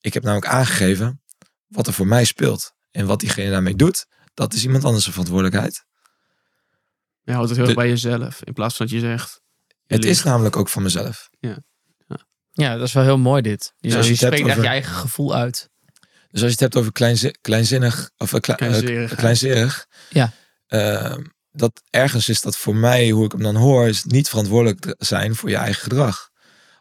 Ik 0.00 0.14
heb 0.14 0.22
namelijk 0.22 0.46
aangegeven 0.46 1.22
wat 1.66 1.86
er 1.86 1.92
voor 1.92 2.06
mij 2.06 2.24
speelt. 2.24 2.72
En 2.90 3.06
wat 3.06 3.20
diegene 3.20 3.50
daarmee 3.50 3.76
doet, 3.76 4.06
dat 4.34 4.54
is 4.54 4.64
iemand 4.64 4.84
anders 4.84 5.04
verantwoordelijkheid. 5.08 5.84
Je 7.22 7.32
houdt 7.32 7.48
het 7.48 7.58
heel 7.58 7.66
erg 7.66 7.76
bij 7.76 7.88
jezelf. 7.88 8.42
In 8.42 8.52
plaats 8.52 8.76
van 8.76 8.86
dat 8.86 8.94
je 8.94 9.00
zegt... 9.00 9.40
je 9.66 9.94
Het 9.94 10.04
is 10.04 10.22
namelijk 10.22 10.56
ook 10.56 10.68
van 10.68 10.82
mezelf. 10.82 11.28
Ja, 11.38 11.62
dat 12.56 12.80
is 12.82 12.92
wel 12.92 13.02
heel 13.04 13.18
mooi 13.18 13.42
dit. 13.42 13.72
Je, 13.78 13.88
Ja, 13.90 13.96
als 13.96 14.06
je 14.06 14.12
je 14.12 14.18
het 14.18 14.22
hebt 14.24 14.34
spreekt 14.34 14.48
echt 14.50 14.58
over- 14.58 14.62
je 14.62 14.68
eigen 14.80 14.94
gevoel 14.94 15.34
uit. 15.34 15.70
Dus 16.30 16.40
als 16.42 16.50
je 16.50 16.50
het 16.50 16.60
hebt 16.60 16.76
over 16.76 16.92
kleinzi- 16.92 17.34
kleinzinnig 17.40 18.10
of 18.16 18.32
uh, 18.32 18.40
kle- 18.40 18.54
Kleinzerig. 18.54 19.14
kleinzerig, 19.14 19.86
Ja. 20.10 20.32
ehm, 20.66 21.24
dat 21.52 21.82
ergens 21.90 22.28
is 22.28 22.40
dat 22.40 22.56
voor 22.56 22.76
mij, 22.76 23.10
hoe 23.10 23.24
ik 23.24 23.32
hem 23.32 23.42
dan 23.42 23.56
hoor, 23.56 23.86
is 23.88 24.04
niet 24.04 24.28
verantwoordelijk 24.28 24.80
te 24.80 24.94
zijn 24.98 25.34
voor 25.34 25.48
je 25.48 25.56
eigen 25.56 25.82
gedrag. 25.82 26.28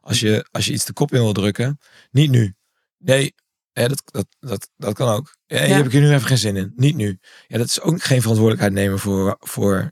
Als 0.02 0.20
je, 0.20 0.48
als 0.52 0.66
je 0.66 0.74
iets 0.74 0.86
de 0.86 0.94
kop 0.94 1.14
in 1.14 1.22
wil 1.22 1.34
drukken, 1.34 1.80
niet 2.12 2.30
nu. 2.30 2.56
Nee, 2.98 3.34
ja, 3.72 3.88
dat, 3.88 4.02
dat, 4.06 4.26
dat, 4.40 4.70
dat 4.78 4.94
kan 4.94 5.08
ook. 5.10 5.36
Ja, 5.46 5.58
Hier 5.60 5.68
Ja. 5.68 5.76
heb 5.76 5.86
ik 5.86 5.92
hier 5.92 6.02
nu 6.02 6.14
even 6.14 6.28
geen 6.28 6.38
zin 6.38 6.56
in. 6.56 6.74
Niet 6.76 6.96
nu. 6.96 7.20
Ja, 7.48 7.58
dat 7.58 7.68
is 7.68 7.82
ook 7.82 8.04
geen 8.04 8.22
verantwoordelijkheid 8.22 8.74
nemen 8.74 9.00
voor, 9.00 9.36
voor 9.40 9.92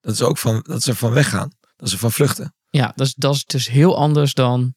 dat 0.00 0.14
is 0.14 0.22
ook 0.22 0.38
van, 0.38 0.60
dat 0.66 0.78
is 0.78 0.86
er 0.86 0.94
van 0.94 1.12
weggaan. 1.12 1.52
Dat 1.76 1.86
is 1.86 1.92
er 1.92 1.98
van 1.98 2.12
vluchten. 2.12 2.54
Ja, 2.70 2.92
dat 2.96 3.06
is, 3.06 3.14
dat 3.14 3.34
is 3.34 3.44
dus 3.44 3.68
heel 3.68 3.96
anders 3.96 4.34
dan 4.34 4.74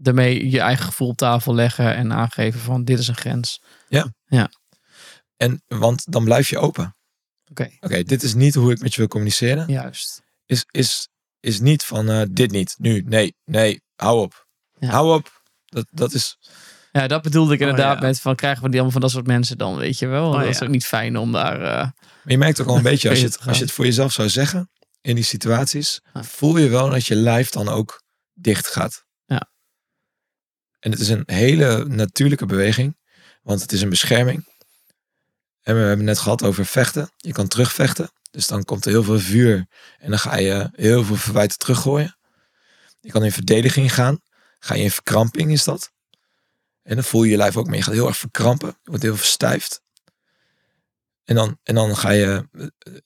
daarmee 0.00 0.50
je 0.50 0.60
eigen 0.60 0.84
gevoel 0.84 1.08
op 1.08 1.16
tafel 1.16 1.54
leggen 1.54 1.94
en 1.94 2.12
aangeven 2.12 2.60
van 2.60 2.84
dit 2.84 2.98
is 2.98 3.08
een 3.08 3.16
grens. 3.16 3.62
En, 5.36 5.62
want 5.68 6.12
dan 6.12 6.24
blijf 6.24 6.48
je 6.50 6.58
open. 6.58 6.96
Oké, 7.50 7.68
Oké, 7.80 8.02
dit 8.02 8.22
is 8.22 8.34
niet 8.34 8.54
hoe 8.54 8.72
ik 8.72 8.80
met 8.80 8.92
je 8.92 8.98
wil 8.98 9.08
communiceren. 9.08 9.68
juist. 9.68 10.22
is, 10.46 10.64
is, 10.70 11.08
is 11.40 11.60
niet 11.60 11.84
van 11.84 12.08
eh, 12.10 12.22
dit 12.30 12.50
niet, 12.50 12.74
nu, 12.78 13.02
nee, 13.06 13.34
nee, 13.44 13.82
hou 13.96 14.20
op. 14.20 14.46
Ja. 14.78 14.88
Hou 14.90 15.14
op. 15.14 15.42
Dat, 15.64 15.86
dat 15.90 16.12
is, 16.12 16.38
Ja, 16.92 17.06
dat 17.06 17.22
bedoelde 17.22 17.54
ik 17.54 17.60
Oh, 17.60 17.68
inderdaad 17.68 18.00
ja. 18.00 18.06
met 18.06 18.20
van 18.20 18.34
krijgen 18.36 18.62
we 18.62 18.68
die 18.68 18.74
allemaal 18.80 18.92
van 18.92 19.00
dat 19.00 19.10
soort 19.10 19.26
mensen 19.26 19.58
dan, 19.58 19.76
weet 19.76 19.98
je 19.98 20.06
wel. 20.06 20.28
Oh, 20.28 20.38
dat 20.38 20.48
is 20.48 20.58
ja. 20.58 20.64
ook 20.66 20.72
niet 20.72 20.86
fijn 20.86 21.16
om 21.16 21.32
daar... 21.32 21.60
eh, 21.60 21.70
maar 21.70 21.92
je 22.24 22.38
merkt 22.38 22.60
ook 22.60 22.66
al 22.68 22.76
een 22.76 22.82
beetje, 22.92 23.08
als 23.08 23.18
je, 23.18 23.24
het, 23.24 23.40
als 23.46 23.56
je 23.58 23.64
het 23.64 23.72
voor 23.72 23.84
jezelf 23.84 24.12
zou 24.12 24.28
zeggen, 24.28 24.70
in 25.00 25.14
die 25.14 25.24
situaties, 25.24 26.00
Ja. 26.14 26.24
voel 26.24 26.56
je 26.56 26.68
wel 26.68 26.90
dat 26.90 27.06
je 27.06 27.14
lijf 27.14 27.50
dan 27.50 27.68
ook 27.68 28.02
dicht 28.32 28.66
gaat. 28.66 29.04
En 30.80 30.90
het 30.90 31.00
is 31.00 31.08
een 31.08 31.22
hele 31.26 31.84
natuurlijke 31.84 32.46
beweging, 32.46 32.96
want 33.42 33.60
het 33.60 33.72
is 33.72 33.82
een 33.82 33.88
bescherming. 33.88 34.48
En 35.62 35.74
we 35.74 35.80
hebben 35.80 36.04
net 36.04 36.18
gehad 36.18 36.42
over 36.42 36.66
vechten. 36.66 37.10
Je 37.16 37.32
kan 37.32 37.48
terugvechten. 37.48 38.10
Dus 38.30 38.46
dan 38.46 38.64
komt 38.64 38.84
er 38.84 38.90
heel 38.90 39.02
veel 39.02 39.18
vuur 39.18 39.66
en 39.98 40.10
dan 40.10 40.18
ga 40.18 40.36
je 40.36 40.68
heel 40.72 41.04
veel 41.04 41.16
verwijten 41.16 41.58
teruggooien. 41.58 42.16
Je 43.00 43.10
kan 43.10 43.24
in 43.24 43.32
verdediging 43.32 43.94
gaan. 43.94 44.20
Ga 44.58 44.74
je 44.74 44.82
in 44.82 44.90
verkramping 44.90 45.52
is 45.52 45.64
dat. 45.64 45.92
En 46.82 46.94
dan 46.94 47.04
voel 47.04 47.22
je 47.22 47.30
je 47.30 47.36
lijf 47.36 47.56
ook 47.56 47.66
mee. 47.66 47.78
Je 47.78 47.84
gaat 47.84 47.94
heel 47.94 48.06
erg 48.06 48.16
verkrampen. 48.16 48.68
Je 48.68 48.90
wordt 48.90 49.02
heel 49.02 49.16
verstijfd. 49.16 49.82
En 51.24 51.34
dan, 51.34 51.58
en 51.62 51.74
dan 51.74 51.96
ga 51.96 52.10
je 52.10 52.48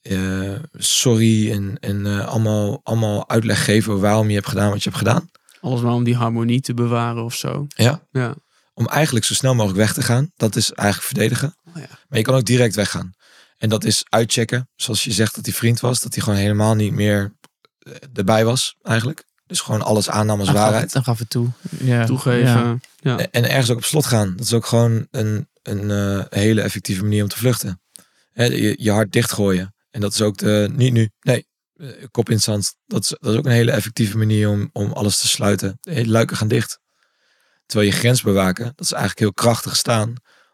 eh, 0.01 0.53
eh, 0.53 0.63
sorry 0.73 1.51
en, 1.51 1.77
en 1.79 2.05
eh, 2.05 2.27
allemaal, 2.27 2.79
allemaal 2.83 3.29
uitleg 3.29 3.65
geven 3.65 3.99
waarom 3.99 4.27
je 4.27 4.35
hebt 4.35 4.47
gedaan 4.47 4.69
wat 4.69 4.83
je 4.83 4.89
hebt 4.89 5.01
gedaan. 5.01 5.29
Alles 5.65 5.81
maar 5.81 5.93
om 5.93 6.03
die 6.03 6.15
harmonie 6.15 6.61
te 6.61 6.73
bewaren 6.73 7.23
of 7.23 7.35
zo. 7.35 7.65
Ja. 7.67 8.07
Ja. 8.11 8.35
Om 8.73 8.87
eigenlijk 8.87 9.25
zo 9.25 9.33
snel 9.33 9.55
mogelijk 9.55 9.79
weg 9.79 9.93
te 9.93 10.01
gaan. 10.01 10.31
Dat 10.35 10.55
is 10.55 10.71
eigenlijk 10.71 11.07
verdedigen. 11.07 11.55
Oh 11.67 11.73
ja. 11.75 11.87
Maar 12.07 12.17
je 12.17 12.23
kan 12.23 12.35
ook 12.35 12.45
direct 12.45 12.75
weggaan. 12.75 13.13
En 13.57 13.69
dat 13.69 13.83
is 13.83 14.05
uitchecken. 14.09 14.69
Zoals 14.75 15.03
je 15.03 15.11
zegt 15.11 15.35
dat 15.35 15.45
hij 15.45 15.53
vriend 15.53 15.79
was. 15.79 16.01
Dat 16.01 16.13
hij 16.13 16.23
gewoon 16.23 16.39
helemaal 16.39 16.75
niet 16.75 16.93
meer 16.93 17.35
eh, 17.79 17.93
erbij 18.13 18.45
was 18.45 18.75
eigenlijk. 18.81 19.23
Dus 19.45 19.59
gewoon 19.61 19.81
alles 19.81 20.09
aannam 20.09 20.39
als 20.39 20.51
waarheid. 20.51 20.91
Dan 20.91 21.03
gaf 21.03 21.19
het 21.19 21.29
toe. 21.29 21.49
Ja. 21.79 22.05
Toegeven. 22.05 22.81
Ja. 22.95 23.17
Ja. 23.17 23.17
En 23.17 23.49
ergens 23.49 23.69
ook 23.69 23.77
op 23.77 23.85
slot 23.85 24.05
gaan. 24.05 24.33
Dat 24.35 24.45
is 24.45 24.53
ook 24.53 24.65
gewoon 24.65 25.07
een, 25.11 25.47
een 25.61 25.91
eh, 25.91 26.25
hele 26.29 26.61
effectieve 26.61 27.03
manier 27.03 27.23
om 27.23 27.29
te 27.29 27.37
vluchten. 27.37 27.81
Hè, 28.31 28.43
je, 28.43 28.75
je 28.79 28.91
hart 28.91 29.11
dichtgooien. 29.11 29.75
En 29.91 30.01
dat 30.01 30.13
is 30.13 30.21
ook 30.21 30.37
de, 30.37 30.69
niet 30.75 30.93
nu, 30.93 31.09
nee, 31.21 31.47
kop 32.11 32.29
in 32.29 32.41
zand. 32.41 32.75
Dat 32.85 33.03
is, 33.03 33.21
ook 33.21 33.45
een 33.45 33.51
hele 33.51 33.71
effectieve 33.71 34.17
manier 34.17 34.49
om, 34.49 34.69
om 34.71 34.91
alles 34.91 35.19
te 35.19 35.27
sluiten. 35.27 35.77
De 35.81 36.07
luiken 36.07 36.37
gaan 36.37 36.47
dicht. 36.47 36.79
Terwijl 37.65 37.91
je 37.91 37.97
grens 37.97 38.21
bewaken, 38.21 38.65
dat 38.65 38.85
is 38.85 38.91
eigenlijk 38.91 39.19
heel 39.21 39.33
krachtig 39.33 39.75
staan. 39.75 40.09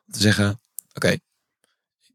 Om 0.05 0.13
te 0.13 0.19
zeggen, 0.19 0.62
oké, 0.93 1.17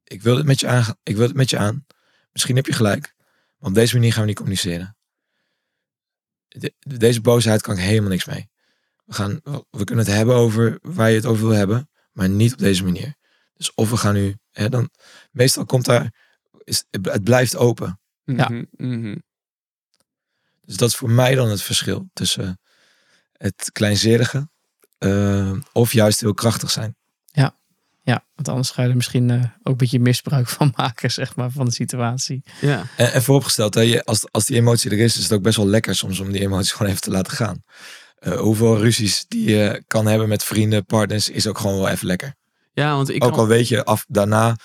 ik 0.04 0.22
wil 0.22 0.36
het 0.36 0.46
met 0.46 0.60
je 0.60 0.66
aan. 0.66 0.96
Ik 1.02 1.16
wil 1.16 1.26
het 1.26 1.36
met 1.36 1.50
je 1.50 1.58
aan. 1.58 1.86
Misschien 2.32 2.56
heb 2.56 2.66
je 2.66 2.72
gelijk. 2.72 3.14
Maar 3.58 3.68
op 3.68 3.74
deze 3.74 3.94
manier 3.94 4.12
gaan 4.12 4.20
we 4.20 4.26
niet 4.26 4.36
communiceren. 4.36 4.96
De- 6.48 6.74
deze 6.78 7.20
boosheid 7.20 7.62
kan 7.62 7.74
ik 7.74 7.80
helemaal 7.80 8.10
niks 8.10 8.24
mee. 8.24 8.48
We, 9.04 9.14
gaan, 9.14 9.40
we 9.70 9.84
kunnen 9.84 10.04
het 10.04 10.14
hebben 10.14 10.34
over 10.34 10.78
waar 10.82 11.10
je 11.10 11.16
het 11.16 11.26
over 11.26 11.46
wil 11.46 11.56
hebben, 11.56 11.90
maar 12.12 12.28
niet 12.28 12.52
op 12.52 12.58
deze 12.58 12.84
manier. 12.84 13.14
Dus 13.54 13.74
of 13.74 13.90
we 13.90 13.96
gaan 13.96 14.14
nu, 14.14 14.36
hè, 14.50 14.68
dan, 14.68 14.90
meestal 15.30 15.64
komt 15.64 15.84
daar, 15.84 16.14
het 17.02 17.24
blijft 17.24 17.56
open. 17.56 18.00
Ja. 18.26 18.48
Mhm, 18.48 18.64
mhm. 18.76 19.16
Dus 20.64 20.76
dat 20.76 20.88
is 20.88 20.96
voor 20.96 21.10
mij 21.10 21.34
dan 21.34 21.48
het 21.48 21.62
verschil 21.62 22.08
tussen 22.12 22.60
het 23.32 23.70
kleinzerige 23.72 24.48
eh, 24.98 25.52
of 25.72 25.92
juist 25.92 26.20
heel 26.20 26.34
krachtig 26.34 26.70
zijn. 26.70 26.96
Ja, 28.06 28.24
want 28.34 28.48
anders 28.48 28.70
ga 28.70 28.82
je 28.82 28.88
er 28.88 28.96
misschien 28.96 29.30
eh, 29.30 29.36
ook 29.42 29.72
een 29.72 29.76
beetje 29.76 30.00
misbruik 30.00 30.48
van 30.48 30.72
maken, 30.76 31.10
zeg 31.10 31.36
maar, 31.36 31.50
van 31.50 31.64
de 31.64 31.72
situatie. 31.72 32.42
Ja. 32.60 32.86
En, 32.96 33.12
en 33.12 33.22
vooropgesteld, 33.22 33.74
hè, 33.74 33.80
je, 33.80 34.04
als, 34.04 34.26
als 34.30 34.44
die 34.44 34.56
emotie 34.56 34.90
er 34.90 34.98
is, 34.98 35.16
is 35.16 35.22
het 35.22 35.32
ook 35.32 35.42
best 35.42 35.56
wel 35.56 35.66
lekker 35.66 35.94
soms 35.94 36.20
om 36.20 36.32
die 36.32 36.40
emotie 36.40 36.72
gewoon 36.76 36.88
even 36.88 37.02
te 37.02 37.10
laten 37.10 37.32
gaan. 37.32 37.62
Eh, 38.18 38.38
hoeveel 38.38 38.78
ruzies 38.78 39.24
die 39.28 39.50
je 39.50 39.82
kan 39.86 40.06
hebben 40.06 40.28
met 40.28 40.44
vrienden, 40.44 40.84
partners, 40.84 41.28
is 41.28 41.46
ook 41.46 41.58
gewoon 41.58 41.76
wel 41.76 41.88
even 41.88 42.06
lekker. 42.06 42.34
ja, 42.72 42.94
want 42.94 43.08
ik 43.08 43.24
ook 43.24 43.30
kan... 43.30 43.38
al 43.38 43.46
weet 43.46 43.68
je 43.68 43.84
af 43.84 44.04
daarna, 44.08 44.56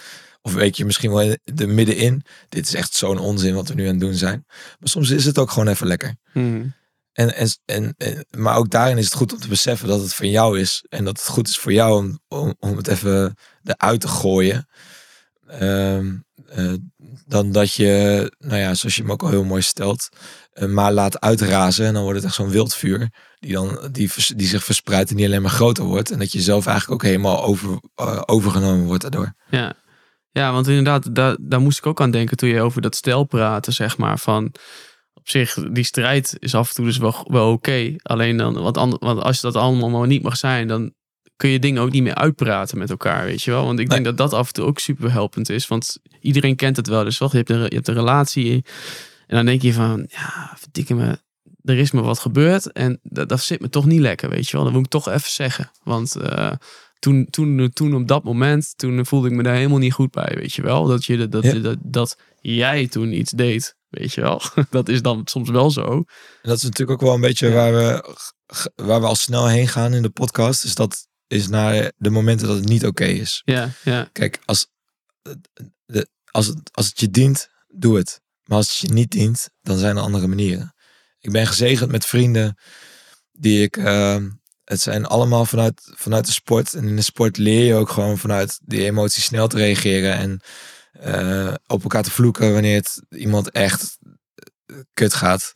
of 0.42 0.54
weet 0.54 0.78
je 0.78 0.86
misschien 0.86 1.12
wel 1.12 1.36
de 1.44 1.68
middenin, 1.68 2.24
dit 2.50 2.68
is 2.68 2.74
echt 2.74 2.94
zo'n 2.94 3.18
onzin 3.18 3.54
wat 3.56 3.68
we 3.68 3.74
nu 3.74 3.84
aan 3.84 3.90
het 3.92 4.00
doen 4.00 4.14
zijn. 4.14 4.44
Maar 4.48 4.90
soms 4.90 5.10
is 5.10 5.26
het 5.26 5.38
ook 5.38 5.52
gewoon 5.52 5.68
even 5.68 5.88
lekker. 5.88 6.16
Mhm. 6.34 6.66
En, 7.12 7.36
en, 7.36 7.50
en, 7.66 7.94
en- 7.98 8.26
maar 8.38 8.56
ook 8.56 8.70
daarin 8.70 8.98
is 8.98 9.06
het 9.06 9.14
goed 9.14 9.34
om 9.34 9.40
te 9.40 9.48
beseffen 9.48 9.88
dat 9.88 10.02
het 10.02 10.14
van 10.14 10.30
jou 10.30 10.60
is. 10.60 10.86
En 10.90 11.06
dat 11.06 11.20
het 11.20 11.28
goed 11.28 11.48
is 11.48 11.58
voor 11.58 11.74
jou 11.74 11.98
om, 12.04 12.20
om, 12.28 12.56
om 12.60 12.78
het 12.78 12.88
even 12.88 13.36
eruit 13.64 14.02
te 14.02 14.08
gooien. 14.08 14.68
Ehm, 15.48 16.14
eh, 16.48 16.74
dan 17.26 17.52
dat 17.52 17.74
je, 17.74 18.32
nou 18.38 18.58
ja, 18.60 18.74
zoals 18.74 18.96
je 18.96 19.02
hem 19.02 19.12
ook 19.12 19.24
al 19.24 19.30
heel 19.30 19.44
mooi 19.44 19.62
stelt, 19.62 20.10
eh, 20.54 20.68
maar 20.68 20.92
laat 20.94 21.20
uitrazen. 21.20 21.86
En 21.86 21.94
dan 21.94 22.02
wordt 22.04 22.18
het 22.18 22.28
echt 22.28 22.36
zo'n 22.36 22.50
wildvuur. 22.50 23.10
Die, 23.40 23.52
dan, 23.54 23.90
die, 23.92 24.12
die 24.36 24.48
zich 24.48 24.64
verspreidt 24.64 25.10
en 25.10 25.16
niet 25.16 25.26
alleen 25.26 25.42
maar 25.42 25.52
groter 25.52 25.84
wordt. 25.84 26.12
En 26.12 26.20
dat 26.20 26.32
je 26.32 26.42
zelf 26.42 26.66
eigenlijk 26.66 27.04
ook 27.04 27.10
helemaal 27.10 27.44
over, 27.44 27.80
eh, 27.96 28.22
overgenomen 28.26 28.86
wordt 28.86 29.02
daardoor. 29.02 29.34
Ja. 29.50 29.74
Ja, 30.32 30.52
want 30.52 30.68
inderdaad, 30.68 31.16
daar, 31.16 31.38
daar 31.40 31.62
moest 31.62 31.78
ik 31.78 31.86
ook 31.86 32.02
aan 32.02 32.12
denken 32.12 32.38
toen 32.38 32.50
je 32.50 32.62
over 32.62 32.82
dat 32.82 32.96
stel 32.96 33.24
praatte, 33.24 33.72
zeg 33.72 33.98
maar. 33.98 34.20
Van 34.20 34.54
op 35.14 35.30
zich, 35.30 35.54
die 35.72 35.84
strijd 35.84 36.36
is 36.40 36.56
af 36.56 36.70
en 36.70 36.76
toe 36.76 36.86
dus 36.86 36.98
wel, 36.98 37.16
wel 37.24 37.52
oké. 37.52 37.96
Alleen 38.02 38.38
dan, 38.38 38.54
want, 38.54 38.78
ander- 38.78 39.00
want 39.00 39.22
als 39.22 39.42
dat 39.42 39.56
allemaal 39.56 39.90
maar 39.90 40.08
niet 40.08 40.24
mag 40.24 40.38
zijn, 40.38 40.68
dan 40.68 40.94
kun 41.36 41.50
je 41.50 41.60
dingen 41.60 41.82
ook 41.82 41.92
niet 41.92 42.04
meer 42.04 42.16
uitpraten 42.16 42.78
met 42.78 42.90
elkaar, 42.90 43.26
weet 43.26 43.42
je 43.44 43.52
wel. 43.52 43.66
Want 43.66 43.80
ik 43.80 43.90
denk 43.90 44.06
dat 44.06 44.18
dat 44.18 44.34
af 44.34 44.48
en 44.48 44.54
toe 44.54 44.66
ook 44.66 44.80
super 44.80 45.12
helpend 45.12 45.50
is. 45.50 45.68
Want 45.68 45.98
iedereen 46.20 46.56
kent 46.56 46.76
het 46.76 46.88
wel. 46.88 47.04
Dus 47.04 47.18
wacht, 47.18 47.32
je 47.32 47.38
hebt 47.38 47.50
een, 47.50 47.62
je 47.62 47.76
hebt 47.76 47.88
een 47.88 47.94
relatie 47.94 48.66
en 49.28 49.36
dan 49.36 49.46
denk 49.46 49.62
je 49.62 49.74
van, 49.74 50.06
ja, 50.10 50.54
verdikke 50.58 50.94
me, 50.94 51.20
er 51.64 51.78
is 51.78 51.92
me 51.92 52.02
wat 52.02 52.20
gebeurd 52.20 52.72
en 52.72 53.00
dat, 53.04 53.30
dat 53.30 53.42
zit 53.42 53.62
me 53.62 53.70
toch 53.70 53.86
niet 53.86 54.00
lekker, 54.00 54.30
weet 54.30 54.50
je 54.50 54.56
wel. 54.56 54.66
Dat 54.66 54.74
moet 54.74 54.86
ik 54.86 54.92
toch 54.92 55.10
even 55.10 55.32
zeggen. 55.32 55.72
Want 55.84 56.16
eh, 56.16 56.52
toen, 57.02 57.28
toen, 57.30 57.70
toen 57.74 57.96
op 57.96 58.08
dat 58.08 58.24
moment, 58.24 58.74
toen 58.78 59.06
voelde 59.06 59.28
ik 59.30 59.34
me 59.34 59.44
daar 59.44 59.56
helemaal 59.56 59.78
niet 59.78 59.94
goed 59.94 60.12
bij, 60.12 60.32
weet 60.36 60.54
je 60.54 60.62
wel. 60.62 60.86
Dat, 60.88 61.06
je, 61.06 61.28
dat, 61.28 61.44
Ja. 61.44 61.54
dat, 61.54 61.78
dat 61.82 62.18
jij 62.42 62.88
toen 62.88 63.14
iets 63.14 63.32
deed, 63.32 63.76
weet 63.90 64.14
je 64.14 64.22
wel. 64.22 64.42
Dat 64.70 64.90
is 64.90 65.02
dan 65.02 65.22
soms 65.26 65.50
wel 65.50 65.72
zo. 65.72 65.82
En 65.92 66.06
dat 66.42 66.58
is 66.58 66.64
natuurlijk 66.64 66.92
ook 67.02 67.08
wel 67.08 67.16
een 67.16 67.22
beetje 67.22 67.48
Ja. 67.48 67.54
waar, 67.54 67.72
we, 67.74 68.16
waar 68.76 69.02
we 69.02 69.08
al 69.08 69.16
snel 69.16 69.48
heen 69.48 69.68
gaan 69.68 69.94
in 69.94 70.02
de 70.02 70.10
podcast. 70.10 70.62
Dus 70.62 70.76
dat 70.76 71.08
is 71.28 71.48
naar 71.48 71.92
de 71.98 72.10
momenten 72.10 72.48
dat 72.48 72.56
het 72.58 72.66
niet 72.68 72.86
oké 72.86 73.06
is. 73.06 73.42
Ja, 73.46 73.70
ja, 73.84 74.10
Kijk, 74.12 74.40
als, 74.46 74.68
de, 75.86 76.08
als, 76.32 76.48
het, 76.48 76.70
als 76.72 76.86
het 76.88 77.00
je 77.00 77.10
dient, 77.10 77.48
doe 77.68 77.98
het. 77.98 78.22
Maar 78.44 78.58
als 78.58 78.70
het 78.70 78.90
je 78.90 78.94
niet 78.94 79.12
dient, 79.12 79.50
dan 79.62 79.78
zijn 79.78 79.96
er 79.98 80.02
andere 80.04 80.28
manieren. 80.28 80.74
Ik 81.20 81.32
ben 81.32 81.48
gezegend 81.48 81.92
met 81.92 82.06
vrienden 82.06 82.58
die 83.32 83.62
ik. 83.64 83.78
ehm, 83.78 84.30
het 84.72 84.82
zijn 84.82 85.06
allemaal 85.06 85.46
vanuit, 85.46 85.92
vanuit 85.96 86.26
de 86.26 86.32
sport. 86.32 86.74
En 86.74 86.88
in 86.88 86.96
de 86.96 87.02
sport 87.02 87.38
leer 87.38 87.66
je 87.66 87.76
ook 87.76 87.90
gewoon 87.90 88.18
vanuit 88.18 88.60
die 88.64 88.86
emoties 88.86 89.24
snel 89.24 89.48
te 89.48 89.58
reageren. 89.58 90.16
En 90.16 90.42
eh, 90.92 91.54
op 91.68 91.82
elkaar 91.82 92.04
te 92.04 92.12
vloeken 92.12 92.54
wanneer 92.54 92.76
het 92.76 93.02
iemand 93.10 93.52
echt 93.52 93.98
eh, 94.66 94.76
kut 94.94 95.14
gaat. 95.14 95.54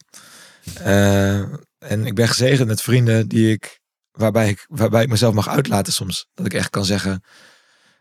Eh, 0.74 1.40
en 1.78 2.06
ik 2.06 2.16
ben 2.16 2.28
gezegend 2.28 2.68
met 2.68 2.82
vrienden 2.82 3.28
die 3.28 3.52
ik, 3.52 3.80
waarbij 4.12 4.50
ik, 4.50 4.66
waarbij 4.70 5.04
ik 5.04 5.10
mezelf 5.10 5.34
mag 5.34 5.50
uitlaten 5.50 5.94
soms. 5.94 6.28
Dat 6.34 6.46
ik 6.46 6.54
echt 6.54 6.70
kan 6.70 6.86
zeggen, 6.86 7.24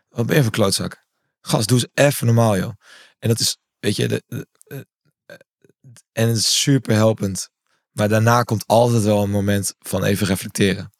wat 0.09 0.25
ben 0.25 0.35
je 0.35 0.43
voor 0.43 0.51
klootzak? 0.51 1.03
Gast, 1.41 1.67
doe 1.67 1.77
eens 1.77 2.05
even 2.07 2.25
normaal, 2.25 2.57
joh. 2.57 2.73
En 3.19 3.29
dat 3.29 3.39
is, 3.39 3.57
weet 3.79 3.95
je, 3.95 4.07
de, 4.07 4.47
en 6.11 6.27
het 6.27 6.37
is 6.37 6.61
super 6.61 6.95
helpend. 6.95 7.49
Maar 7.91 8.09
daarna 8.09 8.43
komt 8.43 8.67
altijd 8.67 9.03
wel 9.03 9.23
een 9.23 9.29
moment 9.29 9.75
van 9.79 10.03
even 10.03 10.27
reflecteren. 10.27 10.93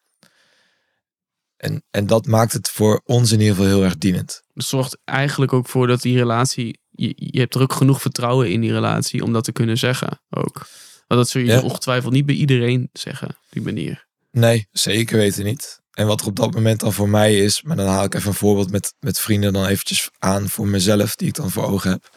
En, 1.65 1.83
en 1.91 2.07
dat 2.07 2.25
maakt 2.25 2.53
het 2.53 2.69
voor 2.69 3.01
ons 3.05 3.31
in 3.31 3.39
ieder 3.39 3.55
geval 3.55 3.69
heel 3.69 3.83
erg 3.83 3.97
dienend. 3.97 4.41
Het 4.53 4.65
zorgt 4.65 4.97
eigenlijk 5.03 5.53
ook 5.53 5.67
voor 5.67 5.87
dat 5.87 6.01
die 6.01 6.17
relatie. 6.17 6.79
Je, 6.89 7.13
je 7.15 7.39
hebt 7.39 7.55
er 7.55 7.61
ook 7.61 7.73
genoeg 7.73 8.01
vertrouwen 8.01 8.51
in 8.51 8.61
die 8.61 8.71
relatie 8.71 9.23
om 9.23 9.33
dat 9.33 9.43
te 9.43 9.51
kunnen 9.51 9.77
zeggen 9.77 10.21
ook. 10.29 10.67
Want 11.07 11.21
dat 11.21 11.29
zul 11.29 11.41
je 11.41 11.47
Ja. 11.47 11.61
ongetwijfeld 11.61 12.13
niet 12.13 12.25
bij 12.25 12.35
iedereen 12.35 12.89
zeggen, 12.93 13.37
die 13.49 13.61
manier. 13.61 14.05
Nee, 14.31 14.67
zeker 14.71 15.17
weten 15.17 15.43
niet. 15.43 15.79
En 15.91 16.07
wat 16.07 16.21
er 16.21 16.27
op 16.27 16.35
dat 16.35 16.53
moment 16.53 16.79
dan 16.79 16.93
voor 16.93 17.09
mij 17.09 17.37
is, 17.37 17.61
maar 17.61 17.75
dan 17.75 17.87
haal 17.87 18.03
ik 18.03 18.13
even 18.13 18.27
een 18.27 18.33
voorbeeld 18.33 18.71
met, 18.71 18.93
met 18.99 19.19
vrienden 19.19 19.53
dan 19.53 19.65
eventjes 19.65 20.09
aan 20.19 20.49
voor 20.49 20.67
mezelf, 20.67 21.15
die 21.15 21.27
ik 21.27 21.33
dan 21.33 21.51
voor 21.51 21.65
ogen 21.65 21.91
heb. 21.91 22.09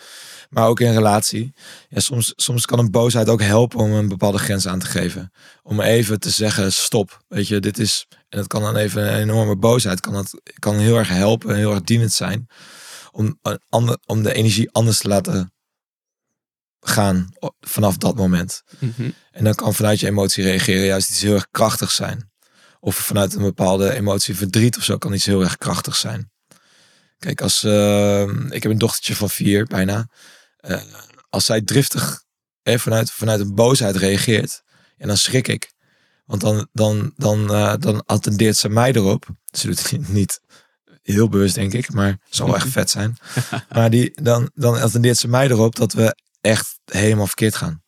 Maar 0.49 0.67
ook 0.67 0.81
in 0.81 0.93
relatie. 0.93 1.53
Ja, 1.89 2.01
soms, 2.01 2.33
soms 2.37 2.67
kan 2.67 2.79
een 2.79 2.91
boosheid 2.91 3.29
ook 3.29 3.43
helpen 3.43 3.79
om 3.79 3.93
een 3.93 4.09
bepaalde 4.09 4.39
grens 4.39 4.67
aan 4.67 4.79
te 4.79 4.87
geven. 4.87 5.33
Om 5.63 5.81
even 5.81 6.21
te 6.21 6.31
zeggen, 6.31 6.73
stop. 6.73 7.25
Weet 7.29 7.49
je, 7.49 7.61
dit 7.61 7.79
is. 7.79 8.07
En 8.29 8.39
dat 8.39 8.47
kan 8.47 8.63
dan 8.63 8.77
even 8.77 9.03
een 9.03 9.21
enorme 9.21 9.57
boosheid. 9.57 10.01
Kan, 10.01 10.13
dat, 10.13 10.41
kan 10.59 10.79
heel 10.79 10.97
erg 10.97 11.09
helpen 11.09 11.51
en 11.51 11.57
heel 11.57 11.71
erg 11.71 11.83
dienend 11.83 12.13
zijn. 12.13 12.47
Om, 13.11 13.39
ander, 13.69 13.99
om 14.07 14.23
de 14.23 14.33
energie 14.33 14.71
anders 14.71 14.99
te 14.99 15.09
laten 15.09 15.53
gaan 16.81 17.29
vanaf 17.61 17.97
dat 17.97 18.17
moment. 18.17 18.63
Mhm. 18.79 19.11
En 19.31 19.45
dan 19.45 19.55
kan 19.55 19.75
vanuit 19.75 20.01
je 20.01 20.07
emotie 20.07 20.45
reageren 20.45 20.85
juist 20.85 21.11
iets 21.11 21.23
heel 21.23 21.35
erg 21.35 21.49
krachtig 21.51 21.91
zijn. 21.91 22.31
Of 22.81 22.97
vanuit 22.97 23.35
een 23.35 23.43
bepaalde 23.43 23.95
emotie 23.95 24.37
verdriet 24.37 24.77
of 24.77 24.85
zo 24.85 24.99
kan 24.99 25.13
iets 25.13 25.27
heel 25.27 25.43
erg 25.43 25.57
krachtig 25.57 25.97
zijn. 25.97 26.31
Kijk, 27.19 27.41
als 27.41 27.63
eh, 27.63 28.23
ik 28.51 28.63
heb 28.63 28.73
een 28.73 28.79
dochtertje 28.79 29.15
van 29.15 29.31
vier 29.31 29.65
bijna. 29.65 30.09
Eh, 30.69 30.83
als 31.31 31.45
zij 31.45 31.61
driftig 31.63 32.23
eh, 32.63 32.79
vanuit, 32.79 33.11
vanuit 33.11 33.41
een 33.41 33.55
boosheid 33.55 33.97
reageert, 33.97 34.63
en 34.97 35.09
dan 35.09 35.17
schrik 35.17 35.49
ik. 35.49 35.73
Want 36.25 36.41
dan, 36.41 36.69
dan, 36.73 37.13
dan, 37.17 37.55
eh, 37.55 37.75
dan 37.79 38.05
attendeert 38.07 38.57
ze 38.57 38.69
mij 38.69 38.93
erop. 38.93 39.27
Ze 39.45 39.67
doet 39.67 39.91
het 39.91 40.09
niet- 40.19 40.41
heel 41.03 41.29
bewust, 41.29 41.55
denk 41.55 41.73
ik, 41.73 41.93
maar 41.93 42.09
het 42.09 42.19
zal 42.29 42.47
wel 42.47 42.55
echt 42.57 42.69
vet 42.69 42.91
zijn. 42.91 43.17
Maar 43.75 43.91
die, 43.91 44.23
dan, 44.23 44.51
dan 44.55 44.81
attendeert 44.81 45.17
ze 45.19 45.29
mij 45.29 45.47
erop 45.49 45.77
dat 45.77 45.93
we 45.93 46.17
echt 46.41 46.79
helemaal 46.85 47.27
verkeerd 47.27 47.55
gaan. 47.55 47.83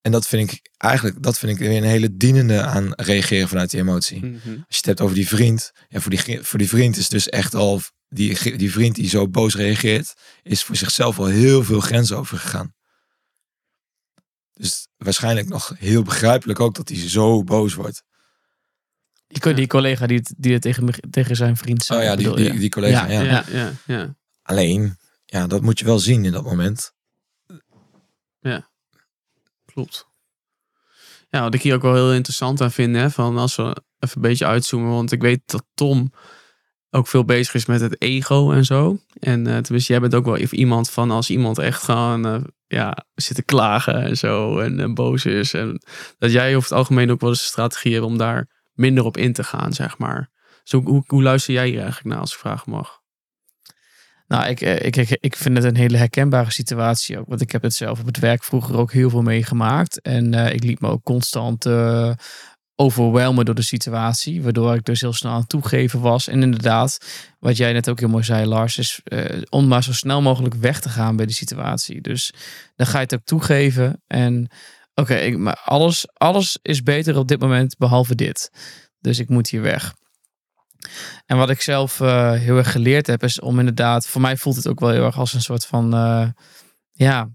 En 0.00 0.12
dat 0.12 0.26
vind 0.26 0.52
ik 0.52 0.70
eigenlijk, 0.76 1.22
dat 1.22 1.38
vind 1.38 1.52
ik 1.52 1.58
weer 1.58 1.76
een 1.76 1.88
hele 1.88 2.16
dienende 2.16 2.62
aan 2.62 2.92
reageren 2.94 3.48
vanuit 3.48 3.70
die 3.70 3.80
emotie. 3.80 4.24
Mhm. 4.24 4.34
Als 4.48 4.64
je 4.68 4.76
het 4.76 4.84
hebt 4.86 5.00
over 5.00 5.14
die 5.14 5.28
vriend, 5.28 5.72
ja, 5.88 6.00
voor, 6.00 6.10
die, 6.10 6.40
voor 6.42 6.58
die 6.58 6.68
vriend 6.68 6.96
is 6.96 7.08
dus 7.08 7.28
echt 7.28 7.54
al, 7.54 7.80
die, 8.10 8.56
die 8.56 8.72
vriend 8.72 8.94
die 8.94 9.08
zo 9.08 9.28
boos 9.28 9.54
reageert, 9.54 10.14
is 10.42 10.62
voor 10.62 10.76
zichzelf 10.76 11.18
al 11.18 11.26
heel 11.26 11.64
veel 11.64 11.80
grenzen 11.80 12.16
overgegaan. 12.16 12.74
Dus 14.52 14.88
waarschijnlijk 14.96 15.48
nog 15.48 15.74
heel 15.78 16.02
begrijpelijk 16.02 16.60
ook 16.60 16.74
dat 16.74 16.88
hij 16.88 17.08
zo 17.08 17.44
boos 17.44 17.74
wordt. 17.74 18.02
Die, 19.26 19.54
die 19.54 19.66
collega 19.66 20.06
die 20.06 20.18
het, 20.18 20.34
die 20.36 20.52
het 20.52 20.62
tegen, 20.62 20.94
tegen 21.10 21.36
zijn 21.36 21.56
vriend 21.56 21.82
zei. 21.82 21.98
Oh 21.98 22.04
ja, 22.04 22.16
die, 22.16 22.28
bedoel 22.28 22.50
die, 22.50 22.58
die 22.58 22.70
collega. 22.70 23.06
Ja, 23.06 23.22
Ja, 23.22 23.30
Ja, 23.30 23.44
ja, 23.58 23.72
ja. 23.86 24.16
Alleen, 24.42 24.98
ja, 25.24 25.46
dat 25.46 25.62
moet 25.62 25.78
je 25.78 25.84
wel 25.84 25.98
zien 25.98 26.24
in 26.24 26.32
dat 26.32 26.44
moment. 26.44 26.92
Klopt. 29.64 30.08
Ja, 31.28 31.42
wat 31.42 31.54
ik 31.54 31.62
hier 31.62 31.74
ook 31.74 31.82
wel 31.82 31.94
heel 31.94 32.12
interessant 32.12 32.60
aan 32.60 32.72
vind, 32.72 32.96
hè, 32.96 33.10
van 33.10 33.38
als 33.38 33.56
we 33.56 33.82
even 33.98 34.16
een 34.16 34.22
beetje 34.22 34.46
uitzoomen, 34.46 34.90
want 34.90 35.12
ik 35.12 35.20
weet 35.20 35.40
dat 35.44 35.64
Tom 35.74 36.12
ook 36.90 37.06
veel 37.06 37.24
bezig 37.24 37.54
is 37.54 37.66
met 37.66 37.80
het 37.80 38.02
ego 38.02 38.52
en 38.52 38.64
zo. 38.64 38.98
En 39.20 39.46
eh 39.46 39.58
tenminste, 39.58 39.92
jij 39.92 40.00
bent 40.00 40.14
ook 40.14 40.24
wel 40.24 40.36
iemand 40.36 40.90
van 40.90 41.10
als 41.10 41.30
iemand 41.30 41.58
echt 41.58 41.82
gewoon 41.82 42.26
eh, 42.26 42.40
ja, 42.66 43.04
zit 43.14 43.36
te 43.36 43.42
klagen 43.42 44.02
en 44.02 44.16
zo 44.16 44.58
en 44.58 44.80
eh, 44.80 44.92
boos 44.92 45.24
is. 45.24 45.54
En 45.54 45.82
dat 46.18 46.32
jij 46.32 46.56
over 46.56 46.68
het 46.68 46.78
algemeen 46.78 47.10
ook 47.10 47.20
wel 47.20 47.30
eens 47.30 47.40
een 47.40 47.46
strategie 47.46 47.92
hebt 47.92 48.04
om 48.04 48.18
daar 48.18 48.48
minder 48.72 49.04
op 49.04 49.16
in 49.16 49.32
te 49.32 49.44
gaan, 49.44 49.72
zeg 49.72 49.98
maar. 49.98 50.30
Dus 50.62 50.72
hoe, 50.72 51.04
hoe, 51.06 51.22
luister 51.22 51.54
jij 51.54 51.68
hier 51.68 51.80
eigenlijk 51.80 52.08
naar 52.08 52.20
als 52.20 52.32
ik 52.32 52.38
vragen 52.38 52.70
mag? 52.70 52.98
Nou, 54.26 54.48
ik, 54.48 54.60
ik, 54.60 54.96
ik, 54.96 55.16
ik 55.20 55.36
vind 55.36 55.56
het 55.56 55.66
een 55.66 55.76
hele 55.76 55.96
herkenbare 55.96 56.52
situatie 56.52 57.18
ook. 57.18 57.28
Want 57.28 57.40
ik 57.40 57.52
heb 57.52 57.62
het 57.62 57.74
zelf 57.74 58.00
op 58.00 58.06
het 58.06 58.18
werk 58.18 58.44
vroeger 58.44 58.76
ook 58.76 58.92
heel 58.92 59.10
veel 59.10 59.22
meegemaakt. 59.22 60.00
En 60.00 60.34
ik 60.34 60.64
liet 60.64 60.80
me 60.80 60.88
ook 60.88 61.02
constant 61.02 61.66
overwelmen 62.80 63.44
door 63.44 63.54
de 63.54 63.62
situatie. 63.62 64.42
Waardoor 64.42 64.74
ik 64.74 64.84
dus 64.84 65.00
heel 65.00 65.12
snel 65.12 65.32
aan 65.32 65.46
toegeven 65.46 66.00
was. 66.00 66.28
En 66.28 66.42
inderdaad, 66.42 66.98
wat 67.38 67.56
jij 67.56 67.72
net 67.72 67.88
ook 67.88 67.98
heel 68.00 68.08
mooi 68.08 68.24
zei, 68.24 68.46
Lars, 68.46 68.78
is 68.78 69.00
eh, 69.04 69.42
om 69.48 69.68
maar 69.68 69.82
zo 69.82 69.92
snel 69.92 70.22
mogelijk 70.22 70.54
weg 70.54 70.80
te 70.80 70.88
gaan 70.88 71.16
bij 71.16 71.26
die 71.26 71.34
situatie. 71.34 72.00
Dus 72.00 72.32
dan 72.76 72.86
ga 72.86 72.96
je 72.96 73.02
het 73.04 73.14
ook 73.14 73.24
toegeven. 73.24 74.02
En 74.06 74.50
oké, 74.94 75.14
ik- 75.14 75.38
maar 75.38 75.60
alles, 75.64 76.06
alles 76.12 76.58
is 76.62 76.82
beter 76.82 77.16
op 77.16 77.28
dit 77.28 77.40
moment 77.40 77.76
behalve 77.78 78.14
dit. 78.14 78.50
Dus 79.00 79.18
ik 79.18 79.28
moet 79.28 79.48
hier 79.48 79.62
weg. 79.62 79.94
En 81.26 81.36
wat 81.36 81.50
ik 81.50 81.60
zelf 81.60 82.00
eh, 82.00 82.32
heel 82.32 82.56
erg 82.56 82.72
geleerd 82.72 83.06
heb, 83.06 83.22
is 83.22 83.40
om 83.40 83.58
inderdaad, 83.58 84.06
voor 84.06 84.20
mij 84.20 84.36
voelt 84.36 84.56
het 84.56 84.68
ook 84.68 84.80
wel 84.80 84.90
heel 84.90 85.04
erg 85.04 85.18
als 85.18 85.32
een 85.32 85.42
soort 85.42 85.66
van, 85.66 85.94
eh, 85.94 86.28
ja, 86.92 87.28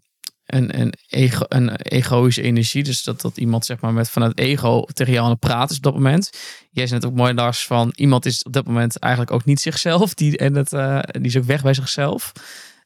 een, 0.45 0.79
een, 0.79 0.93
ego, 1.07 1.45
een 1.47 1.75
egoïsche 1.75 2.41
energie. 2.41 2.83
Dus 2.83 3.03
dat, 3.03 3.21
dat 3.21 3.37
iemand 3.37 3.65
zeg 3.65 3.79
maar 3.79 3.93
met 3.93 4.09
vanuit 4.09 4.39
ego 4.39 4.81
tegen 4.81 5.13
jou 5.13 5.25
aan 5.25 5.31
het 5.31 5.39
praten 5.39 5.69
is 5.69 5.77
op 5.77 5.83
dat 5.83 5.93
moment. 5.93 6.29
Jij 6.71 6.87
zei 6.87 6.99
het 6.99 7.09
ook 7.09 7.15
mooi, 7.15 7.33
Lars, 7.33 7.65
van 7.65 7.91
iemand 7.95 8.25
is 8.25 8.43
op 8.43 8.53
dat 8.53 8.65
moment 8.65 8.99
eigenlijk 8.99 9.33
ook 9.33 9.45
niet 9.45 9.59
zichzelf. 9.59 10.13
Die, 10.13 10.37
en 10.37 10.55
het, 10.55 10.73
eh, 10.73 10.99
die 11.11 11.25
is 11.25 11.37
ook 11.37 11.43
weg 11.43 11.61
bij 11.61 11.73
zichzelf. 11.73 12.31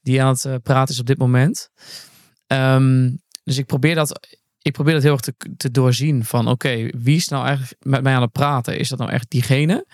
Die 0.01 0.23
aan 0.23 0.33
het 0.33 0.45
eh, 0.45 0.55
praten 0.63 0.93
is 0.93 0.99
op 0.99 1.05
dit 1.05 1.17
moment. 1.17 1.69
Ehm, 2.47 3.11
dus 3.43 3.57
ik 3.57 3.65
probeer 3.65 3.95
dat 3.95 4.37
ik 4.61 4.71
probeer 4.71 4.93
dat 4.93 5.03
heel 5.03 5.11
erg 5.11 5.21
te, 5.21 5.35
te 5.57 5.71
doorzien 5.71 6.25
van 6.25 6.47
oké, 6.47 6.87
wie 6.97 7.15
is 7.15 7.27
nou 7.27 7.45
eigenlijk 7.45 7.85
met 7.85 8.03
mij 8.03 8.15
aan 8.15 8.21
het 8.21 8.31
praten? 8.31 8.77
Is 8.77 8.89
dat 8.89 8.99
nou 8.99 9.11
echt 9.11 9.29
diegene? 9.29 9.85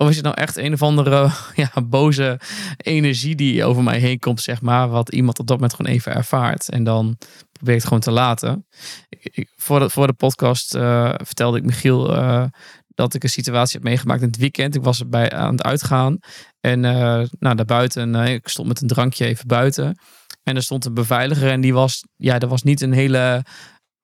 Of 0.00 0.08
is 0.08 0.16
het 0.16 0.24
nou 0.24 0.36
echt 0.36 0.56
een 0.56 0.72
of 0.72 0.82
andere 0.82 1.30
ja, 1.54 1.70
boze 1.88 2.40
energie 2.76 3.34
die 3.34 3.64
over 3.64 3.82
mij 3.82 3.98
heen 3.98 4.18
komt, 4.18 4.40
zeg 4.40 4.60
maar, 4.60 4.88
wat 4.88 5.08
iemand 5.08 5.38
op 5.38 5.46
dat 5.46 5.56
moment 5.56 5.74
gewoon 5.74 5.92
even 5.92 6.14
ervaart. 6.14 6.68
En 6.68 6.84
dan 6.84 7.18
probeer 7.52 7.74
ik 7.74 7.82
gewoon 7.82 8.00
te 8.00 8.10
laten. 8.10 8.66
Ik, 9.08 9.52
voor, 9.56 9.78
de, 9.78 9.90
voor 9.90 10.06
de 10.06 10.12
podcast 10.12 10.74
eh, 10.74 11.14
vertelde 11.16 11.58
ik 11.58 11.64
Michiel 11.64 12.16
eh, 12.16 12.44
dat 12.94 13.14
ik 13.14 13.22
een 13.22 13.28
situatie 13.28 13.78
heb 13.78 13.88
meegemaakt 13.88 14.22
in 14.22 14.28
het 14.28 14.36
weekend. 14.36 14.74
Ik 14.74 14.82
was 14.82 15.00
erbij 15.00 15.32
aan 15.32 15.52
het 15.52 15.62
uitgaan. 15.62 16.18
En 16.60 16.84
eh 16.84 17.22
nou, 17.38 17.56
daarbuiten, 17.56 18.14
ik 18.14 18.48
stond 18.48 18.68
met 18.68 18.80
een 18.80 18.88
drankje 18.88 19.24
even 19.24 19.46
buiten. 19.46 19.98
En 20.42 20.56
er 20.56 20.62
stond 20.62 20.84
een 20.84 20.94
beveiliger 20.94 21.50
en 21.50 21.60
die 21.60 21.74
was, 21.74 22.04
ja, 22.16 22.38
dat 22.38 22.50
was 22.50 22.62
niet 22.62 22.80
een 22.80 22.92
hele, 22.92 23.44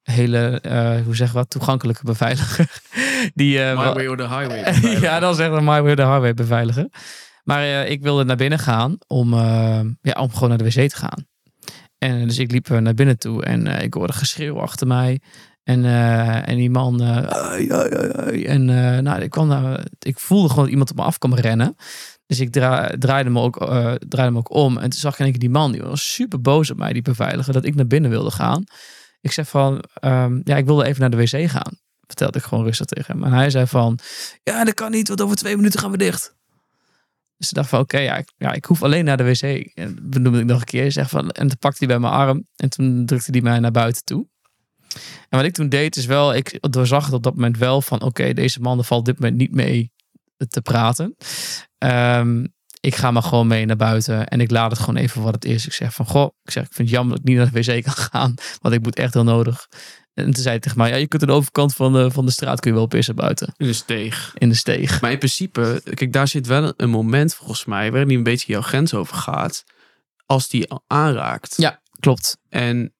hele, 0.05 0.61
eh, 0.61 1.00
hoe 1.05 1.16
zeg 1.16 1.32
wat, 1.32 1.50
toegankelijke 1.50 2.05
beveiliger. 2.05 2.66
Die, 3.34 3.62
eh, 3.62 3.76
My 3.76 3.82
wel- 3.84 3.94
way 3.94 4.07
or 4.07 4.16
the 4.16 4.28
highway. 4.28 4.72
ja, 5.00 5.20
is 5.30 5.38
echt 5.38 5.50
een 5.52 5.64
My 5.64 5.80
Way 5.82 5.90
or 5.90 5.96
the 5.96 6.02
Highway 6.07 6.34
beveiliger. 6.34 6.88
Maar 7.44 7.62
eh, 7.62 7.90
ik 7.90 8.02
wilde 8.02 8.24
naar 8.24 8.36
binnen 8.36 8.59
gaan 8.59 8.96
om, 9.07 9.34
ja, 10.00 10.20
om 10.20 10.32
gewoon 10.32 10.48
naar 10.48 10.59
de 10.59 10.64
wc 10.64 10.88
te 10.90 10.96
gaan. 10.96 11.26
En 11.98 12.26
dus 12.28 12.38
ik 12.38 12.52
liep 12.52 12.68
naar 12.68 12.94
binnen 12.94 13.18
toe 13.18 13.44
en 13.44 13.66
ik 13.66 13.94
hoorde 13.94 14.12
geschreeuw 14.12 14.61
achter 14.61 14.86
mij. 14.86 15.20
En, 15.62 15.84
en 16.44 16.57
die 16.57 16.70
man, 16.70 17.02
en 17.02 18.64
nou, 19.02 19.20
ik, 19.22 19.30
kwam 19.30 19.48
daar, 19.48 19.84
ik 19.98 20.18
voelde 20.18 20.48
gewoon 20.48 20.62
dat 20.64 20.72
iemand 20.72 20.90
op 20.90 20.96
me 20.96 21.02
af 21.02 21.18
kwam 21.18 21.34
rennen. 21.34 21.76
Dus 22.26 22.40
ik 22.40 22.52
dra- 22.52 22.90
draaide, 22.98 23.30
me 23.30 23.40
ook, 23.40 23.57
draaide 24.09 24.32
me 24.32 24.38
ook 24.38 24.55
om. 24.55 24.76
En 24.76 24.90
toen 24.90 25.00
zag 25.00 25.12
ik 25.12 25.18
in 25.18 25.24
één 25.24 25.32
keer 25.32 25.42
die 25.42 25.50
man, 25.59 25.72
die 25.72 25.82
was 25.82 26.12
super 26.12 26.40
boos 26.40 26.70
op 26.70 26.76
mij, 26.78 26.92
die 26.92 27.02
beveiliger, 27.02 27.52
dat 27.52 27.64
ik 27.64 27.74
naar 27.74 27.86
binnen 27.86 28.11
wilde 28.11 28.30
gaan. 28.30 28.64
Ik 29.25 29.33
zei 29.33 29.47
van, 29.47 29.85
ehm, 29.95 30.41
ja, 30.43 30.57
ik 30.57 30.66
wilde 30.66 30.85
even 30.85 31.01
naar 31.01 31.11
de 31.11 31.16
wc 31.16 31.51
gaan. 31.51 31.79
Vertelde 32.07 32.39
ik 32.39 32.45
gewoon 32.45 32.64
rustig 32.64 32.87
tegen 32.87 33.14
hem. 33.14 33.25
En 33.25 33.33
hij 33.33 33.51
zei 33.51 33.66
van, 33.66 33.99
ja, 34.43 34.64
dat 34.64 34.75
kan 34.75 34.91
niet, 34.91 35.09
want 35.09 35.22
over 35.22 35.37
twee 35.37 35.57
minuten 35.57 35.81
gaan 35.81 35.91
we 35.91 35.97
dicht. 35.97 36.35
Dus 37.37 37.49
ik 37.49 37.55
dacht 37.55 37.68
van, 37.68 37.81
oké, 37.81 37.99
ja, 37.99 38.25
ja, 38.37 38.53
ik 38.53 38.64
hoef 38.64 38.83
alleen 38.83 39.05
naar 39.05 39.16
de 39.16 39.25
wc. 39.25 39.43
En 39.75 39.99
benoemde 40.03 40.39
ik 40.39 40.45
nog 40.45 40.61
een 40.61 40.64
keer. 40.64 40.93
Zeg 40.93 41.09
van, 41.09 41.31
en 41.31 41.49
toen 41.49 41.59
pakte 41.59 41.79
hij 41.79 41.87
bij 41.87 41.99
mijn 41.99 42.12
arm 42.12 42.47
en 42.57 42.68
toen 42.68 43.07
drukte 43.07 43.31
hij 43.31 43.41
mij 43.41 43.59
naar 43.59 43.70
buiten 43.70 44.05
toe. 44.05 44.27
En 45.29 45.39
wat 45.39 45.45
ik 45.45 45.55
toen 45.55 45.68
deed 45.68 45.97
is 45.97 46.07
wel, 46.07 46.35
ik 46.35 46.72
doorzag 46.72 47.05
het 47.05 47.14
op 47.14 47.22
dat 47.22 47.35
moment 47.35 47.59
wel 47.59 47.83
van, 47.83 48.03
oké, 48.03 48.33
deze 48.33 48.61
man 48.61 48.85
valt 48.85 49.05
dit 49.05 49.18
moment 49.18 49.37
niet 49.37 49.55
mee 49.55 49.93
te 50.49 50.62
praten. 50.62 51.16
Ehm, 51.79 52.47
ik 52.85 52.95
ga 52.95 53.11
maar 53.11 53.22
gewoon 53.22 53.47
mee 53.47 53.66
naar 53.66 53.76
buiten 53.76 54.28
en 54.28 54.41
ik 54.41 54.51
laat 54.51 54.70
het 54.70 54.80
gewoon 54.80 54.97
even 54.97 55.22
wat 55.22 55.35
het 55.35 55.45
is. 55.45 55.66
Ik 55.66 55.72
zeg 55.72 55.95
van, 55.95 56.07
goh, 56.07 56.30
ik 56.43 56.51
zeg, 56.51 56.64
ik 56.64 56.72
vind 56.72 56.89
het 56.89 56.97
jammer 56.97 57.16
dat 57.16 57.24
ik 57.24 57.28
niet 57.28 57.37
naar 57.37 57.53
de 57.53 57.72
wc 57.72 57.85
kan 57.85 58.05
gaan, 58.11 58.35
want 58.61 58.74
ik 58.74 58.82
moet 58.82 58.97
echt 58.97 59.14
heel 59.14 59.24
nodig. 59.24 59.68
En 60.14 60.24
toen 60.24 60.35
zei 60.35 60.49
hij 60.49 60.59
tegen 60.59 60.78
mij, 60.78 60.89
ja, 60.89 60.97
je 60.97 61.07
kunt 61.07 61.22
aan 61.22 61.28
de 61.28 61.35
overkant 61.35 61.74
van 61.74 61.93
de, 61.93 62.11
van 62.11 62.26
de 62.26 62.32
straat 62.32 62.61
kun 62.61 62.70
je 62.70 62.76
wel 62.76 62.87
pissen 62.87 63.14
buiten, 63.14 63.55
In 63.57 63.66
de 63.66 63.72
steeg. 63.72 64.35
in 64.39 64.49
de 64.49 64.55
steeg. 64.55 65.01
Maar 65.01 65.11
in 65.11 65.18
principe, 65.18 65.82
kijk, 65.95 66.12
daar 66.12 66.28
zit 66.28 66.47
wel 66.47 66.74
een 66.76 66.91
moment 66.91 67.35
volgens 67.35 67.64
mij 67.64 67.91
waarin 67.91 68.09
die 68.09 68.16
een 68.16 68.22
beetje 68.22 68.53
jouw 68.53 68.62
grens 68.62 68.95
over 68.95 69.16
gaat. 69.16 69.64
Als 70.26 70.49
die 70.49 70.66
aanraakt. 70.87 71.55
Ja, 71.57 71.80
klopt. 72.01 72.37
En 72.49 72.95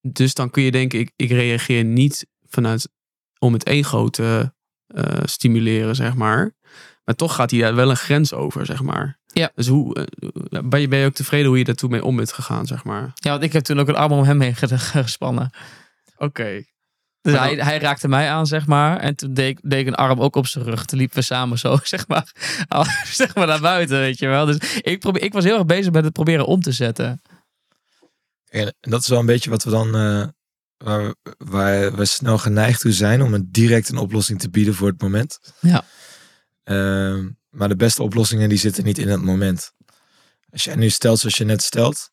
dus 0.00 0.34
dan 0.34 0.50
kun 0.50 0.62
je 0.62 0.70
denken, 0.70 0.98
ik, 0.98 1.12
ik 1.16 1.30
reageer 1.30 1.84
niet 1.84 2.26
vanuit 2.48 2.88
om 3.38 3.52
het 3.52 3.66
ego 3.66 4.08
te 4.08 4.52
eh, 4.86 5.20
stimuleren, 5.24 5.94
zeg 5.94 6.14
maar. 6.14 6.54
Maar 7.06 7.14
toch 7.14 7.34
gaat 7.34 7.50
hij 7.50 7.60
daar 7.60 7.74
wel 7.74 7.90
een 7.90 7.96
grens 7.96 8.32
over, 8.32 8.66
zeg 8.66 8.82
maar. 8.82 9.18
Ja. 9.26 9.50
Dus 9.54 9.66
hoe, 9.66 9.94
eh, 10.50 10.60
ben, 10.64 10.80
je, 10.80 10.88
ben 10.88 10.98
je 10.98 11.06
ook 11.06 11.14
tevreden 11.14 11.46
hoe 11.46 11.58
je 11.58 11.64
daartoe 11.64 11.88
mee 11.90 12.04
om 12.04 12.16
bent 12.16 12.32
gegaan, 12.32 12.66
zeg 12.66 12.84
maar? 12.84 13.10
Ja, 13.14 13.30
want 13.30 13.42
ik 13.42 13.52
heb 13.52 13.64
toen 13.64 13.80
ook 13.80 13.88
een 13.88 13.96
arm 13.96 14.12
om 14.12 14.24
hem 14.24 14.40
heen 14.40 14.54
ge- 14.56 14.78
gespannen. 14.78 15.50
Oké. 16.16 16.64
Dus 17.20 17.34
hij, 17.38 17.54
hij 17.54 17.78
raakte 17.78 18.08
mij 18.08 18.30
aan, 18.30 18.46
zeg 18.46 18.66
maar. 18.66 18.98
En 18.98 19.16
toen 19.16 19.34
deed, 19.34 19.48
ik- 19.58 19.70
deed 19.70 19.80
ik 19.80 19.86
een 19.86 19.94
arm 19.94 20.20
ook 20.20 20.36
op 20.36 20.46
zijn 20.46 20.64
rug. 20.64 20.84
Toen 20.84 20.98
liepen 20.98 21.16
we 21.16 21.22
samen 21.22 21.58
zo, 21.58 21.78
zeg 21.82 22.08
maar, 22.08 22.32
zeg 23.12 23.34
maar 23.34 23.46
naar 23.46 23.60
buiten, 23.60 23.98
weet 23.98 24.18
je 24.18 24.26
wel. 24.26 24.46
Dus 24.46 24.56
ik, 24.80 25.00
probeer, 25.00 25.22
ik 25.22 25.32
was 25.32 25.44
heel 25.44 25.56
erg 25.56 25.66
bezig 25.66 25.92
met 25.92 26.04
het 26.04 26.12
proberen 26.12 26.46
om 26.46 26.60
te 26.60 26.72
zetten. 26.72 27.22
En 28.48 28.74
dat 28.80 29.00
is 29.00 29.08
wel 29.08 29.18
een 29.20 29.26
beetje 29.26 29.50
wat 29.50 29.64
we 29.64 29.70
dan, 29.70 29.86
eh, 29.86 30.26
waar, 30.76 31.02
we, 31.04 31.14
waar 31.38 31.94
we 31.96 32.04
snel 32.04 32.38
geneigd 32.38 32.80
toe 32.80 32.92
zijn 32.92 33.22
om 33.22 33.34
een 33.34 33.48
direct 33.50 33.88
een 33.88 33.96
oplossing 33.98 34.40
te 34.40 34.50
bieden 34.50 34.74
voor 34.74 34.88
het 34.88 35.00
moment. 35.02 35.38
Ja. 35.60 35.84
Ehm, 36.66 37.28
maar 37.50 37.68
de 37.68 37.76
beste 37.76 38.02
oplossingen 38.02 38.48
die 38.48 38.58
zitten 38.58 38.84
niet 38.84 38.98
in 38.98 39.08
het 39.08 39.22
moment. 39.22 39.72
Als 40.50 40.64
jij 40.64 40.74
nu 40.74 40.90
stelt 40.90 41.18
zoals 41.18 41.36
je 41.36 41.44
net 41.44 41.62
stelt, 41.62 42.10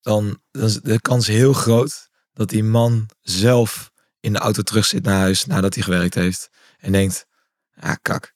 dan, 0.00 0.40
dan 0.50 0.62
is 0.62 0.80
de 0.80 1.00
kans 1.00 1.26
heel 1.26 1.52
groot 1.52 2.08
dat 2.32 2.48
die 2.48 2.64
man 2.64 3.08
zelf 3.20 3.90
in 4.20 4.32
de 4.32 4.38
auto 4.38 4.62
terug 4.62 4.86
zit 4.86 5.04
naar 5.04 5.18
huis 5.18 5.44
nadat 5.44 5.74
hij 5.74 5.82
gewerkt 5.82 6.14
heeft. 6.14 6.50
En 6.78 6.92
denkt, 6.92 7.26
ah 7.74 7.94
kak. 8.02 8.34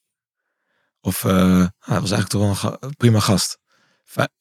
Of 1.00 1.24
eh, 1.24 1.32
ah, 1.32 1.66
hij 1.78 2.00
was 2.00 2.10
eigenlijk 2.10 2.28
toch 2.28 2.40
wel 2.40 2.50
een 2.50 2.56
ga- 2.56 2.78
prima 2.96 3.20
gast. 3.20 3.58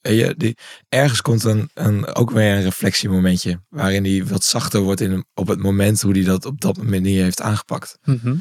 Je, 0.02 0.34
die, 0.38 0.58
ergens 0.90 1.22
komt 1.22 1.44
een, 1.44 1.70
een, 1.74 2.16
ook 2.16 2.32
weer 2.32 2.56
een 2.56 2.62
reflectiemomentje. 2.62 3.62
Waarin 3.70 4.04
hij 4.06 4.26
wat 4.26 4.44
zachter 4.44 4.82
wordt 4.82 5.02
in, 5.02 5.26
op 5.34 5.48
het 5.48 5.60
moment 5.60 6.02
hoe 6.02 6.14
hij 6.14 6.24
dat 6.24 6.46
op 6.46 6.62
dat 6.62 6.78
manier 6.78 7.24
heeft 7.24 7.42
aangepakt. 7.42 7.98
Mhm. 8.04 8.36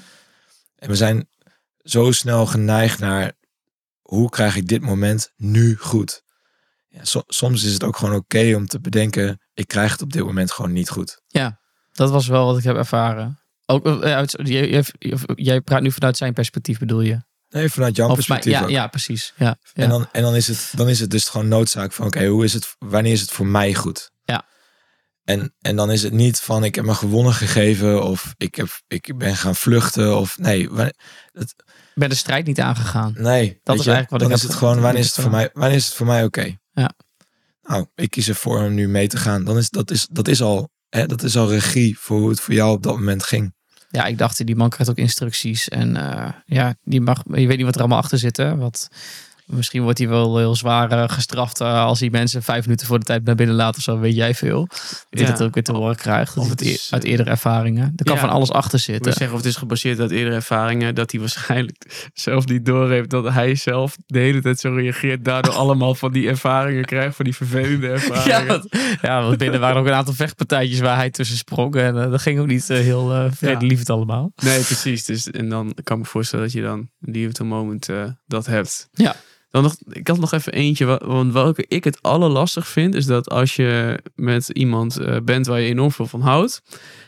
En 0.77 0.89
we 0.89 0.97
zijn 0.97 1.29
zo 1.83 2.13
snel 2.13 2.47
geneigd 2.47 2.99
naar 2.99 3.33
hoe 4.01 4.29
krijg 4.29 4.57
ik 4.57 4.67
dit 4.67 4.83
moment 4.83 5.33
nu 5.37 5.77
goed. 5.77 6.23
Ja, 6.89 7.05
so- 7.05 7.23
soms 7.27 7.65
is 7.65 7.73
het 7.73 7.85
ook 7.85 7.97
gewoon 7.97 8.15
oké 8.15 8.55
om 8.57 8.67
te 8.67 8.81
bedenken, 8.81 9.41
ik 9.55 9.69
krijg 9.69 9.93
het 9.93 10.03
op 10.03 10.13
dit 10.13 10.25
moment 10.25 10.53
gewoon 10.53 10.73
niet 10.73 10.91
goed. 10.91 11.23
Dat 11.93 12.11
was 12.11 12.27
wel 12.27 12.47
wat 12.47 12.59
ik 12.59 12.65
heb 12.65 12.77
ervaren. 12.77 13.41
Ook, 13.67 13.87
eh, 13.87 14.15
uit, 14.15 14.35
jij, 15.35 15.61
praat 15.61 15.83
nu 15.83 15.93
vanuit 15.93 16.17
zijn 16.17 16.33
perspectief, 16.33 16.79
bedoel 16.79 17.01
je? 17.01 17.23
Nee, 17.49 17.69
vanuit 17.69 17.97
jouw 17.97 18.09
Of 18.09 18.15
perspectief 18.15 18.53
ja, 18.53 18.63
ook. 18.63 18.69
ja, 18.69 18.87
precies. 18.87 19.33
Ja, 19.37 19.59
ja. 19.73 19.83
En, 19.83 19.89
dan, 19.89 20.09
en 20.13 20.23
dan, 20.23 20.35
is 20.35 20.47
het, 20.47 20.73
dan 20.77 20.89
is 20.89 21.01
het 21.01 21.11
dus 21.11 21.29
gewoon 21.29 21.49
noodzaak 21.49 21.93
van, 21.93 22.07
oké, 22.07 22.27
hoe 22.27 22.45
is 22.45 22.53
het, 22.53 22.75
wanneer 22.79 23.13
is 23.13 23.21
het 23.21 23.31
voor 23.31 23.47
mij 23.47 23.75
goed? 23.75 24.11
En, 25.31 25.55
en 25.61 25.77
dan 25.77 25.91
is 25.91 26.03
het 26.03 26.13
niet 26.13 26.41
van, 26.41 26.65
ik 26.65 26.75
heb 26.75 26.85
me 26.85 26.95
gewonnen 26.95 27.33
gegeven 27.35 28.03
of 28.05 28.35
ik, 28.37 28.55
heb, 28.55 28.69
ik 28.89 29.19
ben 29.19 29.37
gaan 29.37 29.55
vluchten 29.57 30.19
of 30.19 30.39
nee, 30.39 30.71
wa- 30.71 30.93
Ik 31.33 31.53
ben 31.95 32.09
de 32.09 32.15
strijd 32.15 32.47
niet 32.47 32.61
aangegaan. 32.61 33.13
nee. 33.19 33.61
weet 33.65 33.79
is 33.79 33.85
je, 33.85 33.91
eigenlijk 33.91 34.11
wat 34.11 34.21
dan 34.21 34.31
ik 34.31 34.37
is 34.37 34.43
het 34.43 34.55
gewoon, 34.55 34.75
ge- 34.75 34.81
wanneer 34.81 35.01
is 35.01 35.07
het 35.07 35.15
voor 35.21 35.31
mij, 35.31 35.51
wanneer 35.53 35.77
is 35.77 35.85
het 35.87 35.95
voor 35.95 36.07
mij 36.07 36.25
oké? 36.25 36.57
Ja. 36.73 36.91
Nou, 37.63 37.87
ik 37.95 38.11
kies 38.11 38.29
ervoor 38.29 38.59
om 38.63 38.75
nu 38.75 38.89
mee 38.89 39.09
te 39.09 39.17
gaan. 39.17 39.45
Dan 39.45 39.59
is 39.59 39.71
dat 39.71 39.91
is, 39.91 40.07
dat 40.11 40.29
is 40.29 40.43
al, 40.43 40.69
hè, 40.89 41.07
dat 41.07 41.23
is 41.23 41.37
al 41.37 41.49
regie 41.51 41.99
voor 41.99 42.19
hoe 42.21 42.29
het 42.31 42.41
voor 42.41 42.55
jou 42.55 42.73
op 42.73 42.83
dat 42.83 42.95
moment 42.95 43.23
ging. 43.25 43.55
Ja, 43.91 44.05
ik 44.05 44.19
dacht, 44.19 44.47
die 44.47 44.57
man 44.57 44.69
krijgt 44.71 44.91
ook 44.91 44.99
instructies. 44.99 45.69
En 45.69 45.97
eh, 45.97 46.29
ja, 46.45 46.75
die 46.83 47.01
mag, 47.01 47.23
je 47.25 47.47
weet 47.47 47.57
niet 47.57 47.65
wat 47.67 47.75
er 47.75 47.81
allemaal 47.81 47.99
achter 47.99 48.19
zit. 48.19 48.37
Hè? 48.37 48.57
Wat, 48.57 48.89
misschien 49.51 49.83
wordt 49.83 49.99
hij 49.99 50.09
wel 50.09 50.39
heel 50.39 50.55
zwaar 50.57 50.91
eh, 50.91 51.09
gestraft 51.09 51.61
eh, 51.61 51.85
als 51.85 52.01
hij 52.01 52.11
mensen 52.11 52.43
vijf 52.43 52.65
minuten 52.65 52.87
voor 52.87 52.99
de 52.99 53.05
tijd 53.05 53.25
naar 53.25 53.35
binnen 53.35 53.57
laat 53.57 53.77
of 53.77 53.83
zo. 53.83 53.99
Weet 53.99 54.15
jij 54.15 54.35
veel. 54.35 54.67
Dat 54.69 55.05
hij 55.11 55.23
Ja. 55.23 55.31
dat 55.31 55.43
ook 55.43 55.55
weer 55.55 55.63
te 55.65 55.73
horen 55.73 55.97
krijgt. 55.97 56.35
Dat 56.35 56.45
Of 56.45 56.51
het 56.51 56.61
het 56.61 56.69
is, 56.69 56.89
uit 56.91 57.05
eerdere 57.05 57.31
ervaringen. 57.31 57.93
Er 57.97 58.05
kan 58.05 58.15
ja. 58.15 58.21
van 58.21 58.31
alles 58.31 58.51
achter 58.51 58.79
Ik 58.79 58.85
zitten. 58.85 59.13
zeggen, 59.13 59.37
of 59.37 59.43
het 59.43 59.51
is 59.51 59.57
gebaseerd 59.57 60.01
uit 60.01 60.11
eerdere 60.11 60.35
ervaringen, 60.35 60.95
dat 60.95 61.11
hij 61.11 61.21
waarschijnlijk 61.21 62.09
zelf 62.15 62.47
niet 62.47 62.65
doorheeft 62.65 63.11
dat 63.11 63.29
hij 63.29 63.55
zelf 63.55 63.97
de 64.07 64.19
hele 64.19 64.41
tijd 64.41 64.61
zo 64.61 64.75
reageert, 64.75 65.25
daardoor 65.25 65.55
allemaal 65.65 65.95
van 65.95 66.13
die 66.13 66.29
ervaringen 66.29 66.85
krijgt, 66.85 67.17
van 67.17 67.25
die 67.25 67.35
vervelende 67.37 67.89
ervaringen. 67.89 68.29
Ja, 68.29 68.47
want, 68.47 68.67
ja, 69.03 69.23
want 69.23 69.39
binnen 69.39 69.61
waren 69.61 69.81
ook 69.81 69.87
een 69.87 69.93
aantal 69.93 70.15
vechtpartijtjes 70.15 70.81
waar 70.81 70.97
hij 70.97 71.11
tussen 71.11 71.37
sprong. 71.37 71.75
En 71.77 72.03
eh, 72.03 72.11
dat 72.11 72.23
ging 72.23 72.41
ook 72.41 72.47
niet 72.47 72.71
eh, 72.71 72.79
heel 72.79 73.13
uh, 73.17 73.25
vredelievend 73.33 73.91
allemaal. 73.91 74.33
Nee, 74.43 74.63
precies. 74.63 75.05
Dus, 75.05 75.31
en 75.31 75.49
dan 75.49 75.75
kan 75.83 75.97
ik 75.97 76.03
me 76.03 76.09
voorstellen 76.09 76.45
dat 76.45 76.55
je 76.55 76.63
dan 76.63 76.89
die 77.01 77.29
op 77.29 77.39
een 77.39 77.47
moment 77.47 77.89
eh, 77.89 78.05
dat 78.27 78.47
hebt. 78.47 78.89
Ja. 78.93 79.17
Dan 79.51 79.63
nog, 79.63 79.77
ik 79.89 80.09
had 80.09 80.19
nog 80.19 80.33
even 80.33 80.53
eentje, 80.53 80.85
wa- 80.85 81.01
want 81.07 81.33
welke 81.33 81.65
ik 81.69 81.85
het 81.85 82.03
allerlastig 82.03 82.69
vind, 82.69 82.95
is 82.95 83.07
dat 83.07 83.29
als 83.31 83.57
je 83.57 83.99
met 84.15 84.49
iemand 84.49 84.97
eh, 84.97 85.17
bent 85.25 85.47
waar 85.47 85.61
je 85.61 85.69
enorm 85.69 85.93
veel 85.93 86.07
van 86.07 86.21
houdt, 86.21 86.63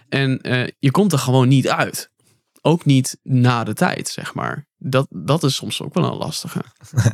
en 0.09 0.41
eh, 0.41 0.69
je 0.79 0.91
komt 0.91 1.13
er 1.13 1.19
gewoon 1.19 1.49
niet 1.49 1.69
uit. 1.69 2.11
Ook 2.65 2.85
niet 2.85 3.19
na 3.23 3.65
de 3.65 3.75
tijd, 3.75 4.09
zeg 4.09 4.35
maar. 4.35 4.67
Dat, 4.79 5.07
dat 5.11 5.43
is 5.43 5.55
soms 5.55 5.83
ook 5.83 5.95
wel 5.95 6.05
een 6.05 6.17
lastige. 6.17 6.63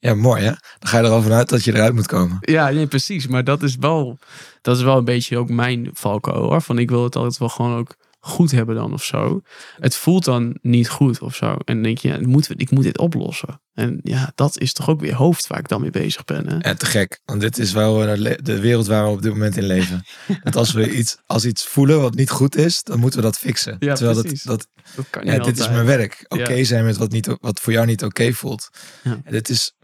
Ja, 0.00 0.14
mooi 0.14 0.42
hè? 0.42 0.48
Dan 0.78 0.88
ga 0.88 0.98
je 0.98 1.04
er 1.04 1.10
al 1.10 1.22
vanuit 1.22 1.48
dat 1.48 1.64
je 1.64 1.74
eruit 1.74 1.94
moet 1.94 2.06
komen. 2.06 2.38
Ja, 2.40 2.68
nee, 2.70 2.86
precies. 2.86 3.26
Maar 3.26 3.44
dat 3.44 3.62
is 3.62 3.76
wel, 3.76 4.18
dat 4.62 4.76
is 4.76 4.82
wel 4.82 4.96
een 4.96 5.04
beetje 5.04 5.38
ook 5.38 5.48
mijn 5.48 5.90
valko 5.92 6.32
hoor. 6.32 6.62
Van 6.62 6.78
ik 6.78 6.90
wil 6.90 7.04
het 7.04 7.16
altijd 7.16 7.38
wel 7.38 7.48
gewoon 7.48 7.76
ook 7.78 7.96
goed 8.24 8.50
hebben 8.50 8.74
dan 8.74 8.92
of 8.92 9.04
zo. 9.04 9.42
Het 9.76 9.96
voelt 9.96 10.24
dan 10.24 10.58
niet 10.60 10.88
goed 10.88 11.20
of 11.20 11.34
zo. 11.34 11.46
En 11.50 11.74
dan 11.74 11.82
denk 11.82 11.98
je, 11.98 12.08
ja, 12.08 12.18
moet, 12.20 12.60
ik 12.60 12.70
moet 12.70 12.82
dit 12.82 12.98
oplossen. 12.98 13.60
En 13.74 14.00
ja, 14.02 14.32
dat 14.34 14.58
is 14.58 14.72
toch 14.72 14.88
ook 14.88 15.00
weer 15.00 15.14
hoofd 15.14 15.46
waar 15.46 15.58
ik 15.58 15.68
dan 15.68 15.80
mee 15.80 15.90
bezig 15.90 16.24
ben. 16.24 16.48
Hè? 16.48 16.68
Ja, 16.68 16.74
te 16.74 16.86
gek. 16.86 17.20
Want 17.24 17.40
dit 17.40 17.58
is 17.58 17.72
wel 17.72 18.06
eh, 18.06 18.36
de 18.42 18.60
wereld 18.60 18.86
waar 18.86 19.04
we 19.04 19.10
op 19.10 19.22
dit 19.22 19.32
moment 19.32 19.56
in 19.56 19.64
leven. 19.64 20.04
dat 20.42 20.56
als 20.56 20.72
we 20.72 20.96
iets, 20.96 21.16
als 21.26 21.44
iets 21.44 21.64
voelen 21.66 22.00
wat 22.00 22.14
niet 22.14 22.30
goed 22.30 22.56
is, 22.56 22.82
dan 22.82 22.98
moeten 22.98 23.18
we 23.18 23.24
dat 23.24 23.38
fixen. 23.38 23.76
Ja, 23.78 23.94
Terwijl 23.94 24.20
precies. 24.20 24.42
dat, 24.42 24.58
dat 24.58 24.68
Dat 24.96 25.10
kan 25.10 25.24
niet 25.24 25.32
ja, 25.32 25.38
dit 25.38 25.58
is 25.58 25.68
mijn 25.68 25.86
werk. 25.86 26.24
Oké 26.28 26.52
Ja. 26.52 26.64
zijn 26.64 26.84
met 26.84 26.96
wat, 26.96 27.10
niet, 27.10 27.36
wat 27.40 27.60
voor 27.60 27.72
jou 27.72 27.86
niet 27.86 28.04
oké 28.04 28.32
voelt. 28.32 28.68
Ja. 29.02 29.20
En 29.24 29.32
dit 29.32 29.48
is 29.48 29.74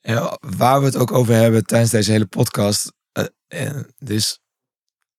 ja, 0.00 0.38
waar 0.40 0.80
we 0.80 0.86
het 0.86 0.96
ook 0.96 1.12
over 1.12 1.34
hebben 1.34 1.64
tijdens 1.64 1.90
deze 1.90 2.10
hele 2.10 2.26
podcast. 2.26 2.92
en 3.48 3.94
er 3.98 4.10
is 4.10 4.40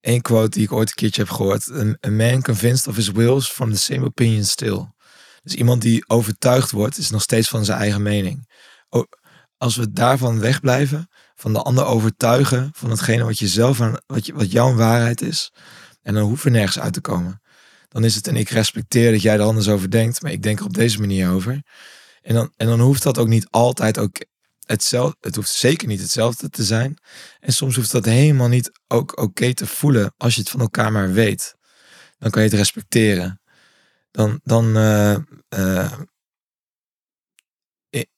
één 0.01 0.21
quote 0.21 0.49
die 0.49 0.63
ik 0.63 0.71
ooit 0.71 0.89
een 0.89 0.95
keertje 0.95 1.21
heb 1.21 1.31
gehoord. 1.31 1.71
A 2.05 2.09
man 2.09 2.41
convinced 2.41 2.87
of 2.87 2.95
his 2.95 3.11
wills 3.11 3.49
from 3.49 3.71
the 3.71 3.79
same 3.79 4.05
opinion 4.05 4.43
still. 4.43 4.85
Dus 5.43 5.55
iemand 5.55 5.81
die 5.81 6.09
overtuigd 6.09 6.71
wordt, 6.71 6.97
is 6.97 7.09
nog 7.09 7.21
steeds 7.21 7.49
van 7.49 7.65
zijn 7.65 7.79
eigen 7.79 8.01
mening. 8.01 8.49
Als 9.57 9.75
we 9.75 9.91
daarvan 9.91 10.39
wegblijven, 10.39 11.09
van 11.35 11.53
de 11.53 11.61
ander 11.61 11.85
overtuigen, 11.85 12.69
van 12.73 12.89
hetgene 12.89 13.23
wat 13.23 13.39
je 13.39 13.47
zelf 13.47 13.81
aan, 13.81 13.97
wat, 14.05 14.25
je, 14.25 14.33
wat 14.33 14.51
jouw 14.51 14.75
waarheid 14.75 15.21
is, 15.21 15.51
en 16.01 16.13
dan 16.13 16.23
hoeven 16.23 16.51
we 16.51 16.57
nergens 16.57 16.79
uit 16.79 16.93
te 16.93 17.01
komen. 17.01 17.41
Dan 17.87 18.03
is 18.03 18.15
het, 18.15 18.27
en 18.27 18.35
ik 18.35 18.49
respecteer 18.49 19.11
dat 19.11 19.21
jij 19.21 19.33
er 19.33 19.41
anders 19.41 19.67
over 19.67 19.91
denkt, 19.91 20.21
maar 20.21 20.31
ik 20.31 20.43
denk 20.43 20.59
er 20.59 20.65
op 20.65 20.73
deze 20.73 20.99
manier 20.99 21.29
over. 21.29 21.63
En 22.21 22.33
dan, 22.33 22.53
en 22.57 22.67
dan 22.67 22.79
hoeft 22.79 23.03
dat 23.03 23.17
ook 23.17 23.27
niet 23.27 23.47
altijd 23.49 23.97
ook 23.99 24.25
hetzelfde, 24.65 25.17
het 25.19 25.35
hoeft 25.35 25.49
zeker 25.49 25.87
niet 25.87 26.01
hetzelfde 26.01 26.49
te 26.49 26.63
zijn. 26.63 26.97
En 27.39 27.53
soms 27.53 27.75
hoeft 27.75 27.91
dat 27.91 28.05
helemaal 28.05 28.47
niet 28.47 28.71
ook 28.87 29.21
oké 29.21 29.53
te 29.53 29.67
voelen 29.67 30.13
als 30.17 30.35
je 30.35 30.41
het 30.41 30.49
van 30.49 30.59
elkaar 30.59 30.91
maar 30.91 31.11
weet. 31.13 31.55
Dan 32.17 32.31
kan 32.31 32.41
je 32.43 32.47
het 32.49 32.57
respecteren. 32.57 33.41
Dan, 34.11 34.39
dan, 34.43 34.75
eh, 34.77 35.15
eh, 35.49 35.91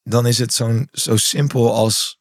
dan 0.02 0.26
is 0.26 0.38
het 0.38 0.54
zo'n 0.54 0.88
zo 0.92 1.16
simpel 1.16 1.74
als. 1.74 2.18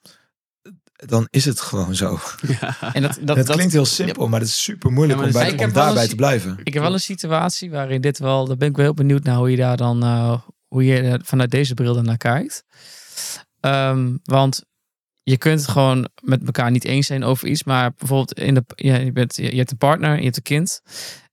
Dan 0.94 1.28
is 1.30 1.46
het 1.46 1.62
gewoon 1.62 1.96
zo. 1.96 2.20
Ja. 2.60 2.94
En 2.94 3.02
dat, 3.02 3.18
dat, 3.22 3.38
het 3.38 3.46
dat- 3.48 3.56
klinkt 3.56 3.74
heel 3.74 3.86
simpel, 3.86 4.28
maar 4.28 4.40
het 4.40 4.50
is 4.50 4.64
super 4.64 4.92
moeilijk 4.92 5.20
Ja, 5.20 5.26
om, 5.26 5.32
bij, 5.32 5.52
ik 5.52 5.62
om 5.62 5.74
daarbij 5.74 6.08
te 6.08 6.16
blijven. 6.16 6.60
Ik 6.64 6.74
heb 6.74 6.84
wel 6.84 6.94
een 6.94 7.00
situatie 7.00 7.72
waarin 7.72 8.02
dit 8.02 8.20
wel, 8.20 8.46
daar 8.46 8.58
ben 8.58 8.70
ik 8.70 8.76
wel 8.76 8.86
heel 8.86 8.94
benieuwd 8.94 9.24
naar 9.24 9.36
hoe 9.36 9.52
je 9.52 9.58
daar 9.58 9.78
dan, 9.78 10.04
eh, 10.04 10.42
hoe 10.68 10.86
je 10.86 11.20
vanuit 11.24 11.52
deze 11.52 11.74
bril 11.74 12.02
naar 12.02 12.18
kijkt. 12.18 12.64
Ehm, 13.64 14.18
want 14.24 14.64
je 15.24 15.38
kunt 15.38 15.60
het 15.60 15.70
gewoon 15.70 16.10
met 16.22 16.46
elkaar 16.46 16.72
niet 16.72 16.84
eens 16.84 17.08
zijn 17.08 17.24
over 17.24 17.48
iets, 17.48 17.64
maar 17.64 17.94
bijvoorbeeld 17.98 18.40
in 18.40 18.54
de, 18.54 18.64
je, 18.76 19.12
bent, 19.12 19.36
je 19.36 19.56
hebt 19.56 19.72
een 19.72 19.78
partner, 19.78 20.18
je 20.18 20.24
hebt 20.24 20.36
een 20.36 20.44
kind. 20.44 20.82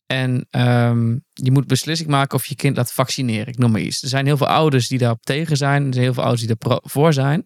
En 0.06 0.46
ehm, 0.50 1.18
je 1.32 1.50
moet 1.50 1.66
beslissing 1.66 2.08
maken 2.08 2.38
of 2.38 2.46
je 2.46 2.54
kind 2.54 2.76
laat 2.76 2.92
vaccineren. 2.92 3.46
Ik 3.46 3.58
noem 3.58 3.70
maar 3.70 3.80
iets. 3.80 4.02
Er 4.02 4.08
zijn 4.08 4.26
heel 4.26 4.36
veel 4.36 4.46
ouders 4.46 4.88
die 4.88 4.98
daarop 4.98 5.22
tegen 5.22 5.56
zijn. 5.56 5.86
Er 5.86 5.92
zijn 5.92 6.04
heel 6.04 6.14
veel 6.14 6.22
ouders 6.22 6.46
die 6.46 6.56
er 6.58 6.80
voor 6.82 7.12
zijn. 7.12 7.44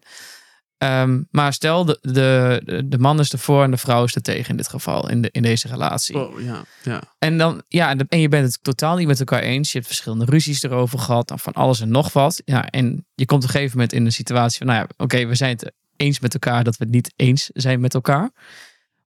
Ehm, 0.85 1.21
maar 1.31 1.53
stel, 1.53 1.85
de, 1.85 1.99
de, 2.01 2.83
de 2.85 2.97
man 2.97 3.19
is 3.19 3.31
ervoor 3.31 3.63
en 3.63 3.71
de 3.71 3.77
vrouw 3.77 4.03
is 4.03 4.15
er 4.15 4.21
tegen 4.21 4.49
in 4.49 4.57
dit 4.57 4.67
geval, 4.67 5.09
in, 5.09 5.21
de, 5.21 5.29
in 5.31 5.41
deze 5.41 5.67
relatie. 5.67 6.17
Oh, 6.17 6.41
ja, 6.41 6.65
ja. 6.83 7.03
En, 7.19 7.37
dan, 7.37 7.63
ja, 7.67 7.95
en 8.09 8.19
je 8.19 8.29
bent 8.29 8.45
het 8.45 8.63
totaal 8.63 8.95
niet 8.95 9.07
met 9.07 9.19
elkaar 9.19 9.41
eens. 9.41 9.71
Je 9.71 9.77
hebt 9.77 9.89
verschillende 9.89 10.25
ruzies 10.25 10.63
erover 10.63 10.99
gehad. 10.99 11.29
Nou, 11.29 11.39
van 11.41 11.53
alles 11.53 11.79
en 11.79 11.89
nog 11.89 12.13
wat. 12.13 12.41
Ja, 12.45 12.69
en 12.69 13.05
je 13.15 13.25
komt 13.25 13.43
op 13.43 13.47
een 13.47 13.53
gegeven 13.55 13.77
moment 13.77 13.93
in 13.93 14.05
een 14.05 14.11
situatie 14.11 14.57
van... 14.57 14.67
Nou 14.67 14.79
ja, 14.79 14.87
oké, 14.97 15.25
we 15.25 15.35
zijn 15.35 15.51
het 15.51 15.71
eens 15.95 16.19
met 16.19 16.33
elkaar 16.33 16.63
dat 16.63 16.77
we 16.77 16.83
het 16.83 16.93
niet 16.93 17.13
eens 17.15 17.49
zijn 17.53 17.79
met 17.79 17.93
elkaar. 17.93 18.31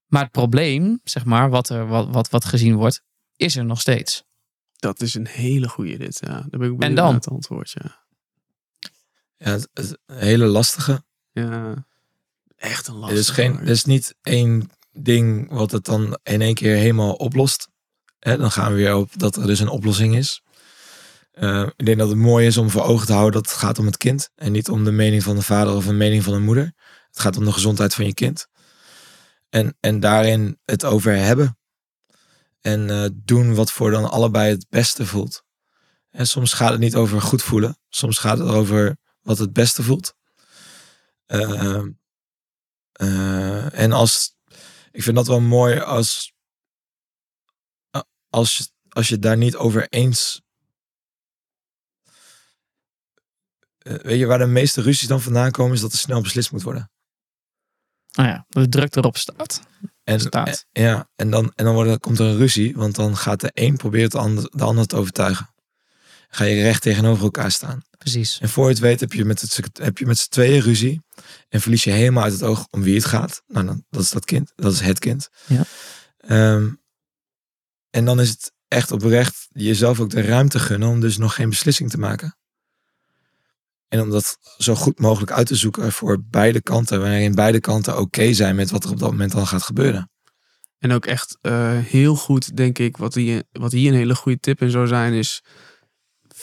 Maar 0.08 0.24
het 0.24 0.32
probleem, 0.32 1.00
zeg 1.04 1.26
maar, 1.26 1.50
wat, 1.50 1.70
er, 1.70 1.88
wat, 1.88 2.08
wat, 2.12 2.30
wat 2.30 2.46
gezien 2.46 2.76
wordt, 2.76 3.02
is 3.36 3.56
er 3.56 3.66
nog 3.66 3.82
steeds. 3.82 4.24
Dat 4.76 5.02
is 5.02 5.14
een 5.14 5.28
hele 5.28 5.68
goede 5.68 5.98
dit. 5.98 6.20
Ja. 6.22 6.28
Daar 6.28 6.60
ben 6.60 6.72
ik 6.72 6.78
benieuwd 6.78 6.98
naar 6.98 7.14
het 7.14 7.30
antwoord. 7.30 7.72
Ja. 7.72 8.08
Ja, 9.38 9.60
het, 9.74 9.98
hele 10.06 10.46
lastige. 10.46 11.04
Ja. 11.40 11.88
Echt 12.58 12.88
een 12.88 12.94
Er 12.94 13.00
lastige. 13.00 13.20
is, 13.22 13.30
geen, 13.30 13.60
er 13.60 13.68
is 13.68 13.86
niet 13.86 14.16
één 14.22 14.70
ding 14.92 15.52
wat 15.52 15.72
het 15.72 15.86
dan 15.86 16.20
in 16.24 16.42
één 16.42 16.54
keer 16.54 16.76
helemaal 16.76 17.14
oplost. 17.14 17.68
Hè, 18.20 18.38
dan 18.38 18.52
gaan 18.52 18.72
we 18.72 18.78
weer 18.78 18.96
op 18.96 19.12
dat 19.20 19.36
er 19.36 19.48
dus 19.48 19.60
een 19.60 19.70
oplossing 19.70 20.16
is. 20.16 20.42
Eh, 21.32 21.68
ik 21.76 21.86
denk 21.86 21.98
dat 21.98 22.10
het 22.10 22.18
mooi 22.18 22.46
is 22.48 22.58
om 22.58 22.70
voor 22.70 22.84
ogen 22.84 23.06
te 23.06 23.14
houden 23.14 23.42
dat 23.42 23.52
het 23.52 23.60
gaat 23.60 23.80
om 23.80 23.86
het 23.86 23.98
kind. 23.98 24.30
En 24.36 24.52
niet 24.52 24.70
om 24.70 24.84
de 24.84 24.92
mening 24.92 25.24
van 25.24 25.36
de 25.36 25.42
vader 25.42 25.74
of 25.76 25.86
een 25.86 25.98
mening 25.98 26.24
van 26.24 26.34
de 26.34 26.40
moeder. 26.40 26.74
Het 27.08 27.20
gaat 27.20 27.38
om 27.38 27.46
de 27.46 27.52
gezondheid 27.52 27.94
van 27.96 28.06
je 28.06 28.14
kind. 28.14 28.48
En, 29.50 29.78
en 29.80 30.00
daarin 30.00 30.60
het 30.66 30.86
over 30.86 31.16
hebben. 31.16 31.58
En 32.62 32.90
eh, 32.90 33.10
doen 33.14 33.56
wat 33.56 33.72
voor 33.72 33.92
dan 33.92 34.12
allebei 34.12 34.52
het 34.52 34.66
beste 34.70 35.06
voelt. 35.06 35.44
En 36.10 36.28
soms 36.28 36.54
gaat 36.54 36.72
het 36.72 36.80
niet 36.80 36.96
over 36.96 37.22
goed 37.22 37.44
voelen. 37.44 37.78
Soms 37.90 38.18
gaat 38.18 38.38
het 38.38 38.48
over 38.48 38.98
wat 39.22 39.38
het 39.38 39.54
beste 39.54 39.84
voelt. 39.84 40.14
Uh, 41.32 41.84
uh, 43.02 43.80
en 43.80 43.92
als, 43.92 44.36
ik 44.92 45.04
vind 45.04 45.16
dat 45.16 45.28
wel 45.28 45.42
mooi 45.42 45.80
als, 45.80 46.34
als, 48.30 48.58
je, 48.58 48.68
als 48.90 49.08
je 49.08 49.20
daar 49.20 49.38
niet 49.38 49.56
over 49.56 49.88
eens. 49.90 50.42
Uh, 53.84 53.94
weet 53.94 54.20
je 54.20 54.26
waar 54.26 54.38
de 54.38 54.46
meeste 54.46 54.82
ruzies 54.82 55.08
dan 55.08 55.22
vandaan 55.22 55.52
komen, 55.52 55.74
is 55.74 55.82
dat 55.82 55.92
er 55.92 55.98
snel 55.98 56.22
beslist 56.22 56.52
moet 56.52 56.64
worden. 56.64 56.92
Nou 58.12 58.30
ja, 58.30 58.46
de 58.48 58.70
druk 58.70 58.96
erop 58.96 59.18
staat. 59.18 59.62
En, 60.04 60.20
staat. 60.20 60.66
en- 60.72 60.84
ja, 60.84 61.10
en 61.16 61.30
dan, 61.30 61.52
en 61.56 61.66
dan 61.66 61.74
wordt, 61.74 62.00
komt 62.00 62.20
er 62.20 62.26
een 62.26 62.38
ruzie, 62.38 62.76
want 62.76 62.96
dan 62.96 63.18
gaat 63.18 63.40
de 63.40 63.52
een 63.54 63.78
proberen 63.78 64.10
de 64.10 64.18
ander, 64.18 64.50
de 64.52 64.64
ander 64.64 64.86
te 64.88 64.96
overtuigen. 64.96 65.54
Ga 66.32 66.44
je 66.44 66.62
recht 66.62 66.82
tegenover 66.82 67.24
elkaar 67.24 67.52
staan. 67.52 67.82
Precies. 67.98 68.40
En 68.40 68.50
voor 68.50 68.64
je 68.64 68.70
het 68.70 68.80
weet 68.80 69.00
heb 69.00 69.14
je 69.14 69.26
met, 69.26 69.42
het, 69.42 69.60
heb 69.74 69.98
je 69.98 70.06
met 70.06 70.18
z'n 70.18 70.30
tweeën 70.30 70.62
ruzie. 70.62 71.02
En 71.50 71.62
verlies 71.62 71.84
je 71.84 71.92
helemaal 71.92 72.24
uit 72.24 72.34
het 72.34 72.44
oog 72.44 72.68
om 72.70 72.82
wie 72.82 72.96
het 72.96 73.06
gaat. 73.06 73.42
Nou, 73.48 73.66
dan, 73.66 73.86
dat 73.90 74.02
is 74.02 74.10
dat 74.10 74.26
kind. 74.26 74.52
Dat 74.56 74.74
is 74.74 74.80
het 74.80 75.00
kind. 75.00 75.30
Ja. 75.48 75.64
Ehm, 76.18 76.70
en 77.90 78.06
dan 78.06 78.20
is 78.20 78.30
het 78.30 78.52
echt 78.68 78.92
oprecht 78.92 79.48
jezelf 79.52 80.00
ook 80.00 80.10
de 80.10 80.22
ruimte 80.22 80.60
gunnen 80.60 80.90
om 80.90 81.00
dus 81.00 81.18
nog 81.18 81.36
geen 81.36 81.50
beslissing 81.50 81.90
te 81.90 81.98
maken. 81.98 82.38
En 83.88 84.02
om 84.02 84.10
dat 84.10 84.38
zo 84.58 84.76
goed 84.76 85.00
mogelijk 85.00 85.32
uit 85.32 85.48
te 85.48 85.56
zoeken 85.56 85.92
voor 85.92 86.24
beide 86.30 86.62
kanten. 86.62 87.02
Waarin 87.02 87.36
beide 87.36 87.60
kanten 87.60 88.00
oké 88.00 88.34
zijn 88.34 88.56
met 88.56 88.70
wat 88.70 88.84
er 88.84 88.92
op 88.92 89.00
dat 89.00 89.12
moment 89.12 89.32
dan 89.32 89.48
gaat 89.48 89.64
gebeuren. 89.64 90.12
En 90.78 90.92
ook 90.92 91.06
echt 91.06 91.38
eh, 91.42 91.78
heel 91.78 92.16
goed, 92.16 92.58
denk 92.58 92.80
ik, 92.80 92.98
wat 92.98 93.14
hier, 93.14 93.44
wat 93.52 93.72
hier 93.72 93.92
een 93.92 93.98
hele 93.98 94.16
goede 94.16 94.40
tip 94.40 94.62
in 94.62 94.70
zou 94.70 94.88
zijn, 94.88 95.14
is 95.14 95.44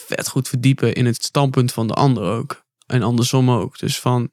vet 0.07 0.27
goed 0.27 0.47
verdiepen 0.47 0.93
in 0.93 1.05
het 1.05 1.23
standpunt 1.23 1.71
van 1.73 1.87
de 1.87 1.93
ander 1.93 2.23
ook. 2.23 2.65
En 2.85 3.01
andersom 3.01 3.51
ook. 3.51 3.79
Dus 3.79 3.99
van, 3.99 4.31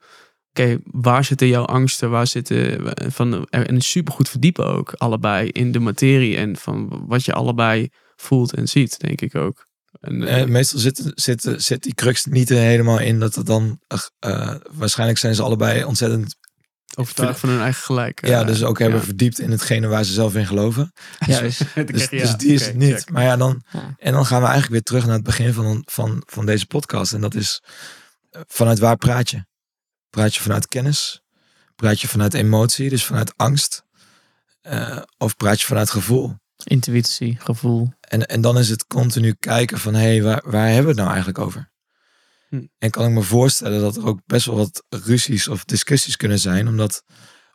oké, 0.50 0.78
waar 0.84 1.24
zitten 1.24 1.48
jouw 1.48 1.64
angsten? 1.64 2.10
Waar 2.10 2.26
zitten, 2.26 2.80
van, 3.12 3.46
en 3.46 3.80
super 3.80 4.12
goed 4.12 4.28
verdiepen 4.28 4.66
ook, 4.66 4.92
allebei, 4.92 5.48
in 5.48 5.72
de 5.72 5.80
materie 5.80 6.36
en 6.36 6.56
van 6.56 7.04
wat 7.06 7.24
je 7.24 7.32
allebei 7.32 7.88
voelt 8.16 8.54
en 8.54 8.68
ziet, 8.68 8.98
denk 9.00 9.20
ik 9.20 9.34
ook. 9.34 9.66
En, 10.00 10.22
eh, 10.26 10.40
Eh, 10.40 10.48
meestal 10.48 10.78
zit, 10.78 11.12
zit, 11.14 11.54
zit 11.56 11.82
die 11.82 11.94
crux 11.94 12.24
niet 12.24 12.48
helemaal 12.48 12.98
in 12.98 13.18
dat 13.18 13.34
het 13.34 13.46
dan... 13.46 13.80
eh, 14.18 14.54
waarschijnlijk 14.72 15.18
zijn 15.18 15.34
ze 15.34 15.42
allebei 15.42 15.84
ontzettend... 15.84 16.36
overtuigd 16.96 17.40
van 17.40 17.48
hun 17.48 17.60
eigen 17.60 17.82
gelijk. 17.82 18.26
ja, 18.26 18.40
eh, 18.40 18.46
dus 18.46 18.62
ook 18.62 18.78
hebben 18.78 18.98
ja. 18.98 19.04
verdiept 19.04 19.38
in 19.38 19.50
hetgene 19.50 19.86
waar 19.86 20.04
ze 20.04 20.12
zelf 20.12 20.34
in 20.34 20.46
geloven. 20.46 20.92
Juist. 21.26 21.58
Dan 21.74 21.86
Dus, 21.86 22.02
je, 22.04 22.08
dus 22.10 22.30
ja, 22.30 22.36
die 22.36 22.52
is 22.52 22.66
het 22.66 22.76
niet. 22.76 22.94
check. 22.94 23.10
Maar 23.10 23.22
ja, 23.22 23.36
dan, 23.36 23.62
Ja. 23.72 23.94
en 23.98 24.12
dan 24.12 24.26
gaan 24.26 24.38
we 24.40 24.44
eigenlijk 24.48 24.72
weer 24.72 24.82
terug 24.82 25.04
naar 25.04 25.14
het 25.14 25.24
begin 25.24 25.52
van, 25.52 25.82
van, 25.86 26.22
van 26.26 26.46
deze 26.46 26.66
podcast. 26.66 27.12
En 27.12 27.20
dat 27.20 27.34
is, 27.34 27.62
eh, 28.30 28.40
vanuit 28.46 28.78
waar 28.78 28.96
praat 28.96 29.30
je? 29.30 29.44
Praat 30.10 30.34
je 30.34 30.40
vanuit 30.40 30.68
kennis? 30.68 31.22
Praat 31.76 32.00
je 32.00 32.08
vanuit 32.08 32.34
emotie, 32.34 32.88
dus 32.88 33.04
vanuit 33.04 33.32
angst? 33.36 33.82
Eh, 34.60 34.98
of 35.18 35.36
praat 35.36 35.60
je 35.60 35.66
vanuit 35.66 35.90
gevoel? 35.90 36.34
Intuïtie, 36.64 37.36
gevoel. 37.40 37.92
En, 38.00 38.26
en 38.26 38.40
dan 38.40 38.58
is 38.58 38.68
het 38.68 38.86
continu 38.86 39.34
kijken 39.40 39.78
van, 39.78 39.94
hé, 39.94 40.00
hey, 40.00 40.22
waar, 40.22 40.42
waar 40.44 40.64
hebben 40.66 40.82
we 40.82 40.88
het 40.88 40.96
nou 40.96 41.08
eigenlijk 41.08 41.38
over? 41.38 41.72
Hm. 42.58 42.66
En 42.78 42.90
kan 42.90 43.06
ik 43.06 43.10
me 43.12 43.22
voorstellen 43.22 43.80
dat 43.80 43.96
er 43.96 44.06
ook 44.06 44.20
best 44.26 44.46
wel 44.46 44.56
wat 44.56 44.84
ruzies 44.88 45.48
of 45.48 45.64
discussies 45.64 46.16
kunnen 46.16 46.38
zijn, 46.38 46.68
omdat, 46.68 47.02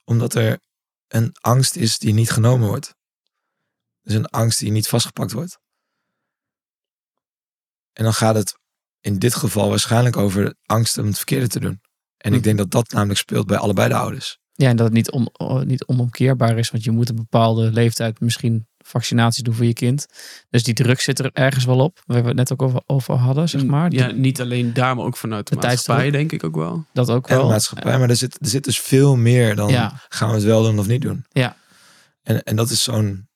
omdat 0.03 0.33
er 0.35 0.59
een 1.07 1.29
angst 1.39 1.75
is 1.75 1.97
die 1.97 2.13
niet 2.13 2.31
genomen 2.31 2.67
wordt. 2.67 2.95
Dus 4.01 4.13
een 4.13 4.25
angst 4.25 4.59
die 4.59 4.71
niet 4.71 4.87
vastgepakt 4.87 5.31
wordt. 5.31 5.59
En 7.93 8.03
dan 8.03 8.13
gaat 8.13 8.35
het 8.35 8.57
in 8.99 9.19
dit 9.19 9.35
geval 9.35 9.69
waarschijnlijk 9.69 10.17
over 10.17 10.55
angst 10.65 10.97
om 10.97 11.05
het 11.05 11.17
verkeerde 11.17 11.47
te 11.47 11.59
doen. 11.59 11.81
En 12.17 12.31
ik 12.31 12.37
Hm. 12.37 12.43
denk 12.43 12.57
dat 12.57 12.71
dat 12.71 12.91
namelijk 12.91 13.19
speelt 13.19 13.47
bij 13.47 13.57
allebei 13.57 13.89
de 13.89 13.95
ouders. 13.95 14.37
Ja, 14.53 14.69
en 14.69 14.75
dat 14.75 14.85
het 14.85 14.95
niet, 14.95 15.11
on, 15.11 15.31
niet 15.67 15.85
onomkeerbaar 15.85 16.57
is, 16.57 16.69
want 16.69 16.83
je 16.83 16.91
moet 16.91 17.09
een 17.09 17.15
bepaalde 17.15 17.71
leeftijd 17.71 18.19
misschien 18.19 18.67
vaccinaties 18.89 19.43
doen 19.43 19.53
voor 19.53 19.65
je 19.65 19.73
kind. 19.73 20.05
Dus 20.49 20.63
die 20.63 20.73
druk 20.73 20.99
zit 20.99 21.19
er 21.19 21.29
ergens 21.33 21.65
wel 21.65 21.79
op. 21.79 22.01
Waar 22.05 22.21
we 22.21 22.27
het 22.27 22.37
net 22.37 22.51
ook 22.51 22.61
over, 22.61 22.81
over 22.85 23.13
hadden, 23.13 23.49
zeg 23.49 23.65
maar. 23.65 23.91
Ja, 23.91 24.11
niet 24.11 24.41
alleen 24.41 24.73
daar, 24.73 24.95
maar 24.95 25.05
ook 25.05 25.17
vanuit 25.17 25.47
de, 25.47 25.55
De 25.55 25.67
maatschappij, 25.67 26.11
denk 26.11 26.31
ik 26.31 26.43
ook 26.43 26.55
wel. 26.55 26.85
Dat 26.93 27.09
ook 27.09 27.27
En 27.27 27.35
wel. 27.35 27.45
de 27.45 27.51
maatschappij. 27.51 27.99
Maar 27.99 28.09
er 28.09 28.15
zit, 28.15 28.37
er 28.41 28.47
zit 28.47 28.63
dus 28.63 28.79
veel 28.79 29.15
meer 29.15 29.55
dan 29.55 29.69
Ja. 29.69 29.93
gaan 30.09 30.29
we 30.29 30.35
het 30.35 30.43
wel 30.43 30.63
doen 30.63 30.79
of 30.79 30.87
niet 30.87 31.01
doen. 31.01 31.25
Ja. 31.29 31.55
En, 32.21 32.43
en 32.43 32.55
dat 32.55 32.69
is 32.69 32.83
zo'n 32.83 33.27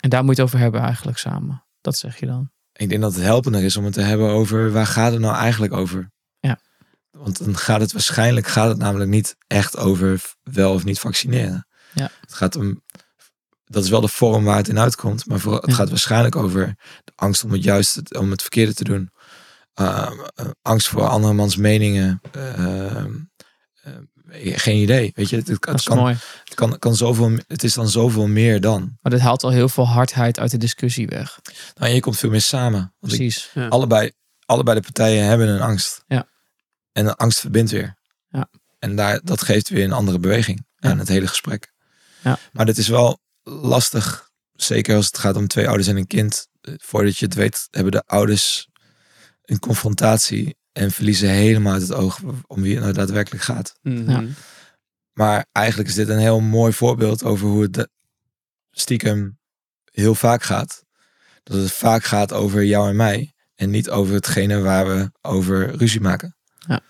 En 0.00 0.10
daar 0.10 0.24
moet 0.24 0.36
je 0.36 0.42
het 0.42 0.50
over 0.50 0.62
hebben 0.62 0.80
eigenlijk 0.80 1.18
samen. 1.18 1.64
Dat 1.80 1.96
zeg 1.96 2.20
je 2.20 2.26
dan. 2.26 2.50
Ik 2.72 2.88
denk 2.88 3.00
dat 3.00 3.14
het 3.14 3.22
helpender 3.24 3.62
is 3.64 3.76
om 3.76 3.84
het 3.84 3.92
te 3.94 4.00
hebben 4.00 4.28
over 4.30 4.72
waar 4.72 4.86
gaat 4.86 5.12
het 5.12 5.20
nou 5.20 5.36
eigenlijk 5.36 5.72
over? 5.72 6.10
Ja. 6.40 6.58
Want 7.10 7.44
dan 7.44 7.56
gaat 7.56 7.80
het 7.80 7.92
waarschijnlijk 7.92 8.46
gaat 8.46 8.68
het 8.68 8.78
namelijk 8.78 9.10
niet 9.10 9.36
echt 9.46 9.76
over 9.76 10.34
wel 10.42 10.72
of 10.74 10.84
niet 10.84 10.98
vaccineren. 11.00 11.66
Ja. 11.92 12.10
Het 12.20 12.34
gaat 12.34 12.56
om 12.56 12.82
dat 13.64 13.84
is 13.84 13.90
wel 13.90 14.00
de 14.00 14.08
vorm 14.08 14.44
waar 14.44 14.56
het 14.56 14.68
in 14.68 14.78
uitkomt, 14.78 15.26
maar 15.26 15.38
vooral, 15.40 15.60
het 15.60 15.70
Ja. 15.70 15.76
gaat 15.76 15.88
waarschijnlijk 15.88 16.36
over 16.36 16.74
de 17.04 17.12
angst 17.14 17.44
om 17.44 17.52
het 17.52 17.62
juiste, 17.64 18.02
om 18.18 18.30
het 18.30 18.40
verkeerde 18.40 18.74
te 18.74 18.84
doen. 18.84 19.10
Ehm, 19.74 20.12
eh, 20.34 20.46
angst 20.62 20.88
voor 20.88 21.02
andermans 21.08 21.56
meningen. 21.56 22.20
Ehm, 22.32 23.12
eh, 23.82 23.92
geen 24.58 24.76
idee. 24.82 25.12
Weet 25.14 25.28
je, 25.28 25.36
het, 25.36 25.46
Dat 25.46 25.82
kan, 25.82 25.96
mooi. 25.98 26.16
het, 26.44 26.54
kan, 26.54 26.78
kan 26.78 26.96
zoveel, 26.96 27.30
het 27.46 27.64
is 27.64 27.74
dan 27.74 27.88
zoveel 27.88 28.26
meer 28.26 28.60
dan. 28.60 28.98
Maar 29.00 29.12
dit 29.12 29.20
haalt 29.20 29.42
al 29.42 29.50
heel 29.50 29.68
veel 29.68 29.86
hardheid 29.88 30.38
uit 30.38 30.50
de 30.50 30.56
discussie 30.56 31.06
weg. 31.06 31.38
Nou, 31.74 31.88
en 31.88 31.94
je 31.94 32.00
komt 32.00 32.18
veel 32.18 32.30
meer 32.30 32.40
samen. 32.40 32.94
Want 33.00 33.12
ik- 33.12 33.18
Precies. 33.18 33.50
Ja. 33.54 33.68
allebei, 33.68 34.12
allebei 34.46 34.76
de 34.76 34.82
partijen 34.82 35.24
hebben 35.24 35.48
een 35.48 35.60
angst. 35.60 36.04
Ja. 36.06 36.26
En 36.92 37.06
een 37.06 37.14
angst 37.14 37.40
verbindt 37.40 37.70
weer. 37.70 37.96
Ja. 38.28 38.48
En 38.78 38.96
daar, 38.96 39.20
dat 39.24 39.42
geeft 39.42 39.68
weer 39.68 39.84
een 39.84 39.92
andere 39.92 40.18
beweging 40.18 40.66
Ja. 40.76 40.90
aan 40.90 40.98
het 40.98 41.08
hele 41.08 41.26
gesprek. 41.26 41.72
Ja. 42.22 42.38
Maar 42.52 42.66
dit 42.66 42.78
is 42.78 42.88
wel 42.88 43.18
lastig. 43.44 44.30
Zeker 44.52 44.96
als 44.96 45.06
het 45.06 45.18
gaat 45.18 45.36
om 45.36 45.48
twee 45.48 45.66
ouders 45.68 45.88
en 45.88 45.96
een 45.96 46.06
kind. 46.06 46.46
Voordat 46.76 47.18
je 47.18 47.24
het 47.24 47.34
weet, 47.34 47.68
hebben 47.70 47.92
de 47.92 48.02
ouders 48.06 48.68
een 49.42 49.58
confrontatie. 49.58 50.56
En 50.72 50.90
verliezen 50.90 51.28
helemaal 51.28 51.72
uit 51.72 51.82
het 51.82 51.92
oog 51.92 52.20
om 52.46 52.62
wie 52.62 52.74
het 52.74 52.82
nou 52.82 52.94
daadwerkelijk 52.94 53.42
gaat. 53.44 53.74
Mhm. 53.82 54.10
Ja. 54.10 54.24
Maar 55.12 55.46
eigenlijk 55.52 55.88
is 55.88 55.94
dit 55.94 56.08
een 56.08 56.18
heel 56.18 56.40
mooi 56.40 56.72
voorbeeld 56.72 57.22
over 57.24 57.48
hoe 57.48 57.62
het 57.62 57.72
de- 57.74 57.88
stiekem 58.70 59.38
heel 59.84 60.14
vaak 60.14 60.42
gaat. 60.42 60.84
Dat 61.42 61.56
het 61.56 61.72
vaak 61.72 62.04
gaat 62.04 62.32
over 62.32 62.64
jou 62.64 62.88
en 62.88 62.96
mij. 62.96 63.32
En 63.54 63.70
niet 63.70 63.90
over 63.90 64.14
hetgene 64.14 64.60
waar 64.60 64.86
we 64.86 65.10
over 65.20 65.76
ruzie 65.76 66.00
maken. 66.00 66.36
Ja. 66.58 66.80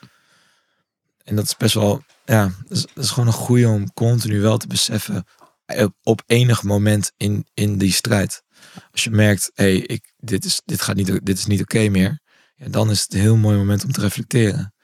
En 1.25 1.37
dat 1.37 1.45
is 1.45 1.57
best 1.57 1.75
wel, 1.75 2.03
ja, 2.25 2.43
dat 2.63 2.71
is, 2.77 2.87
dat 2.95 3.05
is 3.05 3.11
gewoon 3.11 3.27
een 3.27 3.33
goede 3.35 3.69
om 3.69 3.93
continu 3.93 4.41
wel 4.41 4.57
te 4.59 4.67
beseffen. 4.67 5.25
Eh, 5.65 5.87
Op, 6.03 6.23
enig 6.27 6.63
moment 6.63 7.13
in, 7.17 7.47
in 7.55 7.79
die 7.79 7.93
strijd. 7.93 8.43
Als 8.91 9.05
je 9.05 9.11
merkt, 9.11 9.51
hé, 9.55 9.65
hey, 9.65 9.77
ik, 9.77 10.13
dit, 10.17 10.45
is, 10.45 10.63
dit, 10.65 10.81
gaat 10.81 10.97
niet, 10.97 11.27
dit 11.27 11.39
is 11.39 11.47
niet 11.47 11.61
oké 11.61 11.89
meer. 11.89 12.21
Ja, 12.55 12.69
dan 12.69 12.91
is 12.91 13.03
het 13.03 13.15
een 13.15 13.21
heel 13.21 13.37
mooi 13.37 13.57
moment 13.57 13.85
om 13.85 13.93
te 13.93 14.01
reflecteren. 14.01 14.75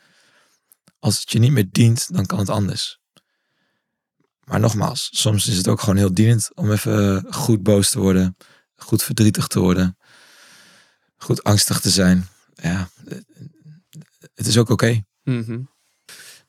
Als 0.98 1.20
het 1.20 1.32
je 1.32 1.38
niet 1.38 1.52
meer 1.52 1.68
dient, 1.70 2.14
dan 2.14 2.26
kan 2.26 2.38
het 2.38 2.48
anders. 2.48 2.98
Maar 4.44 4.60
nogmaals, 4.60 5.08
soms 5.12 5.46
is 5.46 5.56
het 5.56 5.68
ook 5.68 5.80
gewoon 5.80 5.96
heel 5.96 6.14
dienend 6.14 6.50
om 6.54 6.72
even 6.72 7.26
goed 7.34 7.62
boos 7.62 7.90
te 7.90 7.98
worden, 7.98 8.36
goed 8.76 9.02
verdrietig 9.02 9.46
te 9.46 9.60
worden, 9.60 9.96
goed 11.16 11.42
angstig 11.42 11.80
te 11.80 11.90
zijn. 11.90 12.28
Ja, 12.54 12.90
het 14.34 14.46
is 14.46 14.58
ook 14.58 14.68
oké. 14.68 15.02
Mhm. 15.22 15.60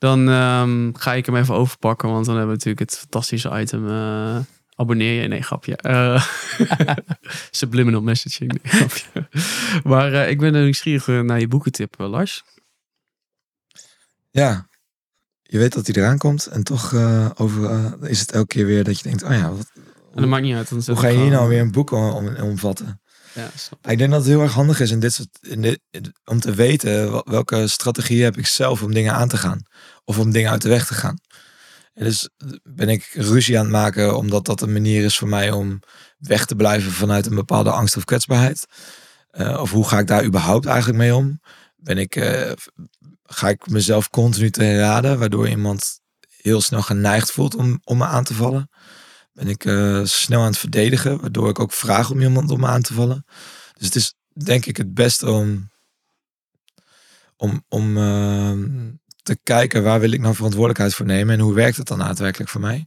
Dan 0.02 0.28
ehm, 0.28 0.92
ga 0.92 1.14
ik 1.14 1.26
hem 1.26 1.36
even 1.36 1.54
overpakken, 1.54 2.08
want 2.08 2.26
dan 2.26 2.36
hebben 2.36 2.52
we 2.56 2.58
natuurlijk 2.64 2.90
het 2.90 2.98
fantastische 2.98 3.60
item. 3.60 3.88
eh, 3.88 4.38
abonneer 4.74 5.22
je? 5.22 5.28
Nee, 5.28 5.42
grapje. 5.42 5.76
Eh, 5.76 6.24
subliminal 7.50 8.02
messaging. 8.02 8.50
Nee, 8.62 8.72
grapje. 8.72 9.28
Maar 9.84 10.12
eh, 10.12 10.30
ik 10.30 10.38
ben 10.38 10.52
nieuwsgierig 10.52 11.06
naar 11.24 11.40
je 11.40 11.48
boekentip, 11.48 11.94
Lars. 11.98 12.44
Ja, 14.30 14.68
je 15.42 15.58
weet 15.58 15.72
dat 15.72 15.86
hij 15.86 16.02
eraan 16.02 16.18
komt 16.18 16.46
en 16.46 16.62
toch 16.64 16.94
over, 17.34 17.94
is 18.08 18.20
het 18.20 18.32
elke 18.32 18.46
keer 18.46 18.66
weer 18.66 18.84
dat 18.84 18.96
je 19.00 19.02
denkt, 19.08 19.22
oh 19.22 19.30
ja, 19.30 19.50
wat, 19.52 19.70
En 20.14 20.20
dat 20.20 20.26
maakt 20.26 20.42
niet 20.42 20.54
uit. 20.56 20.68
Dan 20.68 20.82
hoe 20.86 20.96
ga 20.96 21.08
je 21.08 21.18
hier 21.18 21.30
nou 21.30 21.48
weer 21.48 21.60
een 21.60 21.72
boek 21.72 21.90
om, 21.90 22.10
om- 22.10 22.36
omvatten? 22.36 23.00
Ik 23.82 23.98
denk 23.98 24.10
dat 24.10 24.20
het 24.20 24.28
heel 24.28 24.40
erg 24.40 24.52
handig 24.52 24.80
is 24.80 24.90
in 24.90 25.00
dit 25.00 25.28
in 25.40 25.80
om 26.24 26.40
te 26.40 26.54
weten 26.54 27.10
wel- 27.10 27.26
welke 27.30 27.68
strategie 27.68 28.22
heb 28.22 28.36
ik 28.36 28.46
zelf 28.46 28.82
om 28.82 28.94
dingen 28.94 29.14
aan 29.14 29.28
te 29.28 29.36
gaan. 29.36 29.62
Of 30.04 30.18
om 30.18 30.30
dingen 30.30 30.50
uit 30.50 30.62
de 30.62 30.68
weg 30.68 30.86
te 30.86 30.94
gaan. 30.94 31.16
En 31.94 32.04
dus 32.04 32.28
ben 32.62 32.88
ik 32.88 33.10
ruzie 33.12 33.58
aan 33.58 33.64
het 33.64 33.72
maken 33.72 34.16
omdat 34.16 34.44
dat 34.44 34.60
een 34.60 34.72
manier 34.72 35.04
is 35.04 35.18
voor 35.18 35.28
mij 35.28 35.50
om 35.50 35.80
weg 36.18 36.46
te 36.46 36.54
blijven 36.56 36.92
vanuit 36.92 37.26
een 37.26 37.34
bepaalde 37.34 37.70
angst 37.70 37.96
of 37.96 38.04
kwetsbaarheid. 38.04 38.66
Eh, 39.30 39.60
of 39.60 39.70
hoe 39.70 39.88
ga 39.88 39.98
ik 39.98 40.06
daar 40.06 40.24
überhaupt 40.24 40.66
eigenlijk 40.66 40.98
mee 40.98 41.14
om? 41.14 41.40
Ben 41.76 41.98
ik, 41.98 42.16
eh, 42.16 42.52
ga 43.24 43.48
ik 43.48 43.70
mezelf 43.70 44.10
continu 44.10 44.50
te 44.50 44.78
raden, 44.78 45.18
waardoor 45.18 45.48
iemand 45.48 46.00
heel 46.42 46.60
snel 46.60 46.82
geneigd 46.82 47.30
voelt 47.30 47.54
om, 47.54 47.80
om 47.84 47.98
me 47.98 48.04
aan 48.04 48.24
te 48.24 48.34
vallen? 48.34 48.68
Ben 49.32 49.48
ik 49.48 49.64
eh, 49.64 50.04
snel 50.04 50.40
aan 50.40 50.46
het 50.46 50.58
verdedigen, 50.58 51.20
waardoor 51.20 51.48
ik 51.48 51.58
ook 51.58 51.72
vraag 51.72 52.10
om 52.10 52.20
iemand 52.20 52.50
om 52.50 52.60
me 52.60 52.66
aan 52.66 52.82
te 52.82 52.94
vallen. 52.94 53.24
Dus 53.72 53.86
het 53.86 53.94
is 53.94 54.14
denk 54.44 54.66
ik 54.66 54.76
het 54.76 54.94
beste 54.94 55.30
om, 55.30 55.70
om, 57.36 57.64
om 57.68 57.96
ehm, 57.96 58.90
te 59.22 59.38
kijken 59.42 59.82
waar 59.82 60.00
wil 60.00 60.12
ik 60.12 60.20
nou 60.20 60.34
verantwoordelijkheid 60.34 60.94
voor 60.94 61.06
nemen 61.06 61.34
en 61.34 61.40
hoe 61.40 61.54
werkt 61.54 61.76
het 61.76 61.86
dan 61.86 61.98
daadwerkelijk 61.98 62.50
voor 62.50 62.60
mij. 62.60 62.86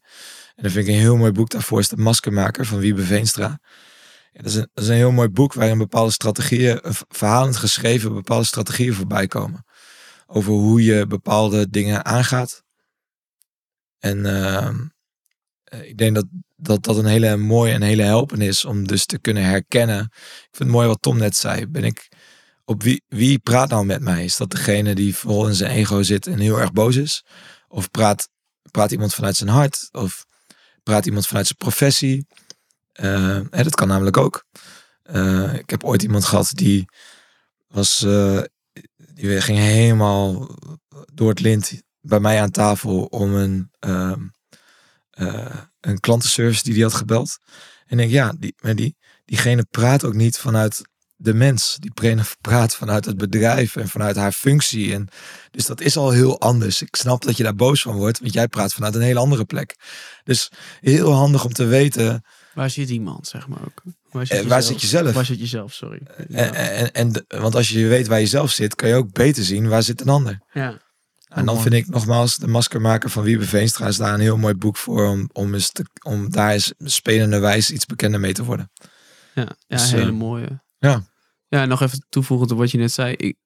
En 0.55 0.63
dan 0.63 0.71
vind 0.71 0.87
ik 0.87 0.93
een 0.93 0.99
heel 0.99 1.17
mooi 1.17 1.31
boek 1.31 1.49
daarvoor 1.49 1.79
is 1.79 1.87
de 1.87 1.97
Maskermaker 1.97 2.65
van 2.65 2.79
Wiebe 2.79 3.03
Veenstra. 3.03 3.59
Dat, 4.33 4.45
is 4.45 4.55
een, 4.55 4.69
een 4.73 4.91
heel 4.91 5.11
mooi 5.11 5.29
boek 5.29 5.53
waarin 5.53 5.77
bepaalde 5.77 6.11
strategieën, 6.11 6.79
eh, 6.81 6.91
verhalend 7.09 7.55
geschreven, 7.55 8.13
bepaalde 8.13 8.45
strategieën 8.45 8.93
voorbij 8.93 9.27
komen. 9.27 9.65
Over 10.27 10.51
hoe 10.51 10.83
je 10.83 11.07
bepaalde 11.07 11.69
dingen 11.69 12.05
aangaat. 12.05 12.63
En 13.99 14.25
ehm, 14.25 14.65
eh, 14.65 14.79
ik 15.83 15.97
denk 15.97 16.15
dat, 16.15 16.25
dat 16.55 16.83
dat 16.83 16.97
een 16.97 17.05
hele 17.05 17.37
mooie 17.37 17.73
en 17.73 17.81
hele 17.81 18.03
helpen 18.03 18.41
is 18.41 18.65
om 18.65 18.87
dus 18.87 19.05
te 19.05 19.19
kunnen 19.19 19.43
herkennen. 19.43 19.99
Ik 20.01 20.47
vind 20.51 20.57
het 20.57 20.67
mooi 20.67 20.87
wat 20.87 21.01
Tom 21.01 21.17
net 21.17 21.35
zei. 21.35 21.67
Ben 21.67 21.83
ik 21.83 22.09
op 22.65 22.83
wie, 22.83 23.03
wie 23.07 23.39
praat 23.39 23.69
nou 23.69 23.85
met 23.85 24.01
mij? 24.01 24.23
Is 24.23 24.37
dat 24.37 24.51
degene 24.51 24.95
die 24.95 25.15
vol 25.15 25.47
in 25.47 25.55
zijn 25.55 25.71
ego 25.71 26.03
zit 26.03 26.27
en 26.27 26.39
heel 26.39 26.59
erg 26.59 26.71
boos 26.71 26.95
is? 26.95 27.25
Of 27.67 27.91
praat, 27.91 28.29
praat 28.71 28.91
iemand 28.91 29.13
vanuit 29.13 29.35
zijn 29.35 29.49
hart? 29.49 29.87
Of 29.91 30.25
praat 30.83 31.05
iemand 31.05 31.27
vanuit 31.27 31.45
zijn 31.45 31.57
professie? 31.57 32.27
Uh, 33.01 33.39
dat 33.49 33.75
kan 33.75 33.87
namelijk 33.87 34.17
ook. 34.17 34.45
Uh, 35.03 35.53
ik 35.53 35.69
heb 35.69 35.83
ooit 35.83 36.03
iemand 36.03 36.25
gehad 36.25 36.51
die 36.53 36.85
was, 37.67 37.99
die 39.13 39.41
ging 39.41 39.57
helemaal 39.57 40.55
door 41.13 41.29
het 41.29 41.39
lint 41.39 41.81
bij 42.01 42.19
mij 42.19 42.41
aan 42.41 42.51
tafel 42.51 43.03
om 43.03 43.33
een, 43.33 43.71
ehm, 45.15 45.57
een 45.79 45.99
klantenservice 45.99 46.63
die 46.63 46.73
die 46.73 46.83
had 46.83 46.93
gebeld. 46.93 47.37
En 47.85 47.99
ik 47.99 48.09
denk, 48.09 48.11
ja, 48.11 48.33
die, 48.39 48.53
maar 48.61 48.75
die, 48.75 48.95
diegene 49.25 49.65
praat 49.71 50.03
ook 50.03 50.13
niet 50.13 50.37
vanuit 50.37 50.81
de 51.15 51.33
mens. 51.33 51.77
Die 51.79 51.91
praat 52.41 52.75
vanuit 52.75 53.05
het 53.05 53.17
bedrijf 53.17 53.75
en 53.75 53.87
vanuit 53.87 54.15
haar 54.15 54.31
functie. 54.31 54.93
En 54.93 55.07
dus 55.51 55.65
dat 55.65 55.81
is 55.81 55.97
al 55.97 56.11
heel 56.11 56.39
anders. 56.39 56.81
Ik 56.81 56.95
snap 56.95 57.23
dat 57.23 57.37
je 57.37 57.43
daar 57.43 57.55
boos 57.55 57.81
van 57.81 57.95
wordt, 57.95 58.19
want 58.19 58.33
jij 58.33 58.47
praat 58.47 58.73
vanuit 58.73 58.95
een 58.95 59.01
hele 59.01 59.19
andere 59.19 59.45
plek. 59.45 59.75
Dus 60.23 60.51
heel 60.79 61.11
handig 61.11 61.45
om 61.45 61.53
te 61.53 61.65
weten. 61.65 62.23
Waar 62.53 62.69
zit 62.69 62.89
iemand, 62.89 63.27
zeg 63.27 63.47
maar 63.47 63.61
ook? 63.61 63.81
Waar 64.11 64.25
zit, 64.25 64.45
waar 64.45 64.63
zit 64.63 64.81
je 64.81 64.87
zelf? 64.87 65.13
Waar 65.13 65.25
zit 65.25 65.39
je 65.39 65.45
zelf, 65.45 65.73
sorry. 65.73 66.01
En, 66.29 66.53
en, 66.53 66.91
en, 66.91 67.25
want 67.27 67.55
als 67.55 67.69
je 67.69 67.87
weet 67.87 68.07
waar 68.07 68.19
je 68.19 68.27
zelf 68.27 68.51
zit, 68.51 68.75
kan 68.75 68.89
je 68.89 68.95
ook 68.95 69.11
beter 69.11 69.43
zien 69.43 69.67
waar 69.67 69.83
zit 69.83 70.01
een 70.01 70.09
ander. 70.09 70.41
Ja. 70.51 70.77
En 71.35 71.45
dan 71.45 71.61
vind 71.61 71.73
ik 71.73 71.87
nogmaals 71.87 72.37
de 72.37 72.47
maskermaker 72.47 73.09
van 73.09 73.23
Wiebe 73.23 73.45
Veenstra 73.45 73.87
is 73.87 73.97
daar 73.97 74.13
een 74.13 74.19
heel 74.19 74.37
mooi 74.37 74.53
boek 74.53 74.77
voor 74.77 75.07
om, 75.07 75.29
om, 75.33 75.53
eens 75.53 75.71
te, 75.71 75.85
om 76.03 76.31
daar 76.31 76.51
eens 76.51 76.73
spelende 76.79 77.39
wijze 77.39 77.73
iets 77.73 77.85
bekender 77.85 78.19
mee 78.19 78.33
te 78.33 78.43
worden. 78.43 78.71
Ja, 79.33 79.47
ja 79.67 79.77
dus, 79.77 79.91
hele 79.91 80.11
mooie. 80.11 80.63
Ja. 80.77 81.03
Ja, 81.47 81.65
nog 81.65 81.81
even 81.81 82.05
toevoegend 82.09 82.51
op 82.51 82.57
wat 82.57 82.71
je 82.71 82.77
net 82.77 82.91
zei. 82.91 83.13
Ik, 83.13 83.37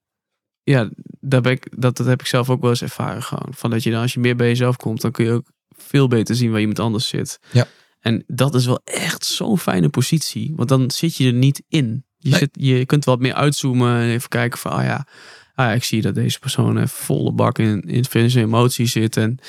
ja, 0.64 0.90
daar 1.20 1.42
ben 1.42 1.52
ik, 1.52 1.68
dat, 1.82 1.98
dat 1.98 2.08
heb 2.08 2.20
ik 2.20 2.28
zelf 2.28 2.50
ook 2.50 2.62
wel 2.62 2.70
eens 2.70 2.82
ervaren 2.82 3.24
gewoon. 3.24 3.54
Van 3.56 3.70
dat 3.70 3.84
je 3.84 3.92
dan 3.92 4.02
als 4.02 4.14
je 4.14 4.20
meer 4.20 4.36
bij 4.36 4.48
jezelf 4.48 4.76
komt, 4.76 5.02
dan 5.02 5.12
kun 5.12 5.26
je 5.26 5.32
ook 5.32 5.52
veel 5.70 6.08
beter 6.08 6.36
zien 6.36 6.52
waar 6.52 6.60
iemand 6.60 6.80
anders 6.80 7.08
zit. 7.08 7.40
Ja. 7.52 7.68
En 8.00 8.24
dat 8.28 8.56
is 8.56 8.66
wel 8.66 8.82
echt 8.84 9.26
zo'n 9.26 9.60
fijne 9.60 9.90
positie. 9.90 10.54
Want 10.56 10.70
dan 10.70 10.92
zit 10.92 11.16
je 11.16 11.28
er 11.28 11.34
niet 11.34 11.64
in. 11.68 12.06
Je, 12.18 12.36
zit, 12.36 12.50
je 12.52 12.86
kunt 12.86 13.06
wat 13.06 13.20
meer 13.20 13.34
uitzoomen 13.34 14.02
en 14.02 14.10
even 14.10 14.30
kijken 14.30 14.60
van, 14.60 14.72
ah 14.72 14.84
ja, 14.84 15.08
ah 15.60 15.76
ik 15.76 15.84
zie 15.84 16.01
dat 16.01 16.16
deze 16.16 16.39
persoon 16.39 16.78
even 16.78 16.89
volle 16.89 17.32
bak 17.32 17.60
in, 17.60 17.82
in 17.82 18.05
zijn 18.30 18.45
emotie 18.45 18.86
zit. 18.86 19.18
En 19.18 19.39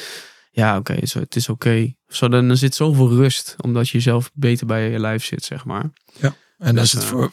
ja, 0.51 0.77
oké, 0.77 0.93
okay, 0.93 1.23
het 1.23 1.37
is 1.37 1.49
oké. 1.49 1.69
Okay. 1.69 1.97
Zo, 2.09 2.29
dan 2.29 2.57
zit 2.57 2.75
zoveel 2.75 3.09
rust, 3.09 3.55
omdat 3.61 3.89
je 3.89 4.01
zelf 4.01 4.31
beter 4.35 4.67
bij 4.67 4.91
je 4.91 4.99
lijf 4.99 5.25
zit, 5.25 5.45
zeg 5.45 5.65
maar. 5.65 5.91
Ja, 6.21 6.35
en 6.59 6.75
dat 6.75 6.85
is 6.85 6.93
het 6.93 7.05
voor, 7.05 7.33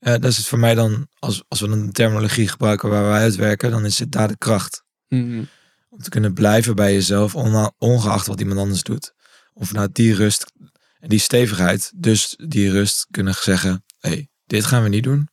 uh, 0.00 0.12
dat 0.12 0.24
is 0.24 0.36
het 0.36 0.46
voor 0.46 0.58
mij 0.58 0.74
dan, 0.74 1.08
als, 1.18 1.44
als 1.48 1.60
we 1.60 1.66
een 1.66 1.92
terminologie 1.92 2.48
gebruiken 2.48 2.88
waar 2.88 3.02
wij 3.02 3.20
uitwerken, 3.20 3.70
dan 3.70 3.84
is 3.84 3.98
het 3.98 4.12
daar 4.12 4.28
de 4.28 4.38
kracht. 4.38 4.84
Mm 5.08 5.48
Om 5.88 5.98
te 5.98 6.10
kunnen 6.10 6.34
blijven 6.34 6.74
bij 6.74 6.92
jezelf, 6.92 7.34
ongeacht 7.78 8.26
wat 8.26 8.40
iemand 8.40 8.58
anders 8.58 8.82
doet. 8.82 9.14
Om 9.52 9.66
vanuit 9.66 9.94
die 9.94 10.14
rust 10.14 10.52
en 11.00 11.08
die 11.08 11.18
stevigheid, 11.18 11.92
dus 11.96 12.38
die 12.48 12.70
rust 12.70 13.06
kunnen 13.10 13.34
zeggen, 13.34 13.84
hé, 13.98 14.08
hey, 14.08 14.28
dit 14.46 14.64
gaan 14.64 14.82
we 14.82 14.88
niet 14.88 15.04
doen. 15.04 15.28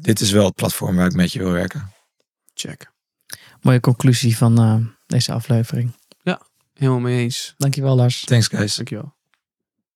Dit 0.00 0.20
is 0.20 0.30
wel 0.30 0.44
het 0.44 0.54
platform 0.54 0.96
waar 0.96 1.06
ik 1.06 1.14
met 1.14 1.32
je 1.32 1.38
wil 1.38 1.50
werken. 1.50 1.92
Check. 2.54 2.92
Mooie 3.60 3.80
conclusie 3.80 4.36
van 4.36 4.60
uh, 4.60 4.86
deze 5.06 5.32
aflevering. 5.32 5.92
Ja, 6.22 6.40
helemaal 6.74 7.00
mee 7.00 7.22
eens. 7.22 7.54
Dankjewel 7.56 7.96
Lars. 7.96 8.24
Thanks 8.24 8.48
guys. 8.48 8.74
Dankjewel. 8.74 9.14